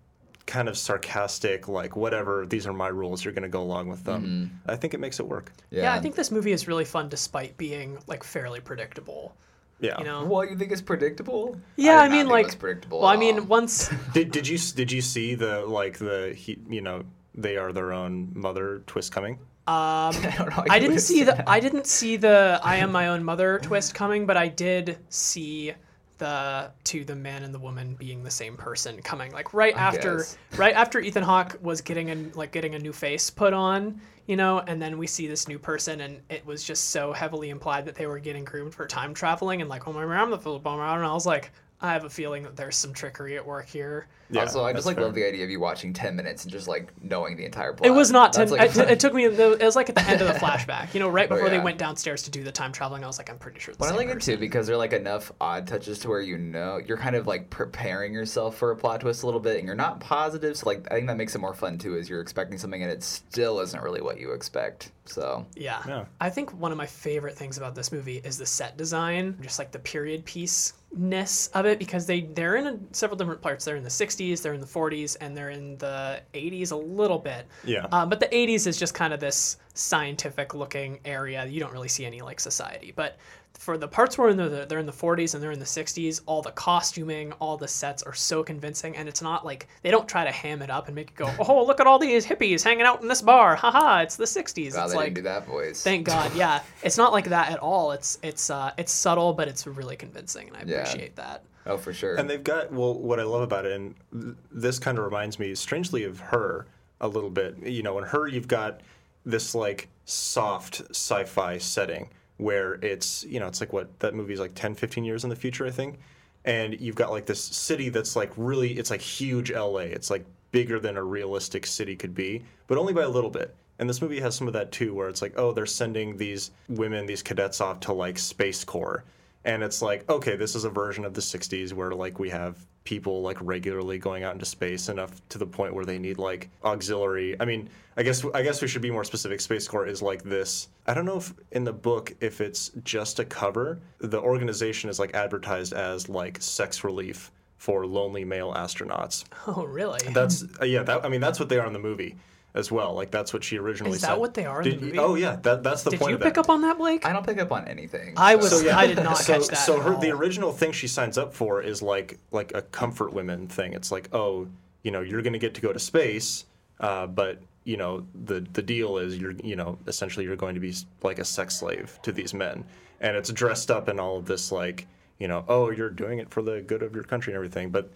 kind 0.47 0.67
of 0.69 0.77
sarcastic 0.77 1.67
like 1.67 1.95
whatever 1.95 2.45
these 2.45 2.65
are 2.65 2.73
my 2.73 2.87
rules 2.87 3.23
you're 3.23 3.33
going 3.33 3.43
to 3.43 3.49
go 3.49 3.61
along 3.61 3.89
with 3.89 4.03
them 4.05 4.59
i 4.65 4.75
think 4.75 4.93
it 4.93 4.99
makes 4.99 5.19
it 5.19 5.27
work 5.27 5.51
Yeah. 5.69 5.93
I 5.93 5.99
think 5.99 6.15
this 6.15 6.31
movie 6.31 6.53
is 6.53 6.67
really 6.67 6.85
fun 6.85 7.09
despite 7.09 7.57
being 7.57 7.97
like 8.07 8.23
fairly 8.23 8.61
predictable. 8.61 9.35
yeah 9.79 9.97
You 9.99 10.05
know? 10.05 10.23
What 10.25 10.49
you 10.49 10.57
think 10.57 10.71
it's 10.71 10.81
predictable? 10.81 11.59
Yeah, 11.75 11.99
I, 11.99 12.03
did 12.07 12.09
not 12.09 12.11
mean 12.11 12.19
think 12.21 12.29
it 12.29 12.33
like 12.33 12.45
was 12.47 12.55
predictable. 12.55 12.99
Well, 13.01 13.09
at 13.09 13.17
I 13.17 13.19
mean 13.19 13.47
once 13.47 13.89
did, 14.13 14.31
did 14.31 14.47
you 14.47 14.57
did 14.57 14.89
you 14.91 15.01
see 15.01 15.35
the 15.35 15.65
like 15.65 15.97
the 15.99 16.33
he, 16.35 16.57
you 16.69 16.81
know 16.81 17.03
they 17.35 17.57
are 17.57 17.71
their 17.73 17.91
own 17.93 18.31
mother 18.33 18.81
twist 18.87 19.11
coming 19.11 19.33
um 19.67 20.15
I 20.15 20.33
don't 20.37 20.49
know. 20.49 20.55
how 20.55 20.63
I 20.69 20.79
didn't 20.79 20.99
see 21.01 21.23
the 21.23 21.33
that. 21.33 21.47
I 21.47 21.59
didn't 21.59 21.87
see 21.87 22.15
the 22.17 22.59
I 22.63 22.77
am 22.77 22.91
my 22.91 23.09
own 23.09 23.21
mother 23.23 23.59
twist 23.61 23.93
coming, 23.93 24.25
but 24.25 24.37
I 24.37 24.47
did 24.47 24.97
see 25.09 25.73
the 26.17 26.71
to 26.85 27.03
the 27.03 27.15
man 27.15 27.43
and 27.43 27.53
the 27.53 27.59
woman 27.59 27.95
being 27.95 28.23
the 28.23 28.31
same 28.31 28.57
person 28.57 29.01
coming 29.01 29.31
like 29.31 29.53
right 29.53 29.75
after 29.75 30.17
guess. 30.17 30.37
right 30.57 30.73
after 30.75 30.99
Ethan 30.99 31.23
Hawke 31.23 31.57
was 31.61 31.81
getting 31.81 32.09
a 32.09 32.15
like 32.37 32.51
getting 32.51 32.75
a 32.75 32.79
new 32.79 32.93
face 32.93 33.29
put 33.29 33.53
on, 33.53 34.01
you 34.25 34.35
know, 34.35 34.59
and 34.59 34.81
then 34.81 34.97
we 34.97 35.07
see 35.07 35.27
this 35.27 35.47
new 35.47 35.59
person 35.59 36.01
and 36.01 36.21
it 36.29 36.45
was 36.45 36.63
just 36.63 36.89
so 36.89 37.13
heavily 37.13 37.49
implied 37.49 37.85
that 37.85 37.95
they 37.95 38.07
were 38.07 38.19
getting 38.19 38.43
groomed 38.43 38.73
for 38.73 38.85
time 38.85 39.13
traveling 39.13 39.61
and 39.61 39.69
like 39.69 39.87
oh 39.87 39.93
my 39.93 40.03
I'm 40.03 40.31
the 40.31 40.37
Fizzle 40.37 40.59
Bomber 40.59 40.83
and 40.83 41.05
I 41.05 41.13
was 41.13 41.25
like 41.25 41.51
I 41.79 41.93
have 41.93 42.03
a 42.05 42.09
feeling 42.09 42.43
that 42.43 42.55
there's 42.55 42.75
some 42.75 42.91
trickery 42.91 43.35
at 43.35 43.45
work 43.45 43.67
here. 43.67 44.07
yeah 44.31 44.41
also, 44.41 44.63
I 44.63 44.73
just 44.73 44.87
like 44.87 44.95
fair. 44.95 45.05
love 45.05 45.13
the 45.13 45.23
idea 45.23 45.43
of 45.43 45.51
you 45.51 45.59
watching 45.59 45.93
ten 45.93 46.15
minutes 46.15 46.43
and 46.43 46.51
just 46.51 46.67
like 46.67 46.91
knowing 47.03 47.37
the 47.37 47.45
entire 47.45 47.71
plot. 47.73 47.85
It 47.87 47.91
was 47.91 48.11
not 48.11 48.33
ten. 48.33 48.47
That's, 48.47 48.75
like, 48.77 48.87
it, 48.87 48.93
it 48.93 48.99
took 48.99 49.13
me. 49.13 49.25
It 49.25 49.59
was 49.61 49.75
like 49.75 49.87
at 49.89 49.95
the 49.95 50.01
end 50.09 50.21
of 50.21 50.27
the 50.27 50.33
flashback. 50.39 50.93
You 50.95 50.99
know, 50.99 51.07
right 51.09 51.27
Oh, 51.31 51.35
before 51.35 51.49
they 51.51 51.59
went 51.59 51.77
downstairs 51.77 52.23
to 52.23 52.31
do 52.31 52.43
the 52.43 52.51
time 52.51 52.71
traveling. 52.71 53.03
I 53.03 53.07
was 53.07 53.19
like, 53.19 53.29
I'm 53.29 53.37
pretty 53.37 53.59
sure. 53.59 53.73
It's 53.73 53.77
the 53.77 53.83
But 53.83 53.93
I 53.93 53.97
same 53.97 54.07
like 54.07 54.17
it 54.17 54.21
too 54.23 54.37
because 54.37 54.65
there 54.65 54.73
are 54.73 54.79
like 54.79 54.93
enough 54.93 55.31
odd 55.39 55.67
touches 55.67 55.99
to 55.99 56.09
where 56.09 56.21
you 56.21 56.37
know 56.39 56.77
you're 56.83 56.97
kind 56.97 57.15
of 57.15 57.27
like 57.27 57.49
preparing 57.51 58.11
yourself 58.11 58.57
for 58.57 58.71
a 58.71 58.75
plot 58.75 59.01
twist 59.01 59.21
a 59.21 59.25
little 59.27 59.39
bit, 59.39 59.57
and 59.57 59.67
you're 59.67 59.75
not 59.75 59.99
positive. 59.99 60.57
So 60.57 60.69
like 60.69 60.87
I 60.91 60.95
think 60.95 61.07
that 61.07 61.17
makes 61.17 61.35
it 61.35 61.39
more 61.39 61.53
fun 61.53 61.77
too. 61.77 61.95
Is 61.95 62.09
you're 62.09 62.21
expecting 62.21 62.57
something 62.57 62.81
and 62.81 62.91
it 62.91 63.03
still 63.03 63.59
isn't 63.59 63.83
really 63.83 64.01
what 64.01 64.19
you 64.19 64.31
expect. 64.31 64.91
So 65.05 65.45
Yeah. 65.55 65.83
Yeah. 65.87 66.05
I 66.19 66.31
think 66.31 66.51
one 66.59 66.71
of 66.71 66.77
my 66.77 66.87
favorite 66.87 67.35
things 67.37 67.57
about 67.57 67.75
this 67.75 67.91
movie 67.91 68.17
is 68.17 68.39
the 68.39 68.45
set 68.47 68.77
design, 68.77 69.37
just 69.41 69.59
like 69.59 69.71
the 69.71 69.79
period 69.79 70.25
piece 70.25 70.73
ness 70.95 71.47
of 71.53 71.65
it 71.65 71.79
because 71.79 72.05
they 72.05 72.21
they're 72.21 72.55
in 72.55 72.67
a, 72.67 72.79
several 72.91 73.17
different 73.17 73.41
parts. 73.41 73.65
They're 73.65 73.75
in 73.75 73.83
the 73.83 73.89
60s, 73.89 74.41
they're 74.41 74.53
in 74.53 74.61
the 74.61 74.67
40s, 74.67 75.17
and 75.19 75.35
they're 75.35 75.49
in 75.49 75.77
the 75.77 76.21
80s 76.33 76.71
a 76.71 76.75
little 76.75 77.19
bit. 77.19 77.45
Yeah. 77.63 77.87
Um, 77.91 78.09
but 78.09 78.19
the 78.19 78.27
80s 78.27 78.67
is 78.67 78.77
just 78.77 78.93
kind 78.93 79.13
of 79.13 79.19
this 79.19 79.57
scientific 79.73 80.53
looking 80.53 80.99
area. 81.05 81.45
You 81.45 81.59
don't 81.59 81.73
really 81.73 81.87
see 81.87 82.05
any 82.05 82.21
like 82.21 82.39
society, 82.39 82.93
but 82.95 83.17
for 83.59 83.77
the 83.77 83.87
parts 83.87 84.17
where 84.17 84.33
they're, 84.33 84.65
they're 84.65 84.79
in 84.79 84.85
the 84.85 84.91
40s 84.91 85.33
and 85.33 85.43
they're 85.43 85.51
in 85.51 85.59
the 85.59 85.65
60s, 85.65 86.21
all 86.25 86.41
the 86.41 86.51
costuming, 86.51 87.31
all 87.33 87.57
the 87.57 87.67
sets 87.67 88.03
are 88.03 88.13
so 88.13 88.43
convincing, 88.43 88.95
and 88.95 89.09
it's 89.09 89.21
not 89.21 89.45
like 89.45 89.67
they 89.81 89.91
don't 89.91 90.07
try 90.07 90.23
to 90.23 90.31
ham 90.31 90.61
it 90.61 90.69
up 90.69 90.87
and 90.87 90.95
make 90.95 91.09
it 91.09 91.15
go, 91.15 91.31
oh, 91.39 91.63
look 91.65 91.79
at 91.79 91.87
all 91.87 91.99
these 91.99 92.25
hippies 92.25 92.63
hanging 92.63 92.85
out 92.85 93.01
in 93.01 93.07
this 93.07 93.21
bar, 93.21 93.55
haha, 93.55 94.01
it's 94.01 94.15
the 94.15 94.25
60s. 94.25 94.75
wow, 94.75 94.83
it's 94.83 94.91
they 94.93 94.97
like 94.97 95.05
didn't 95.07 95.15
do 95.15 95.21
that 95.23 95.45
voice. 95.45 95.83
Thank 95.83 96.05
God, 96.05 96.33
yeah. 96.35 96.61
It's 96.83 96.97
not 96.97 97.11
like 97.11 97.25
that 97.29 97.51
at 97.51 97.59
all. 97.59 97.91
It's 97.91 98.19
it's 98.23 98.49
uh 98.49 98.71
it's 98.77 98.91
subtle, 98.91 99.33
but 99.33 99.47
it's 99.47 99.65
really 99.67 99.95
convincing, 99.95 100.47
and 100.49 100.57
I 100.57 100.63
Yeah. 100.65 100.81
appreciate 100.81 101.15
that. 101.17 101.43
oh, 101.65 101.77
for 101.77 101.91
sure. 101.93 102.15
And 102.15 102.29
they've 102.29 102.43
got 102.43 102.71
well, 102.71 102.93
what 102.93 103.19
I 103.19 103.23
love 103.23 103.41
about 103.41 103.65
it, 103.65 103.73
and 103.73 103.95
th- 104.13 104.35
this 104.51 104.79
kind 104.79 104.97
of 104.97 105.03
reminds 105.05 105.39
me 105.39 105.53
strangely 105.55 106.03
of 106.03 106.19
her 106.19 106.67
a 107.01 107.07
little 107.07 107.29
bit. 107.29 107.57
You 107.63 107.83
know, 107.83 107.97
in 107.97 108.03
her, 108.05 108.27
you've 108.27 108.47
got 108.47 108.81
this 109.25 109.53
like 109.53 109.89
soft 110.05 110.81
sci-fi 110.91 111.57
setting 111.57 112.09
where 112.37 112.75
it's 112.75 113.23
you 113.25 113.39
know 113.39 113.47
it's 113.47 113.59
like 113.59 113.73
what 113.73 113.99
that 113.99 114.13
movie's 114.13 114.39
like 114.39 114.55
10, 114.55 114.75
15 114.75 115.03
years 115.03 115.23
in 115.23 115.29
the 115.29 115.35
future, 115.35 115.65
I 115.65 115.71
think, 115.71 115.99
and 116.45 116.79
you've 116.79 116.95
got 116.95 117.11
like 117.11 117.25
this 117.25 117.41
city 117.41 117.89
that's 117.89 118.15
like 118.15 118.31
really 118.37 118.77
it's 118.77 118.91
like 118.91 119.01
huge 119.01 119.51
LA. 119.51 119.79
It's 119.79 120.09
like 120.09 120.25
bigger 120.51 120.79
than 120.79 120.97
a 120.97 121.03
realistic 121.03 121.65
city 121.65 121.95
could 121.95 122.15
be, 122.15 122.43
but 122.67 122.77
only 122.77 122.93
by 122.93 123.03
a 123.03 123.09
little 123.09 123.29
bit. 123.29 123.55
And 123.79 123.87
this 123.87 124.01
movie 124.01 124.19
has 124.19 124.33
some 124.33 124.47
of 124.47 124.53
that 124.53 124.71
too, 124.71 124.95
where 124.95 125.07
it's 125.07 125.21
like, 125.21 125.37
oh, 125.37 125.51
they're 125.51 125.67
sending 125.67 126.17
these 126.17 126.49
women, 126.67 127.05
these 127.05 127.21
cadets 127.21 127.61
off 127.61 127.79
to 127.81 127.93
like 127.93 128.17
Space 128.17 128.63
Corps 128.63 129.03
and 129.47 129.63
it's 129.63 129.81
like 129.81 130.07
okay 130.09 130.35
this 130.35 130.55
is 130.55 130.65
a 130.65 130.69
version 130.69 131.05
of 131.05 131.13
the 131.13 131.21
60s 131.21 131.73
where 131.73 131.91
like 131.91 132.19
we 132.19 132.29
have 132.29 132.57
people 132.87 133.21
like 133.21 133.37
regularly 133.41 133.97
going 133.97 134.23
out 134.23 134.31
into 134.31 134.45
space 134.45 134.87
enough 134.87 135.11
to 135.27 135.37
the 135.37 135.45
point 135.45 135.73
where 135.73 135.83
they 135.83 135.99
need 135.99 136.17
like 136.17 136.49
auxiliary. 136.63 137.35
I 137.37 137.43
mean 137.43 137.67
i 137.97 138.03
guess 138.03 138.23
i 138.33 138.41
guess 138.41 138.61
we 138.61 138.69
should 138.69 138.81
be 138.81 138.91
more 138.91 139.03
specific. 139.03 139.41
Space 139.41 139.67
corps 139.67 139.85
is 139.85 140.01
like 140.01 140.23
this. 140.23 140.69
I 140.85 140.93
don't 140.93 141.03
know 141.03 141.17
if 141.17 141.33
in 141.51 141.65
the 141.65 141.73
book 141.73 142.13
if 142.21 142.39
it's 142.39 142.71
just 142.85 143.19
a 143.19 143.25
cover. 143.25 143.79
The 143.99 144.21
organization 144.21 144.89
is 144.89 144.99
like 144.99 145.13
advertised 145.13 145.73
as 145.73 146.07
like 146.07 146.41
sex 146.41 146.85
relief 146.85 147.29
for 147.57 147.85
lonely 147.85 148.23
male 148.23 148.53
astronauts. 148.53 149.25
Oh, 149.47 149.65
really? 149.65 149.99
that's 150.13 150.45
uh, 150.61 150.63
yeah 150.63 150.83
that 150.83 151.03
i 151.03 151.09
mean 151.09 151.19
that's 151.19 151.41
what 151.41 151.49
they 151.49 151.59
are 151.59 151.67
in 151.67 151.73
the 151.73 151.79
movie 151.79 152.15
as 152.57 152.71
well 152.71 152.93
like 152.93 153.11
that's 153.11 153.31
what 153.33 153.43
she 153.43 153.57
originally 153.57 153.91
said. 153.93 153.95
Is 153.97 154.01
that 154.01 154.07
said. 154.09 154.19
what 154.19 154.33
they 154.33 154.45
are 154.45 154.61
in 154.61 154.65
the 154.65 154.71
Did 154.71 154.79
you- 154.81 154.85
movie? 154.87 154.99
oh 154.99 155.15
yeah 155.15 155.35
that, 155.43 155.63
that's 155.63 155.83
the 155.83 155.91
Did 155.91 155.99
point 155.99 156.09
you 156.11 156.15
of 156.15 156.21
pick 156.21 156.33
that. 156.33 156.41
up 156.41 156.49
on 156.49 156.61
that, 156.63 156.77
Blake? 156.77 157.05
I 157.05 157.13
don't 157.13 157.25
pick 157.25 157.39
up 157.39 157.51
on 157.51 157.67
anything. 157.67 158.13
I 158.17 158.35
was- 158.35 158.49
so- 158.49 158.65
yeah. 158.65 158.77
I 158.77 158.87
did 158.87 158.97
not 158.97 159.17
so, 159.17 159.33
catch 159.37 159.47
that 159.49 159.57
So 159.57 159.77
at 159.77 159.83
her 159.83 159.93
all. 159.93 160.01
the 160.01 160.11
original 160.11 160.51
thing 160.51 160.71
she 160.71 160.87
signs 160.87 161.17
up 161.17 161.33
for 161.33 161.61
is 161.61 161.81
like 161.81 162.17
like 162.31 162.51
a 162.55 162.61
comfort 162.63 163.13
women 163.13 163.47
thing. 163.47 163.73
It's 163.73 163.91
like, 163.91 164.09
oh, 164.13 164.47
you 164.83 164.91
know, 164.91 165.01
you're 165.01 165.21
going 165.21 165.33
to 165.33 165.39
get 165.39 165.53
to 165.55 165.61
go 165.61 165.71
to 165.73 165.79
space, 165.79 166.45
uh, 166.79 167.07
but 167.07 167.39
you 167.63 167.77
know, 167.77 168.05
the 168.25 168.45
the 168.53 168.61
deal 168.61 168.97
is 168.97 169.17
you're 169.17 169.33
you 169.43 169.55
know 169.55 169.77
essentially 169.87 170.25
you're 170.25 170.35
going 170.37 170.55
to 170.55 170.61
be 170.61 170.69
s- 170.69 170.85
like 171.03 171.19
a 171.19 171.25
sex 171.25 171.55
slave 171.55 171.99
to 172.03 172.11
these 172.11 172.33
men, 172.33 172.63
and 173.01 173.15
it's 173.17 173.29
dressed 173.31 173.69
up 173.69 173.89
in 173.89 173.99
all 173.99 174.17
of 174.17 174.25
this 174.25 174.51
like 174.51 174.87
you 175.19 175.27
know, 175.27 175.43
oh, 175.47 175.69
you're 175.71 175.89
doing 175.89 176.19
it 176.19 176.29
for 176.29 176.41
the 176.41 176.61
good 176.61 176.81
of 176.83 176.93
your 176.95 177.03
country 177.03 177.33
and 177.33 177.35
everything, 177.37 177.69
but. 177.69 177.89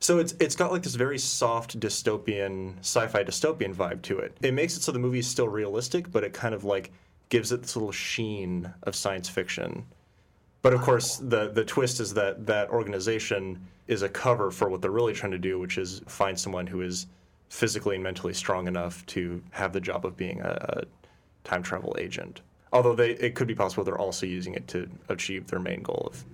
So 0.00 0.18
it's 0.18 0.34
it's 0.38 0.54
got 0.54 0.70
like 0.70 0.82
this 0.82 0.94
very 0.94 1.18
soft 1.18 1.78
dystopian 1.78 2.78
sci-fi 2.80 3.24
dystopian 3.24 3.74
vibe 3.74 4.02
to 4.02 4.18
it. 4.18 4.36
It 4.42 4.54
makes 4.54 4.76
it 4.76 4.82
so 4.82 4.92
the 4.92 4.98
movie 4.98 5.18
is 5.18 5.26
still 5.26 5.48
realistic, 5.48 6.10
but 6.10 6.24
it 6.24 6.32
kind 6.32 6.54
of 6.54 6.64
like 6.64 6.92
gives 7.28 7.52
it 7.52 7.62
this 7.62 7.76
little 7.76 7.92
sheen 7.92 8.72
of 8.84 8.94
science 8.94 9.28
fiction. 9.28 9.84
But 10.62 10.72
of 10.72 10.82
course, 10.82 11.16
the 11.16 11.48
the 11.48 11.64
twist 11.64 12.00
is 12.00 12.14
that 12.14 12.46
that 12.46 12.70
organization 12.70 13.66
is 13.86 14.02
a 14.02 14.08
cover 14.08 14.50
for 14.50 14.68
what 14.68 14.82
they're 14.82 14.90
really 14.90 15.14
trying 15.14 15.32
to 15.32 15.38
do, 15.38 15.58
which 15.58 15.78
is 15.78 16.02
find 16.06 16.38
someone 16.38 16.66
who 16.66 16.82
is 16.82 17.06
physically 17.48 17.94
and 17.94 18.04
mentally 18.04 18.34
strong 18.34 18.68
enough 18.68 19.04
to 19.06 19.42
have 19.50 19.72
the 19.72 19.80
job 19.80 20.04
of 20.04 20.16
being 20.16 20.40
a, 20.42 20.84
a 20.84 21.48
time 21.48 21.62
travel 21.62 21.96
agent. 21.98 22.42
Although 22.72 22.94
they, 22.94 23.12
it 23.12 23.34
could 23.34 23.48
be 23.48 23.54
possible 23.54 23.82
they're 23.84 23.98
also 23.98 24.26
using 24.26 24.54
it 24.54 24.68
to 24.68 24.88
achieve 25.08 25.46
their 25.46 25.58
main 25.58 25.82
goal 25.82 26.08
of 26.12 26.24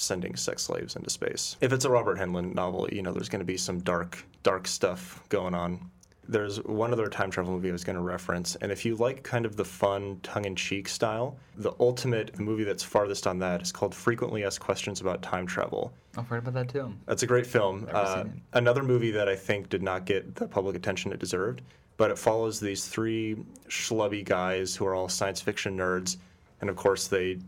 sending 0.00 0.34
sex 0.36 0.62
slaves 0.62 0.96
into 0.96 1.10
space. 1.10 1.56
If 1.60 1.72
it's 1.72 1.84
a 1.84 1.90
Robert 1.90 2.18
Heinlein 2.18 2.54
novel, 2.54 2.88
you 2.90 3.02
know, 3.02 3.12
there's 3.12 3.28
going 3.28 3.40
to 3.40 3.44
be 3.46 3.56
some 3.56 3.80
dark, 3.80 4.24
dark 4.42 4.66
stuff 4.66 5.22
going 5.28 5.54
on. 5.54 5.90
there's 6.30 6.62
one 6.64 6.92
other 6.92 7.08
time 7.08 7.30
travel 7.30 7.52
movie 7.52 7.68
I 7.68 7.72
was 7.72 7.84
going 7.84 7.96
to 7.96 8.02
reference, 8.02 8.56
and 8.56 8.70
if 8.70 8.84
you 8.84 8.94
like 8.96 9.22
kind 9.22 9.44
of 9.44 9.56
the 9.56 9.64
fun, 9.64 10.20
tongue-in-cheek 10.22 10.88
style, 10.88 11.36
the 11.56 11.72
ultimate 11.80 12.38
movie 12.38 12.64
that's 12.64 12.82
farthest 12.84 13.26
on 13.26 13.38
that 13.40 13.60
is 13.62 13.72
called 13.72 13.94
Frequently 13.94 14.44
Asked 14.44 14.60
Questions 14.60 15.00
About 15.00 15.22
Time 15.22 15.46
Travel. 15.46 15.92
I've 16.16 16.28
heard 16.28 16.46
about 16.46 16.54
that 16.54 16.68
too. 16.68 16.94
That's 17.06 17.22
a 17.24 17.26
great 17.26 17.46
film. 17.46 17.86
Uh, 17.92 18.24
another 18.52 18.82
movie 18.82 19.10
that 19.10 19.28
I 19.28 19.36
think 19.36 19.68
did 19.68 19.82
not 19.82 20.04
get 20.04 20.36
the 20.36 20.46
public 20.46 20.76
attention 20.76 21.12
it 21.12 21.18
deserved, 21.18 21.62
but 21.96 22.10
it 22.10 22.18
follows 22.18 22.60
these 22.60 22.86
three 22.86 23.36
schlubby 23.68 24.24
guys 24.24 24.76
who 24.76 24.86
are 24.86 24.94
all 24.94 25.08
science 25.08 25.40
fiction 25.40 25.76
nerds, 25.76 26.16
and 26.60 26.70
of 26.70 26.76
course 26.76 27.08
they 27.08 27.38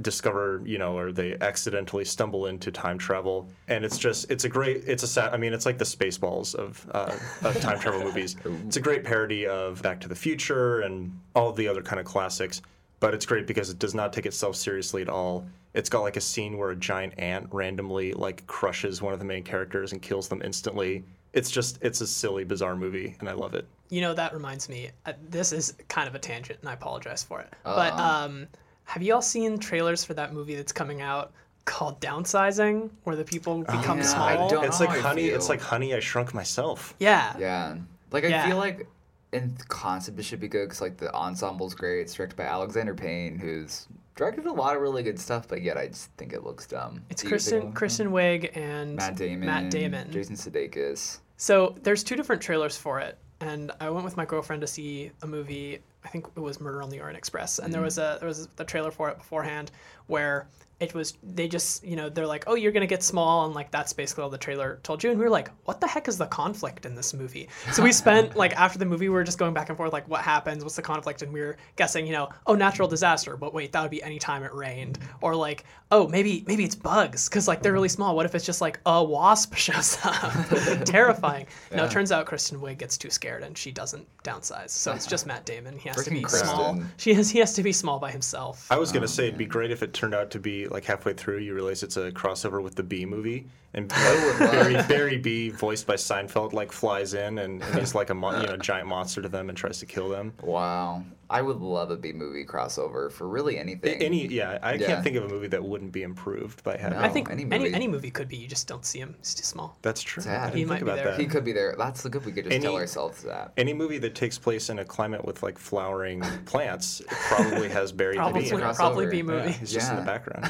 discover, 0.00 0.62
you 0.64 0.78
know, 0.78 0.96
or 0.96 1.12
they 1.12 1.36
accidentally 1.40 2.04
stumble 2.04 2.46
into 2.46 2.70
time 2.70 2.98
travel, 2.98 3.48
and 3.68 3.84
it's 3.84 3.98
just 3.98 4.30
it's 4.30 4.44
a 4.44 4.48
great 4.48 4.84
it's 4.86 5.02
a 5.02 5.06
sat. 5.06 5.32
I 5.32 5.36
mean, 5.36 5.52
it's 5.52 5.66
like 5.66 5.78
the 5.78 5.84
Spaceballs 5.84 6.54
of, 6.54 6.88
uh, 6.92 7.16
of 7.42 7.60
time 7.60 7.78
travel 7.78 8.00
movies. 8.02 8.36
It's 8.66 8.76
a 8.76 8.80
great 8.80 9.04
parody 9.04 9.46
of 9.46 9.82
Back 9.82 10.00
to 10.00 10.08
the 10.08 10.14
Future 10.14 10.80
and 10.80 11.18
all 11.34 11.52
the 11.52 11.66
other 11.68 11.82
kind 11.82 11.98
of 12.00 12.06
classics. 12.06 12.62
But 13.00 13.14
it's 13.14 13.24
great 13.24 13.46
because 13.46 13.70
it 13.70 13.78
does 13.78 13.94
not 13.94 14.12
take 14.12 14.26
itself 14.26 14.56
seriously 14.56 15.00
at 15.00 15.08
all. 15.08 15.46
It's 15.72 15.88
got 15.88 16.02
like 16.02 16.16
a 16.16 16.20
scene 16.20 16.58
where 16.58 16.70
a 16.70 16.76
giant 16.76 17.14
ant 17.18 17.48
randomly 17.50 18.12
like 18.12 18.46
crushes 18.46 19.00
one 19.00 19.12
of 19.12 19.18
the 19.18 19.24
main 19.24 19.42
characters 19.42 19.92
and 19.92 20.02
kills 20.02 20.28
them 20.28 20.42
instantly. 20.44 21.04
It's 21.32 21.50
just 21.50 21.78
it's 21.80 22.00
a 22.00 22.06
silly, 22.06 22.44
bizarre 22.44 22.76
movie, 22.76 23.16
and 23.20 23.28
I 23.28 23.32
love 23.32 23.54
it. 23.54 23.66
You 23.88 24.00
know, 24.02 24.14
that 24.14 24.34
reminds 24.34 24.68
me. 24.68 24.90
Uh, 25.06 25.12
this 25.28 25.52
is 25.52 25.74
kind 25.88 26.08
of 26.08 26.14
a 26.14 26.18
tangent, 26.18 26.58
and 26.60 26.68
I 26.68 26.74
apologize 26.74 27.22
for 27.22 27.40
it. 27.40 27.48
But 27.64 27.92
Uh-uh. 27.94 28.24
um, 28.26 28.48
have 28.90 29.02
you 29.04 29.14
all 29.14 29.22
seen 29.22 29.56
trailers 29.58 30.04
for 30.04 30.14
that 30.14 30.32
movie 30.32 30.56
that's 30.56 30.72
coming 30.72 31.00
out 31.00 31.32
called 31.64 32.00
Downsizing, 32.00 32.90
where 33.04 33.14
the 33.14 33.22
people 33.24 33.52
oh, 33.68 33.78
become 33.78 33.98
yeah, 33.98 34.04
small? 34.04 34.26
I 34.28 34.48
don't- 34.48 34.64
It's 34.64 34.80
like 34.80 34.90
honey. 34.98 35.26
It's 35.28 35.48
like 35.48 35.60
honey. 35.60 35.94
I 35.94 36.00
shrunk 36.00 36.34
myself. 36.34 36.94
Yeah. 36.98 37.32
Yeah. 37.38 37.76
Like 38.10 38.24
I 38.24 38.28
Yeah. 38.28 38.48
feel 38.48 38.56
like 38.56 38.88
in 39.32 39.56
concept 39.68 40.18
it 40.18 40.24
should 40.24 40.40
be 40.40 40.48
good 40.48 40.64
because 40.68 40.80
like 40.80 40.96
the 40.96 41.08
ensemble's 41.14 41.72
great. 41.72 42.00
It's 42.00 42.14
directed 42.14 42.34
by 42.36 42.44
Alexander 42.44 42.92
Payne, 42.94 43.38
who's 43.38 43.86
directed 44.16 44.46
a 44.46 44.52
lot 44.52 44.74
of 44.74 44.82
really 44.82 45.04
good 45.04 45.20
stuff, 45.20 45.46
but 45.46 45.62
yet 45.62 45.76
I 45.76 45.86
just 45.86 46.10
think 46.16 46.32
it 46.32 46.42
looks 46.42 46.66
dumb. 46.66 47.00
It's 47.10 47.22
Do 47.22 47.28
you 47.28 47.38
think 47.38 47.72
Kristen 47.72 47.72
Kristen? 47.72 48.10
Wiig 48.10 48.56
and 48.56 48.96
Matt 48.96 49.14
Damon, 49.16 49.46
Matt 49.46 49.70
Damon. 49.70 50.10
Jason 50.10 50.34
Sudeikis. 50.34 51.18
So 51.36 51.76
there's 51.84 52.02
two 52.02 52.16
different 52.16 52.42
trailers 52.42 52.76
for 52.76 52.98
it, 52.98 53.16
and 53.40 53.70
I 53.80 53.88
went 53.88 54.04
with 54.04 54.16
my 54.16 54.24
girlfriend 54.24 54.62
to 54.62 54.66
see 54.66 55.12
a 55.22 55.28
movie. 55.28 55.78
I 56.04 56.08
think 56.08 56.26
it 56.34 56.40
was 56.40 56.60
Murder 56.60 56.82
on 56.82 56.90
the 56.90 57.00
Orient 57.00 57.18
Express, 57.18 57.58
and 57.58 57.66
Mm-hmm. 57.66 57.72
there 57.72 57.82
was 57.82 57.98
a 57.98 58.16
there 58.20 58.28
was 58.28 58.46
the 58.56 58.64
trailer 58.64 58.90
for 58.90 59.08
it 59.10 59.18
beforehand 59.18 59.70
where 60.10 60.46
it 60.80 60.94
was 60.94 61.12
they 61.22 61.46
just 61.46 61.84
you 61.84 61.94
know 61.94 62.08
they're 62.08 62.26
like 62.26 62.44
oh 62.46 62.54
you're 62.54 62.72
gonna 62.72 62.86
get 62.86 63.02
small 63.02 63.44
and 63.44 63.54
like 63.54 63.70
that's 63.70 63.92
basically 63.92 64.24
all 64.24 64.30
the 64.30 64.38
trailer 64.38 64.80
told 64.82 65.04
you 65.04 65.10
and 65.10 65.18
we 65.18 65.24
were 65.24 65.30
like 65.30 65.50
what 65.64 65.78
the 65.78 65.86
heck 65.86 66.08
is 66.08 66.16
the 66.16 66.26
conflict 66.26 66.86
in 66.86 66.94
this 66.94 67.12
movie? 67.12 67.48
So 67.72 67.82
we 67.82 67.92
spent 67.92 68.34
like 68.44 68.58
after 68.58 68.78
the 68.78 68.86
movie 68.86 69.08
we 69.08 69.14
were 69.14 69.22
just 69.22 69.38
going 69.38 69.52
back 69.52 69.68
and 69.68 69.76
forth 69.76 69.92
like 69.92 70.08
what 70.08 70.22
happens? 70.22 70.64
What's 70.64 70.76
the 70.76 70.82
conflict? 70.82 71.20
And 71.20 71.32
we 71.32 71.40
were 71.40 71.58
guessing 71.76 72.06
you 72.06 72.12
know 72.12 72.30
oh 72.46 72.54
natural 72.54 72.88
disaster 72.88 73.36
but 73.36 73.52
wait 73.52 73.72
that 73.72 73.82
would 73.82 73.90
be 73.90 74.02
any 74.02 74.18
time 74.18 74.42
it 74.42 74.54
rained. 74.54 74.98
Or 75.20 75.36
like 75.36 75.64
oh 75.90 76.08
maybe 76.08 76.44
maybe 76.46 76.64
it's 76.64 76.74
bugs 76.74 77.28
because 77.28 77.46
like 77.46 77.62
they're 77.62 77.74
really 77.74 77.90
small. 77.90 78.16
What 78.16 78.24
if 78.24 78.34
it's 78.34 78.46
just 78.46 78.62
like 78.62 78.80
a 78.86 79.04
wasp 79.04 79.54
shows 79.56 79.98
up? 80.02 80.32
Terrifying. 80.86 81.46
No 81.72 81.84
it 81.84 81.90
turns 81.90 82.10
out 82.10 82.24
kristen 82.24 82.58
wiig 82.58 82.78
gets 82.78 82.96
too 82.96 83.10
scared 83.10 83.42
and 83.42 83.56
she 83.56 83.70
doesn't 83.70 84.08
downsize. 84.24 84.70
So 84.70 84.92
it's 84.92 85.06
just 85.06 85.26
matt 85.26 85.44
damon. 85.44 85.76
He 85.78 85.90
has 85.90 86.02
to 86.04 86.10
be 86.10 86.22
Freaking 86.22 86.52
small. 86.52 86.82
She 86.96 87.12
has 87.12 87.28
he 87.28 87.38
has 87.40 87.52
to 87.52 87.62
be 87.62 87.72
small 87.72 87.98
by 87.98 88.10
himself. 88.10 88.66
I 88.70 88.78
was 88.78 88.92
gonna 88.92 89.04
oh, 89.04 89.08
say 89.08 89.26
it'd 89.26 89.36
be 89.36 89.44
great 89.44 89.70
if 89.70 89.82
it 89.82 89.92
turned 90.00 90.14
out 90.14 90.30
to 90.30 90.38
be 90.38 90.66
like 90.66 90.86
halfway 90.86 91.12
through 91.12 91.36
you 91.36 91.52
realize 91.54 91.82
it's 91.82 91.98
a 91.98 92.10
crossover 92.10 92.62
with 92.62 92.74
the 92.74 92.82
Bee 92.82 93.04
Movie 93.04 93.46
and 93.72 93.90
oh, 93.96 94.36
Barry 94.38 94.74
Barry 94.88 95.18
B 95.18 95.50
voiced 95.50 95.86
by 95.86 95.94
Seinfeld 95.94 96.52
like 96.52 96.72
flies 96.72 97.14
in 97.14 97.38
and, 97.38 97.62
and 97.62 97.78
he's 97.78 97.94
like 97.94 98.10
a 98.10 98.14
mon- 98.14 98.40
you 98.40 98.46
know 98.48 98.56
giant 98.56 98.88
monster 98.88 99.22
to 99.22 99.28
them 99.28 99.48
and 99.48 99.56
tries 99.56 99.78
to 99.78 99.86
kill 99.86 100.08
them. 100.08 100.32
Wow. 100.42 101.04
I 101.32 101.42
would 101.42 101.58
love 101.60 101.92
a 101.92 101.96
Bee 101.96 102.12
Movie 102.12 102.44
crossover 102.44 103.12
for 103.12 103.28
really 103.28 103.56
anything. 103.56 104.02
Any 104.02 104.26
yeah, 104.26 104.58
I 104.64 104.72
Yeah. 104.74 104.86
can't 104.88 105.04
think 105.04 105.14
of 105.16 105.22
a 105.22 105.28
movie 105.28 105.46
that 105.46 105.62
wouldn't 105.62 105.92
be 105.92 106.02
improved 106.02 106.64
by 106.64 106.76
having. 106.76 106.98
No. 106.98 107.04
I 107.04 107.08
think 107.08 107.30
any 107.30 107.44
any 107.44 107.58
movie. 107.66 107.74
any 107.74 107.86
movie 107.86 108.10
could 108.10 108.26
be. 108.26 108.36
You 108.36 108.48
just 108.48 108.66
don't 108.66 108.84
see 108.84 108.98
him. 108.98 109.14
He's 109.18 109.34
too 109.36 109.44
small. 109.44 109.78
That's 109.82 110.02
true. 110.02 110.24
Sad. 110.24 110.40
I 110.40 110.44
didn't 110.46 110.56
He 110.56 110.60
think 110.64 110.70
might 110.70 110.80
be 110.96 111.00
there. 111.00 111.10
that. 111.12 111.20
he 111.20 111.26
could 111.26 111.44
be 111.44 111.52
there. 111.52 111.76
That's 111.78 112.02
the 112.02 112.08
good 112.10 112.26
we 112.26 112.32
could 112.32 112.46
just 112.50 112.60
tell 112.62 112.74
ourselves 112.74 113.22
that. 113.22 113.52
Any 113.56 113.72
movie 113.72 113.98
that 113.98 114.16
takes 114.16 114.36
place 114.38 114.70
in 114.70 114.80
a 114.80 114.84
climate 114.84 115.24
with 115.24 115.44
like 115.44 115.56
flowering 115.56 116.20
plants 116.46 117.00
probably 117.08 117.68
has 117.68 117.92
Barry 117.92 118.14
the 118.16 118.22
Probably 118.22 118.42
Bee. 118.42 118.48
in 118.48 118.54
it. 118.56 118.62
crossover. 118.64 118.74
probably 118.76 119.06
Bee 119.06 119.22
Movie. 119.22 119.50
Yeah, 119.50 119.54
he's 119.54 119.72
just 119.72 119.88
in 119.92 119.96
the 119.98 120.02
background. 120.02 120.48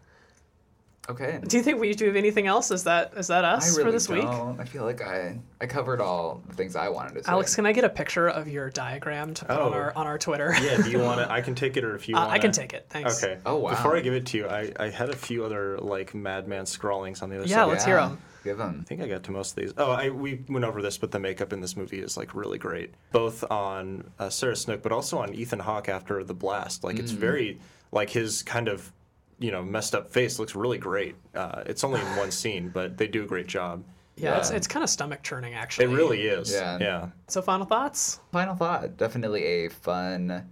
Okay. 1.09 1.39
Do 1.47 1.57
you 1.57 1.63
think 1.63 1.81
we 1.81 1.93
do 1.95 2.07
have 2.07 2.17
anything 2.17 2.47
else? 2.49 2.71
Is 2.71 2.83
that 2.85 3.13
is 3.17 3.29
that 3.29 3.45
us 3.45 3.71
really 3.77 3.85
for 3.85 3.93
this 3.93 4.09
week? 4.09 4.23
don't. 4.23 4.59
I 4.61 4.65
feel 4.65 4.85
like 4.85 5.01
I 5.03 5.39
I 5.61 5.67
covered 5.67 6.01
all 6.01 6.43
the 6.49 6.55
things 6.55 6.75
I 6.75 6.89
wanted 6.89 7.15
to 7.15 7.25
say. 7.25 7.31
Alex, 7.31 7.55
can 7.55 7.65
I 7.65 7.73
get 7.73 7.85
a 7.85 7.89
picture 7.89 8.29
of 8.29 8.49
your 8.49 8.71
diagram 8.71 9.33
to 9.35 9.45
put 9.45 9.57
on 9.57 9.73
Oh. 9.73 9.77
our 9.77 9.93
on 9.97 10.07
our 10.07 10.19
Twitter? 10.19 10.53
yeah, 10.61 10.77
do 10.83 10.91
you 10.91 10.99
want 10.99 11.21
to? 11.21 11.31
I 11.39 11.41
can 11.43 11.55
take 11.55 11.77
it, 11.77 11.85
or 11.85 11.95
if 11.95 12.09
you 12.09 12.17
Uh, 12.17 12.21
want. 12.21 12.33
I 12.33 12.39
can 12.41 12.51
take 12.51 12.73
it. 12.73 12.87
Thanks. 12.91 13.23
Okay. 13.23 13.39
Oh, 13.47 13.57
wow. 13.57 13.71
Before 13.71 13.97
I 13.97 14.01
give 14.01 14.15
it 14.15 14.27
to 14.27 14.39
you, 14.39 14.49
I, 14.49 14.73
I 14.81 14.89
had 14.91 15.11
a 15.11 15.17
few 15.17 15.45
other 15.45 15.79
like 15.79 16.15
madman 16.15 16.67
scrawlings 16.67 17.23
on 17.23 17.31
the 17.31 17.37
other 17.37 17.47
side. 17.47 17.51
Yeah, 17.53 17.57
side. 17.65 17.71
let's 17.71 17.85
hear 17.85 17.99
'em. 17.99 18.19
Give 18.43 18.59
them. 18.59 18.79
I 18.81 18.85
think 18.85 19.01
I 19.01 19.09
got 19.09 19.23
to 19.25 19.33
most 19.33 19.51
of 19.51 19.63
these. 19.63 19.73
Oh, 19.77 19.91
I, 19.93 20.09
we 20.11 20.45
went 20.49 20.65
over 20.65 20.81
this, 20.81 20.99
but 20.99 21.11
the 21.11 21.19
makeup 21.19 21.53
in 21.53 21.61
this 21.61 21.77
movie 21.77 21.99
is 22.01 22.17
like 22.17 22.33
really 22.35 22.59
great, 22.59 22.95
both 23.13 23.43
on 23.51 24.09
uh, 24.21 24.29
Sarah 24.31 24.55
Snook, 24.55 24.83
but 24.83 24.93
also 24.93 25.19
on 25.19 25.35
Ethan 25.35 25.59
Hawke 25.61 25.89
after 25.89 26.23
the 26.25 26.35
blast. 26.35 26.83
Like 26.85 26.97
Mm. 26.97 27.01
it's 27.01 27.11
very 27.13 27.59
like 27.93 28.11
his 28.11 28.43
kind 28.45 28.69
of 28.69 28.93
you 29.39 29.51
know 29.51 29.63
messed 29.63 29.95
up 29.95 30.13
face 30.13 30.39
looks 30.39 30.55
really 30.55 30.79
great. 30.79 31.17
Uh, 31.35 31.63
it's 31.67 31.85
only 31.85 32.01
in 32.01 32.17
one 32.17 32.31
scene, 32.43 32.69
but 32.69 32.97
they 32.97 33.07
do 33.07 33.25
a 33.25 33.27
great 33.27 33.47
job. 33.47 33.85
Yeah, 34.17 34.39
it's 34.39 34.51
it's 34.51 34.67
kind 34.67 34.83
of 34.83 34.89
stomach 34.89 35.23
churning 35.23 35.55
actually. 35.55 35.93
It 35.93 35.97
really 35.97 36.23
is. 36.23 36.53
Yeah. 36.53 36.79
Yeah. 36.81 37.09
So 37.29 37.43
final 37.43 37.67
thoughts? 37.67 38.21
Final 38.33 38.55
thought. 38.55 38.97
Definitely 38.97 39.45
a 39.45 39.69
fun, 39.69 40.49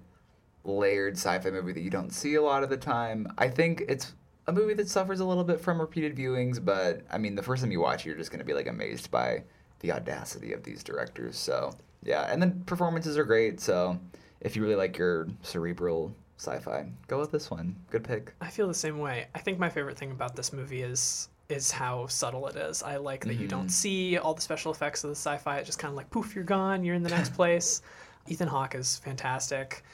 layered 0.64 1.16
sci-fi 1.16 1.50
movie 1.50 1.72
that 1.72 1.80
you 1.80 1.90
don't 1.90 2.10
see 2.10 2.34
a 2.34 2.42
lot 2.42 2.62
of 2.62 2.70
the 2.70 2.76
time. 2.76 3.26
I 3.38 3.48
think 3.48 3.84
it's 3.88 4.14
a 4.46 4.52
movie 4.52 4.74
that 4.74 4.88
suffers 4.88 5.20
a 5.20 5.24
little 5.24 5.44
bit 5.44 5.60
from 5.60 5.80
repeated 5.80 6.14
viewings, 6.14 6.62
but 6.62 7.02
I 7.10 7.16
mean, 7.16 7.34
the 7.34 7.42
first 7.42 7.62
time 7.62 7.72
you 7.72 7.80
watch 7.80 8.02
it, 8.02 8.08
you're 8.10 8.18
just 8.18 8.30
going 8.30 8.40
to 8.40 8.44
be 8.44 8.52
like 8.52 8.66
amazed 8.66 9.10
by 9.10 9.44
the 9.80 9.92
audacity 9.92 10.52
of 10.52 10.62
these 10.62 10.82
directors. 10.82 11.38
So 11.38 11.72
yeah, 12.02 12.30
and 12.30 12.42
then 12.42 12.62
performances 12.66 13.16
are 13.16 13.24
great. 13.24 13.60
So 13.60 13.98
if 14.42 14.56
you 14.56 14.62
really 14.62 14.76
like 14.76 14.98
your 14.98 15.28
cerebral 15.42 16.14
sci-fi, 16.36 16.86
go 17.06 17.18
with 17.18 17.30
this 17.30 17.50
one. 17.50 17.76
Good 17.90 18.04
pick. 18.04 18.34
I 18.40 18.48
feel 18.48 18.68
the 18.68 18.74
same 18.74 18.98
way. 18.98 19.26
I 19.34 19.38
think 19.38 19.58
my 19.58 19.68
favorite 19.68 19.96
thing 19.96 20.10
about 20.10 20.36
this 20.36 20.52
movie 20.52 20.82
is 20.82 21.28
is 21.48 21.70
how 21.70 22.06
subtle 22.06 22.46
it 22.48 22.56
is. 22.56 22.82
I 22.82 22.96
like 22.96 23.24
that 23.26 23.34
you 23.34 23.46
don't 23.46 23.62
mm-hmm. 23.62 23.68
see 23.68 24.16
all 24.16 24.32
the 24.32 24.40
special 24.40 24.72
effects 24.72 25.04
of 25.04 25.10
the 25.10 25.16
sci-fi. 25.16 25.58
It 25.58 25.66
just 25.66 25.78
kind 25.78 25.92
of 25.92 25.96
like 25.96 26.08
poof, 26.10 26.34
you're 26.34 26.42
gone. 26.42 26.84
You're 26.84 26.94
in 26.94 27.02
the 27.02 27.10
next 27.10 27.34
place. 27.34 27.82
Ethan 28.26 28.48
Hawke 28.48 28.74
is 28.74 28.96
fantastic, 28.96 29.84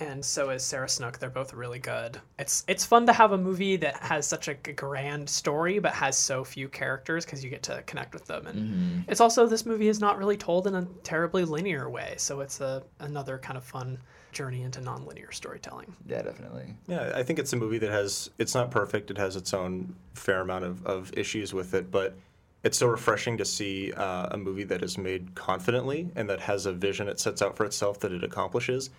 and 0.00 0.24
so 0.24 0.50
is 0.50 0.64
Sarah 0.64 0.88
Snook. 0.88 1.18
They're 1.18 1.30
both 1.30 1.54
really 1.54 1.78
good. 1.78 2.20
It's 2.38 2.64
it's 2.66 2.84
fun 2.84 3.06
to 3.06 3.12
have 3.12 3.32
a 3.32 3.38
movie 3.38 3.76
that 3.76 3.96
has 4.02 4.26
such 4.26 4.48
a 4.48 4.54
grand 4.54 5.28
story 5.28 5.78
but 5.78 5.92
has 5.92 6.18
so 6.18 6.42
few 6.42 6.68
characters 6.68 7.24
because 7.24 7.44
you 7.44 7.50
get 7.50 7.62
to 7.64 7.82
connect 7.86 8.12
with 8.12 8.26
them. 8.26 8.46
And 8.48 8.58
mm-hmm. 8.58 9.10
it's 9.10 9.20
also 9.20 9.46
this 9.46 9.64
movie 9.64 9.88
is 9.88 10.00
not 10.00 10.18
really 10.18 10.36
told 10.36 10.66
in 10.66 10.74
a 10.74 10.86
terribly 11.04 11.44
linear 11.44 11.88
way, 11.88 12.14
so 12.16 12.40
it's 12.40 12.60
a 12.60 12.82
another 12.98 13.38
kind 13.38 13.56
of 13.56 13.64
fun 13.64 13.98
journey 14.32 14.62
into 14.62 14.80
nonlinear 14.80 15.32
storytelling. 15.32 15.94
Yeah, 16.06 16.22
definitely. 16.22 16.74
Yeah, 16.86 17.12
I 17.14 17.22
think 17.22 17.38
it's 17.38 17.52
a 17.52 17.56
movie 17.56 17.78
that 17.78 17.90
has 17.90 18.30
it's 18.38 18.54
not 18.54 18.70
perfect. 18.70 19.10
It 19.10 19.18
has 19.18 19.36
its 19.36 19.54
own 19.54 19.94
fair 20.14 20.40
amount 20.40 20.64
of, 20.64 20.84
of 20.86 21.16
issues 21.16 21.54
with 21.54 21.74
it, 21.74 21.90
but 21.90 22.16
it's 22.62 22.78
so 22.78 22.86
refreshing 22.88 23.38
to 23.38 23.44
see 23.44 23.92
uh, 23.92 24.28
a 24.32 24.36
movie 24.36 24.64
that 24.64 24.82
is 24.82 24.98
made 24.98 25.34
confidently 25.34 26.10
and 26.16 26.28
that 26.28 26.40
has 26.40 26.66
a 26.66 26.72
vision 26.72 27.08
it 27.08 27.20
sets 27.20 27.40
out 27.40 27.56
for 27.56 27.64
itself 27.64 28.00
that 28.00 28.12
it 28.12 28.24
accomplishes. 28.24 28.90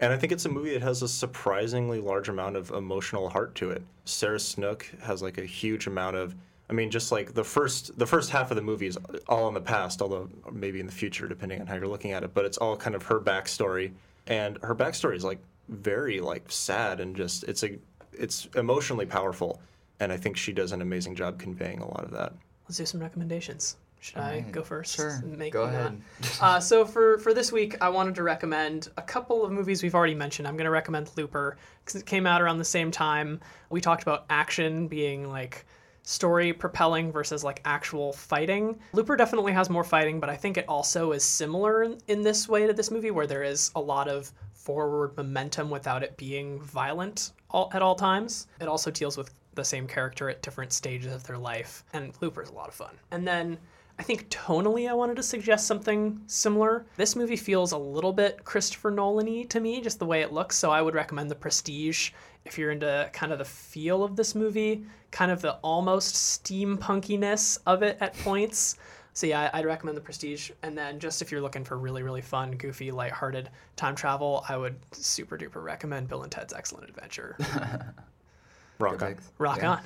And 0.00 0.12
I 0.12 0.16
think 0.16 0.32
it's 0.32 0.44
a 0.44 0.48
movie 0.48 0.72
that 0.72 0.82
has 0.82 1.02
a 1.02 1.08
surprisingly 1.08 2.00
large 2.00 2.28
amount 2.28 2.56
of 2.56 2.70
emotional 2.70 3.28
heart 3.28 3.54
to 3.56 3.70
it. 3.70 3.82
Sarah 4.04 4.40
Snook 4.40 4.86
has 5.02 5.22
like 5.22 5.38
a 5.38 5.44
huge 5.44 5.86
amount 5.86 6.16
of 6.16 6.34
I 6.68 6.72
mean, 6.72 6.90
just 6.90 7.12
like 7.12 7.34
the 7.34 7.44
first 7.44 7.96
the 7.98 8.06
first 8.06 8.30
half 8.30 8.50
of 8.50 8.56
the 8.56 8.62
movie 8.62 8.86
is 8.86 8.98
all 9.28 9.48
in 9.48 9.54
the 9.54 9.60
past, 9.60 10.00
although 10.00 10.30
maybe 10.50 10.80
in 10.80 10.86
the 10.86 10.92
future, 10.92 11.28
depending 11.28 11.60
on 11.60 11.66
how 11.66 11.74
you're 11.74 11.88
looking 11.88 12.12
at 12.12 12.24
it. 12.24 12.32
But 12.32 12.46
it's 12.46 12.56
all 12.56 12.76
kind 12.76 12.96
of 12.96 13.02
her 13.04 13.20
backstory, 13.20 13.92
and 14.26 14.58
her 14.62 14.74
backstory 14.74 15.16
is 15.16 15.24
like 15.24 15.38
very 15.68 16.20
like 16.20 16.44
sad 16.50 17.00
and 17.00 17.16
just 17.16 17.44
it's 17.44 17.62
a 17.62 17.78
it's 18.12 18.46
emotionally 18.54 19.06
powerful, 19.06 19.60
and 20.00 20.12
I 20.12 20.16
think 20.16 20.36
she 20.36 20.52
does 20.52 20.72
an 20.72 20.82
amazing 20.82 21.14
job 21.16 21.38
conveying 21.38 21.80
a 21.80 21.88
lot 21.88 22.04
of 22.04 22.10
that. 22.12 22.32
Let's 22.68 22.78
do 22.78 22.86
some 22.86 23.00
recommendations. 23.00 23.76
Should 24.00 24.18
I 24.18 24.20
Alright, 24.36 24.52
go 24.52 24.62
first? 24.62 24.94
sure. 24.96 25.22
Make 25.24 25.54
Go 25.54 25.64
not- 25.64 25.74
ahead. 25.74 26.02
uh, 26.40 26.60
so 26.60 26.84
for 26.84 27.16
for 27.18 27.32
this 27.32 27.50
week, 27.50 27.76
I 27.80 27.88
wanted 27.88 28.14
to 28.16 28.22
recommend 28.22 28.88
a 28.98 29.02
couple 29.02 29.44
of 29.44 29.50
movies 29.50 29.82
we've 29.82 29.94
already 29.94 30.14
mentioned. 30.14 30.46
I'm 30.46 30.56
going 30.56 30.66
to 30.66 30.70
recommend 30.70 31.10
Looper 31.16 31.56
because 31.84 32.00
it 32.00 32.04
came 32.06 32.26
out 32.26 32.42
around 32.42 32.58
the 32.58 32.64
same 32.66 32.90
time. 32.90 33.40
We 33.70 33.80
talked 33.80 34.02
about 34.02 34.26
action 34.28 34.88
being 34.88 35.30
like 35.30 35.64
story 36.04 36.52
propelling 36.52 37.10
versus 37.10 37.42
like 37.42 37.60
actual 37.64 38.12
fighting. 38.12 38.78
Looper 38.92 39.16
definitely 39.16 39.52
has 39.52 39.68
more 39.68 39.84
fighting, 39.84 40.20
but 40.20 40.30
I 40.30 40.36
think 40.36 40.56
it 40.56 40.66
also 40.68 41.12
is 41.12 41.24
similar 41.24 41.82
in, 41.82 41.98
in 42.08 42.22
this 42.22 42.48
way 42.48 42.66
to 42.66 42.72
this 42.72 42.90
movie 42.90 43.10
where 43.10 43.26
there 43.26 43.42
is 43.42 43.72
a 43.74 43.80
lot 43.80 44.06
of 44.06 44.30
forward 44.52 45.16
momentum 45.16 45.70
without 45.70 46.02
it 46.02 46.16
being 46.16 46.60
violent 46.60 47.32
all, 47.50 47.70
at 47.74 47.82
all 47.82 47.94
times. 47.94 48.46
It 48.60 48.68
also 48.68 48.90
deals 48.90 49.16
with 49.16 49.34
the 49.54 49.64
same 49.64 49.86
character 49.86 50.28
at 50.28 50.42
different 50.42 50.72
stages 50.72 51.12
of 51.12 51.24
their 51.24 51.38
life, 51.38 51.84
and 51.92 52.12
Looper 52.20 52.42
is 52.42 52.50
a 52.50 52.54
lot 52.54 52.68
of 52.68 52.74
fun. 52.74 52.94
And 53.10 53.26
then 53.26 53.58
I 53.98 54.02
think 54.02 54.28
tonally, 54.28 54.88
I 54.88 54.94
wanted 54.94 55.16
to 55.16 55.22
suggest 55.22 55.66
something 55.66 56.20
similar. 56.26 56.84
This 56.96 57.14
movie 57.14 57.36
feels 57.36 57.72
a 57.72 57.78
little 57.78 58.12
bit 58.12 58.44
Christopher 58.44 58.90
Nolan 58.90 59.26
y 59.26 59.44
to 59.48 59.60
me, 59.60 59.80
just 59.80 60.00
the 60.00 60.06
way 60.06 60.22
it 60.22 60.32
looks. 60.32 60.56
So 60.56 60.70
I 60.70 60.82
would 60.82 60.94
recommend 60.94 61.30
The 61.30 61.36
Prestige 61.36 62.10
if 62.44 62.58
you're 62.58 62.70
into 62.70 63.08
kind 63.12 63.32
of 63.32 63.38
the 63.38 63.44
feel 63.44 64.04
of 64.04 64.16
this 64.16 64.34
movie, 64.34 64.84
kind 65.10 65.30
of 65.30 65.40
the 65.40 65.54
almost 65.56 66.14
steampunkiness 66.14 67.58
of 67.66 67.82
it 67.82 67.96
at 68.00 68.16
points. 68.18 68.76
So 69.12 69.26
yeah, 69.28 69.48
I'd 69.54 69.64
recommend 69.64 69.96
The 69.96 70.00
Prestige. 70.02 70.50
And 70.62 70.76
then 70.76 70.98
just 70.98 71.22
if 71.22 71.30
you're 71.30 71.40
looking 71.40 71.64
for 71.64 71.78
really, 71.78 72.02
really 72.02 72.20
fun, 72.20 72.52
goofy, 72.52 72.90
lighthearted 72.90 73.48
time 73.76 73.94
travel, 73.94 74.44
I 74.48 74.56
would 74.56 74.76
super 74.92 75.38
duper 75.38 75.62
recommend 75.62 76.08
Bill 76.08 76.22
and 76.24 76.32
Ted's 76.32 76.52
Excellent 76.52 76.88
Adventure. 76.88 77.36
Rock 78.78 79.02
on. 79.02 79.16
Rock 79.38 79.58
Yeah. 79.58 79.70
on. 79.70 79.80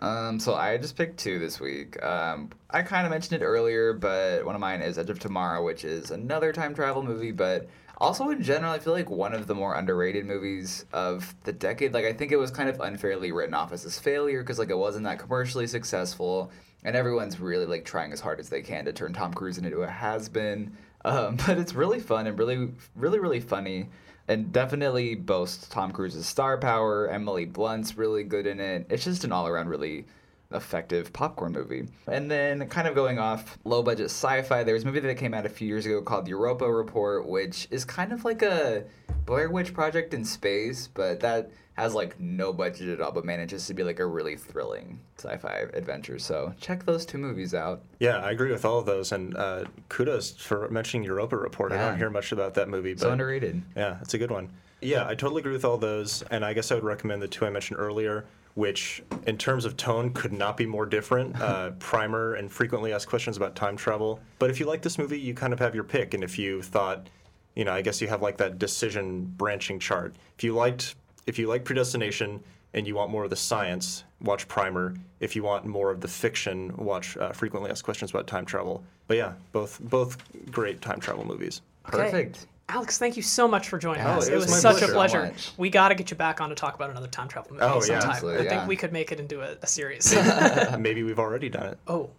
Um, 0.00 0.38
so 0.38 0.54
I 0.54 0.76
just 0.76 0.96
picked 0.96 1.18
two 1.18 1.38
this 1.40 1.58
week. 1.58 2.00
Um, 2.04 2.50
I 2.70 2.82
kind 2.82 3.04
of 3.04 3.10
mentioned 3.10 3.42
it 3.42 3.44
earlier, 3.44 3.92
but 3.94 4.44
one 4.44 4.54
of 4.54 4.60
mine 4.60 4.80
is 4.80 4.96
Edge 4.98 5.10
of 5.10 5.18
Tomorrow, 5.18 5.64
which 5.64 5.84
is 5.84 6.12
another 6.12 6.52
time 6.52 6.72
travel 6.74 7.02
movie, 7.02 7.32
but 7.32 7.68
also 7.98 8.30
in 8.30 8.42
general, 8.42 8.72
I 8.72 8.78
feel 8.78 8.92
like 8.92 9.10
one 9.10 9.34
of 9.34 9.46
the 9.46 9.54
more 9.54 9.74
underrated 9.74 10.24
movies 10.24 10.86
of 10.92 11.34
the 11.44 11.52
decade. 11.52 11.92
Like 11.92 12.04
I 12.04 12.12
think 12.12 12.32
it 12.32 12.36
was 12.36 12.50
kind 12.50 12.68
of 12.68 12.80
unfairly 12.80 13.32
written 13.32 13.54
off 13.54 13.72
as 13.72 13.82
this 13.82 13.98
failure 13.98 14.42
because 14.42 14.58
like 14.58 14.70
it 14.70 14.78
wasn't 14.78 15.04
that 15.04 15.18
commercially 15.18 15.66
successful, 15.66 16.50
and 16.84 16.96
everyone's 16.96 17.40
really 17.40 17.66
like 17.66 17.84
trying 17.84 18.12
as 18.12 18.20
hard 18.20 18.40
as 18.40 18.48
they 18.48 18.62
can 18.62 18.84
to 18.84 18.92
turn 18.92 19.12
Tom 19.12 19.34
Cruise 19.34 19.58
into 19.58 19.82
a 19.82 19.88
has 19.88 20.28
been. 20.28 20.76
Um, 21.04 21.36
but 21.46 21.58
it's 21.58 21.74
really 21.74 22.00
fun 22.00 22.26
and 22.26 22.38
really, 22.38 22.70
really, 22.96 23.18
really 23.18 23.40
funny 23.40 23.88
and 24.28 24.52
definitely 24.52 25.14
boasts 25.14 25.66
Tom 25.68 25.90
Cruise's 25.90 26.26
star 26.26 26.58
power. 26.58 27.08
Emily 27.08 27.46
Blunt's 27.46 27.96
really 27.96 28.22
good 28.22 28.46
in 28.46 28.60
it. 28.60 28.86
It's 28.90 29.04
just 29.04 29.24
an 29.24 29.32
all 29.32 29.48
around 29.48 29.68
really 29.68 30.06
effective 30.52 31.12
popcorn 31.12 31.52
movie. 31.52 31.86
And 32.06 32.30
then 32.30 32.66
kind 32.68 32.88
of 32.88 32.94
going 32.94 33.18
off 33.18 33.58
low 33.64 33.82
budget 33.82 34.06
sci-fi, 34.06 34.64
there 34.64 34.74
was 34.74 34.84
a 34.84 34.86
movie 34.86 35.00
that 35.00 35.16
came 35.16 35.34
out 35.34 35.46
a 35.46 35.50
few 35.50 35.68
years 35.68 35.86
ago 35.86 36.00
called 36.00 36.26
Europa 36.28 36.70
Report, 36.70 37.26
which 37.26 37.68
is 37.70 37.84
kind 37.84 38.12
of 38.12 38.24
like 38.24 38.42
a 38.42 38.84
Blair 39.26 39.50
Witch 39.50 39.74
project 39.74 40.14
in 40.14 40.24
space, 40.24 40.88
but 40.88 41.20
that 41.20 41.50
has 41.74 41.94
like 41.94 42.18
no 42.18 42.52
budget 42.52 42.88
at 42.88 43.00
all, 43.00 43.12
but 43.12 43.24
manages 43.24 43.66
to 43.66 43.74
be 43.74 43.84
like 43.84 44.00
a 44.00 44.06
really 44.06 44.36
thrilling 44.36 44.98
sci-fi 45.16 45.66
adventure. 45.74 46.18
So 46.18 46.52
check 46.60 46.84
those 46.84 47.06
two 47.06 47.18
movies 47.18 47.54
out. 47.54 47.82
Yeah, 48.00 48.16
I 48.16 48.32
agree 48.32 48.50
with 48.50 48.64
all 48.64 48.78
of 48.78 48.86
those, 48.86 49.12
and 49.12 49.36
uh, 49.36 49.64
kudos 49.88 50.32
for 50.32 50.68
mentioning 50.70 51.04
Europa 51.04 51.36
Report. 51.36 51.72
I 51.72 51.76
don't 51.76 51.98
hear 51.98 52.10
much 52.10 52.32
about 52.32 52.54
that 52.54 52.68
movie, 52.68 52.94
but 52.94 53.02
So 53.02 53.12
underrated. 53.12 53.62
Yeah, 53.76 53.98
it's 54.00 54.14
a 54.14 54.18
good 54.18 54.30
one. 54.30 54.50
Yeah, 54.80 55.06
I 55.06 55.14
totally 55.14 55.40
agree 55.40 55.52
with 55.52 55.64
all 55.64 55.76
those, 55.76 56.22
and 56.30 56.44
I 56.44 56.52
guess 56.52 56.72
I 56.72 56.76
would 56.76 56.84
recommend 56.84 57.20
the 57.20 57.28
two 57.28 57.44
I 57.44 57.50
mentioned 57.50 57.78
earlier, 57.80 58.24
which, 58.58 59.04
in 59.28 59.38
terms 59.38 59.64
of 59.64 59.76
tone, 59.76 60.12
could 60.12 60.32
not 60.32 60.56
be 60.56 60.66
more 60.66 60.84
different. 60.84 61.40
Uh, 61.40 61.70
Primer 61.78 62.34
and 62.34 62.50
frequently 62.50 62.92
asked 62.92 63.06
questions 63.06 63.36
about 63.36 63.54
time 63.54 63.76
travel. 63.76 64.18
But 64.40 64.50
if 64.50 64.58
you 64.58 64.66
like 64.66 64.82
this 64.82 64.98
movie, 64.98 65.20
you 65.20 65.32
kind 65.32 65.52
of 65.52 65.60
have 65.60 65.76
your 65.76 65.84
pick, 65.84 66.12
and 66.12 66.24
if 66.24 66.36
you 66.40 66.60
thought, 66.60 67.08
you 67.54 67.64
know, 67.64 67.72
I 67.72 67.82
guess 67.82 68.00
you 68.00 68.08
have 68.08 68.20
like 68.20 68.36
that 68.38 68.58
decision 68.58 69.32
branching 69.36 69.78
chart. 69.78 70.16
If 70.36 70.42
you 70.42 70.54
liked, 70.54 70.96
if 71.28 71.38
you 71.38 71.46
like 71.46 71.64
Predestination 71.64 72.42
and 72.74 72.84
you 72.84 72.96
want 72.96 73.12
more 73.12 73.22
of 73.22 73.30
the 73.30 73.36
science, 73.36 74.02
watch 74.22 74.48
Primer. 74.48 74.96
If 75.20 75.36
you 75.36 75.44
want 75.44 75.64
more 75.64 75.92
of 75.92 76.00
the 76.00 76.08
fiction, 76.08 76.76
watch 76.76 77.16
uh, 77.16 77.30
frequently 77.30 77.70
asked 77.70 77.84
questions 77.84 78.10
about 78.10 78.26
time 78.26 78.44
travel. 78.44 78.82
But 79.06 79.18
yeah, 79.18 79.34
both 79.52 79.78
both 79.82 80.18
great 80.50 80.82
time 80.82 80.98
travel 80.98 81.24
movies. 81.24 81.62
Okay. 81.86 81.98
Perfect. 81.98 82.48
Alex, 82.70 82.98
thank 82.98 83.16
you 83.16 83.22
so 83.22 83.48
much 83.48 83.68
for 83.68 83.78
joining 83.78 84.02
Oh, 84.04 84.10
us. 84.18 84.28
it 84.28 84.32
It 84.34 84.36
was 84.36 84.46
was 84.46 84.60
such 84.60 84.76
pleasure. 84.78 84.92
a 84.92 84.94
pleasure. 84.94 85.32
So 85.38 85.52
we 85.56 85.70
got 85.70 85.88
to 85.88 85.94
get 85.94 86.10
you 86.10 86.16
back 86.18 86.40
on 86.40 86.50
to 86.50 86.54
talk 86.54 86.74
about 86.74 86.90
another 86.90 87.06
time 87.06 87.26
travel 87.28 87.52
movie 87.52 87.64
Oh, 87.64 87.76
yeah. 87.76 87.80
sometime. 87.80 88.10
Absolutely, 88.10 88.46
I 88.46 88.50
think 88.50 88.68
we 88.68 88.76
could 88.76 88.92
make 88.92 89.10
it 89.10 89.18
into 89.20 89.40
a, 89.40 89.56
a 89.62 89.66
series. 89.66 90.14
Maybe 90.78 91.02
we've 91.02 91.18
already 91.18 91.48
done 91.48 91.66
it. 91.66 91.78
oh, 91.88 92.10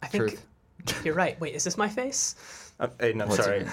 I 0.00 0.06
think 0.06 0.38
Truth. 0.86 1.04
you're 1.04 1.14
right. 1.14 1.38
Wait, 1.40 1.54
is 1.54 1.64
this 1.64 1.76
my 1.76 1.88
face? 1.88 2.36
Uh, 2.80 2.88
Aiden, 2.98 3.22
I'm 3.22 3.28
What's 3.28 3.44
sorry. 3.44 3.64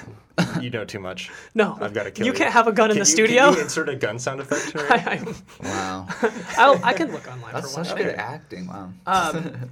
you 0.61 0.69
know 0.69 0.85
too 0.85 0.99
much. 0.99 1.31
No. 1.55 1.77
I've 1.81 1.93
got 1.93 2.03
to 2.03 2.11
kill 2.11 2.25
You 2.27 2.31
you. 2.31 2.37
can't 2.37 2.53
have 2.53 2.67
a 2.67 2.71
gun 2.71 2.91
in 2.91 2.95
Can 2.97 3.03
the 3.03 3.09
you- 3.09 3.15
studio. 3.15 3.45
Can 3.47 3.55
you 3.55 3.61
insert 3.61 3.89
a 3.89 3.95
gun 3.95 4.19
sound 4.19 4.39
effect 4.39 4.71
here? 4.71 4.85
I, 4.89 4.95
I, 5.25 5.33
Wow. 5.67 6.07
I'll, 6.57 6.79
I 6.85 6.93
can 6.93 7.11
look 7.11 7.27
online 7.27 7.53
That's 7.53 7.71
for 7.71 7.77
one. 7.79 7.85
such 7.85 7.97
good 7.97 8.15
acting. 8.15 8.67
Wow. 8.67 8.91
Um, 9.07 9.69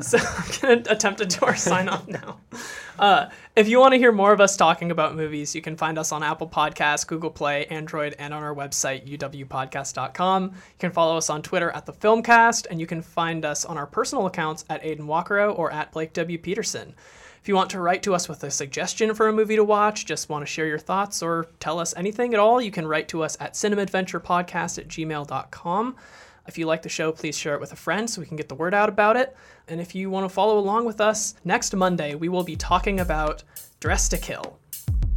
so 0.00 0.18
I'm 0.18 0.60
going 0.62 0.82
to 0.84 0.92
attempt 0.92 1.18
to 1.20 1.26
do 1.26 1.44
our 1.44 1.56
sign 1.56 1.88
off 1.88 2.08
now. 2.08 2.38
Uh, 2.98 3.28
if 3.54 3.68
you 3.68 3.78
want 3.78 3.92
to 3.92 3.98
hear 3.98 4.10
more 4.12 4.32
of 4.32 4.40
us 4.40 4.56
talking 4.56 4.90
about 4.90 5.14
movies, 5.14 5.54
you 5.54 5.60
can 5.62 5.76
find 5.76 5.98
us 5.98 6.10
on 6.10 6.22
Apple 6.22 6.48
Podcasts, 6.48 7.06
Google 7.06 7.30
Play, 7.30 7.66
Android, 7.66 8.16
and 8.18 8.32
on 8.34 8.42
our 8.42 8.54
website, 8.54 9.06
uwpodcast.com. 9.06 10.44
You 10.44 10.50
can 10.78 10.90
follow 10.90 11.16
us 11.16 11.30
on 11.30 11.42
Twitter 11.42 11.70
at 11.70 11.86
The 11.86 11.92
Filmcast, 11.92 12.66
and 12.70 12.80
you 12.80 12.86
can 12.86 13.02
find 13.02 13.44
us 13.44 13.64
on 13.64 13.76
our 13.76 13.86
personal 13.86 14.26
accounts 14.26 14.64
at 14.70 14.82
Aiden 14.82 15.00
Walkero 15.02 15.56
or 15.56 15.70
at 15.72 15.92
Blake 15.92 16.12
W. 16.14 16.38
Peterson. 16.38 16.94
If 17.40 17.48
you 17.48 17.54
want 17.54 17.70
to 17.70 17.80
write 17.80 18.02
to 18.04 18.14
us 18.14 18.28
with 18.28 18.42
a 18.44 18.50
suggestion 18.50 19.14
for 19.14 19.28
a 19.28 19.32
movie 19.32 19.56
to 19.56 19.64
watch, 19.64 20.06
just 20.06 20.28
want 20.28 20.42
to 20.42 20.46
share 20.46 20.66
your 20.66 20.78
thoughts, 20.78 21.22
or 21.22 21.46
tell 21.60 21.78
us 21.78 21.94
anything 21.96 22.34
at 22.34 22.40
all, 22.40 22.60
you 22.60 22.70
can 22.70 22.86
write 22.86 23.08
to 23.08 23.22
us 23.22 23.36
at 23.40 23.54
cinemadventurepodcast 23.54 24.78
at 24.78 24.88
gmail.com. 24.88 25.96
If 26.46 26.56
you 26.56 26.66
like 26.66 26.82
the 26.82 26.88
show, 26.88 27.12
please 27.12 27.36
share 27.36 27.54
it 27.54 27.60
with 27.60 27.72
a 27.72 27.76
friend 27.76 28.08
so 28.08 28.20
we 28.20 28.26
can 28.26 28.36
get 28.36 28.48
the 28.48 28.54
word 28.54 28.72
out 28.72 28.88
about 28.88 29.16
it. 29.16 29.36
And 29.68 29.80
if 29.80 29.94
you 29.94 30.08
want 30.10 30.24
to 30.24 30.34
follow 30.34 30.58
along 30.58 30.86
with 30.86 31.00
us, 31.00 31.34
next 31.44 31.76
Monday 31.76 32.14
we 32.14 32.28
will 32.28 32.44
be 32.44 32.56
talking 32.56 33.00
about 33.00 33.44
Dressed 33.80 34.10
to 34.12 34.18
Kill. 34.18 34.58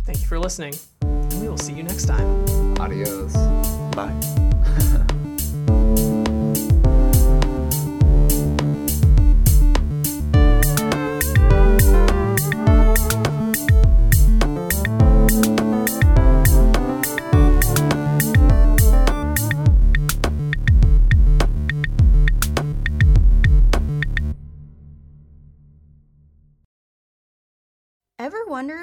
Thank 0.04 0.20
you 0.20 0.28
for 0.28 0.40
listening, 0.40 0.76
and 1.02 1.42
we 1.42 1.48
will 1.48 1.58
see 1.58 1.74
you 1.74 1.84
next 1.84 2.06
time. 2.06 2.46
Adios. 2.80 3.34
Bye. 3.96 5.08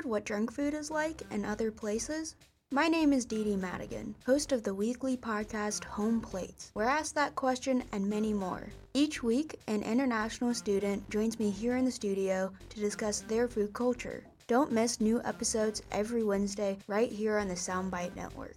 what 0.08 0.24
junk 0.24 0.50
food 0.50 0.72
is 0.72 0.90
like 0.90 1.20
in 1.30 1.44
other 1.44 1.70
places? 1.70 2.34
My 2.70 2.88
name 2.88 3.12
is 3.12 3.26
Dee 3.26 3.44
Dee 3.44 3.56
Madigan, 3.56 4.14
host 4.24 4.52
of 4.52 4.62
the 4.62 4.72
weekly 4.72 5.18
podcast 5.18 5.84
Home 5.84 6.18
Plates, 6.22 6.70
where 6.72 6.88
I 6.88 6.98
ask 6.98 7.14
that 7.14 7.34
question 7.34 7.84
and 7.92 8.08
many 8.08 8.32
more. 8.32 8.68
Each 8.94 9.22
week, 9.22 9.60
an 9.66 9.82
international 9.82 10.54
student 10.54 11.08
joins 11.10 11.38
me 11.38 11.50
here 11.50 11.76
in 11.76 11.84
the 11.84 11.90
studio 11.90 12.50
to 12.70 12.80
discuss 12.80 13.20
their 13.20 13.48
food 13.48 13.74
culture. 13.74 14.24
Don't 14.46 14.72
miss 14.72 14.98
new 14.98 15.20
episodes 15.24 15.82
every 15.92 16.22
Wednesday 16.22 16.78
right 16.86 17.12
here 17.12 17.36
on 17.36 17.48
the 17.48 17.54
Soundbite 17.54 18.16
Network. 18.16 18.56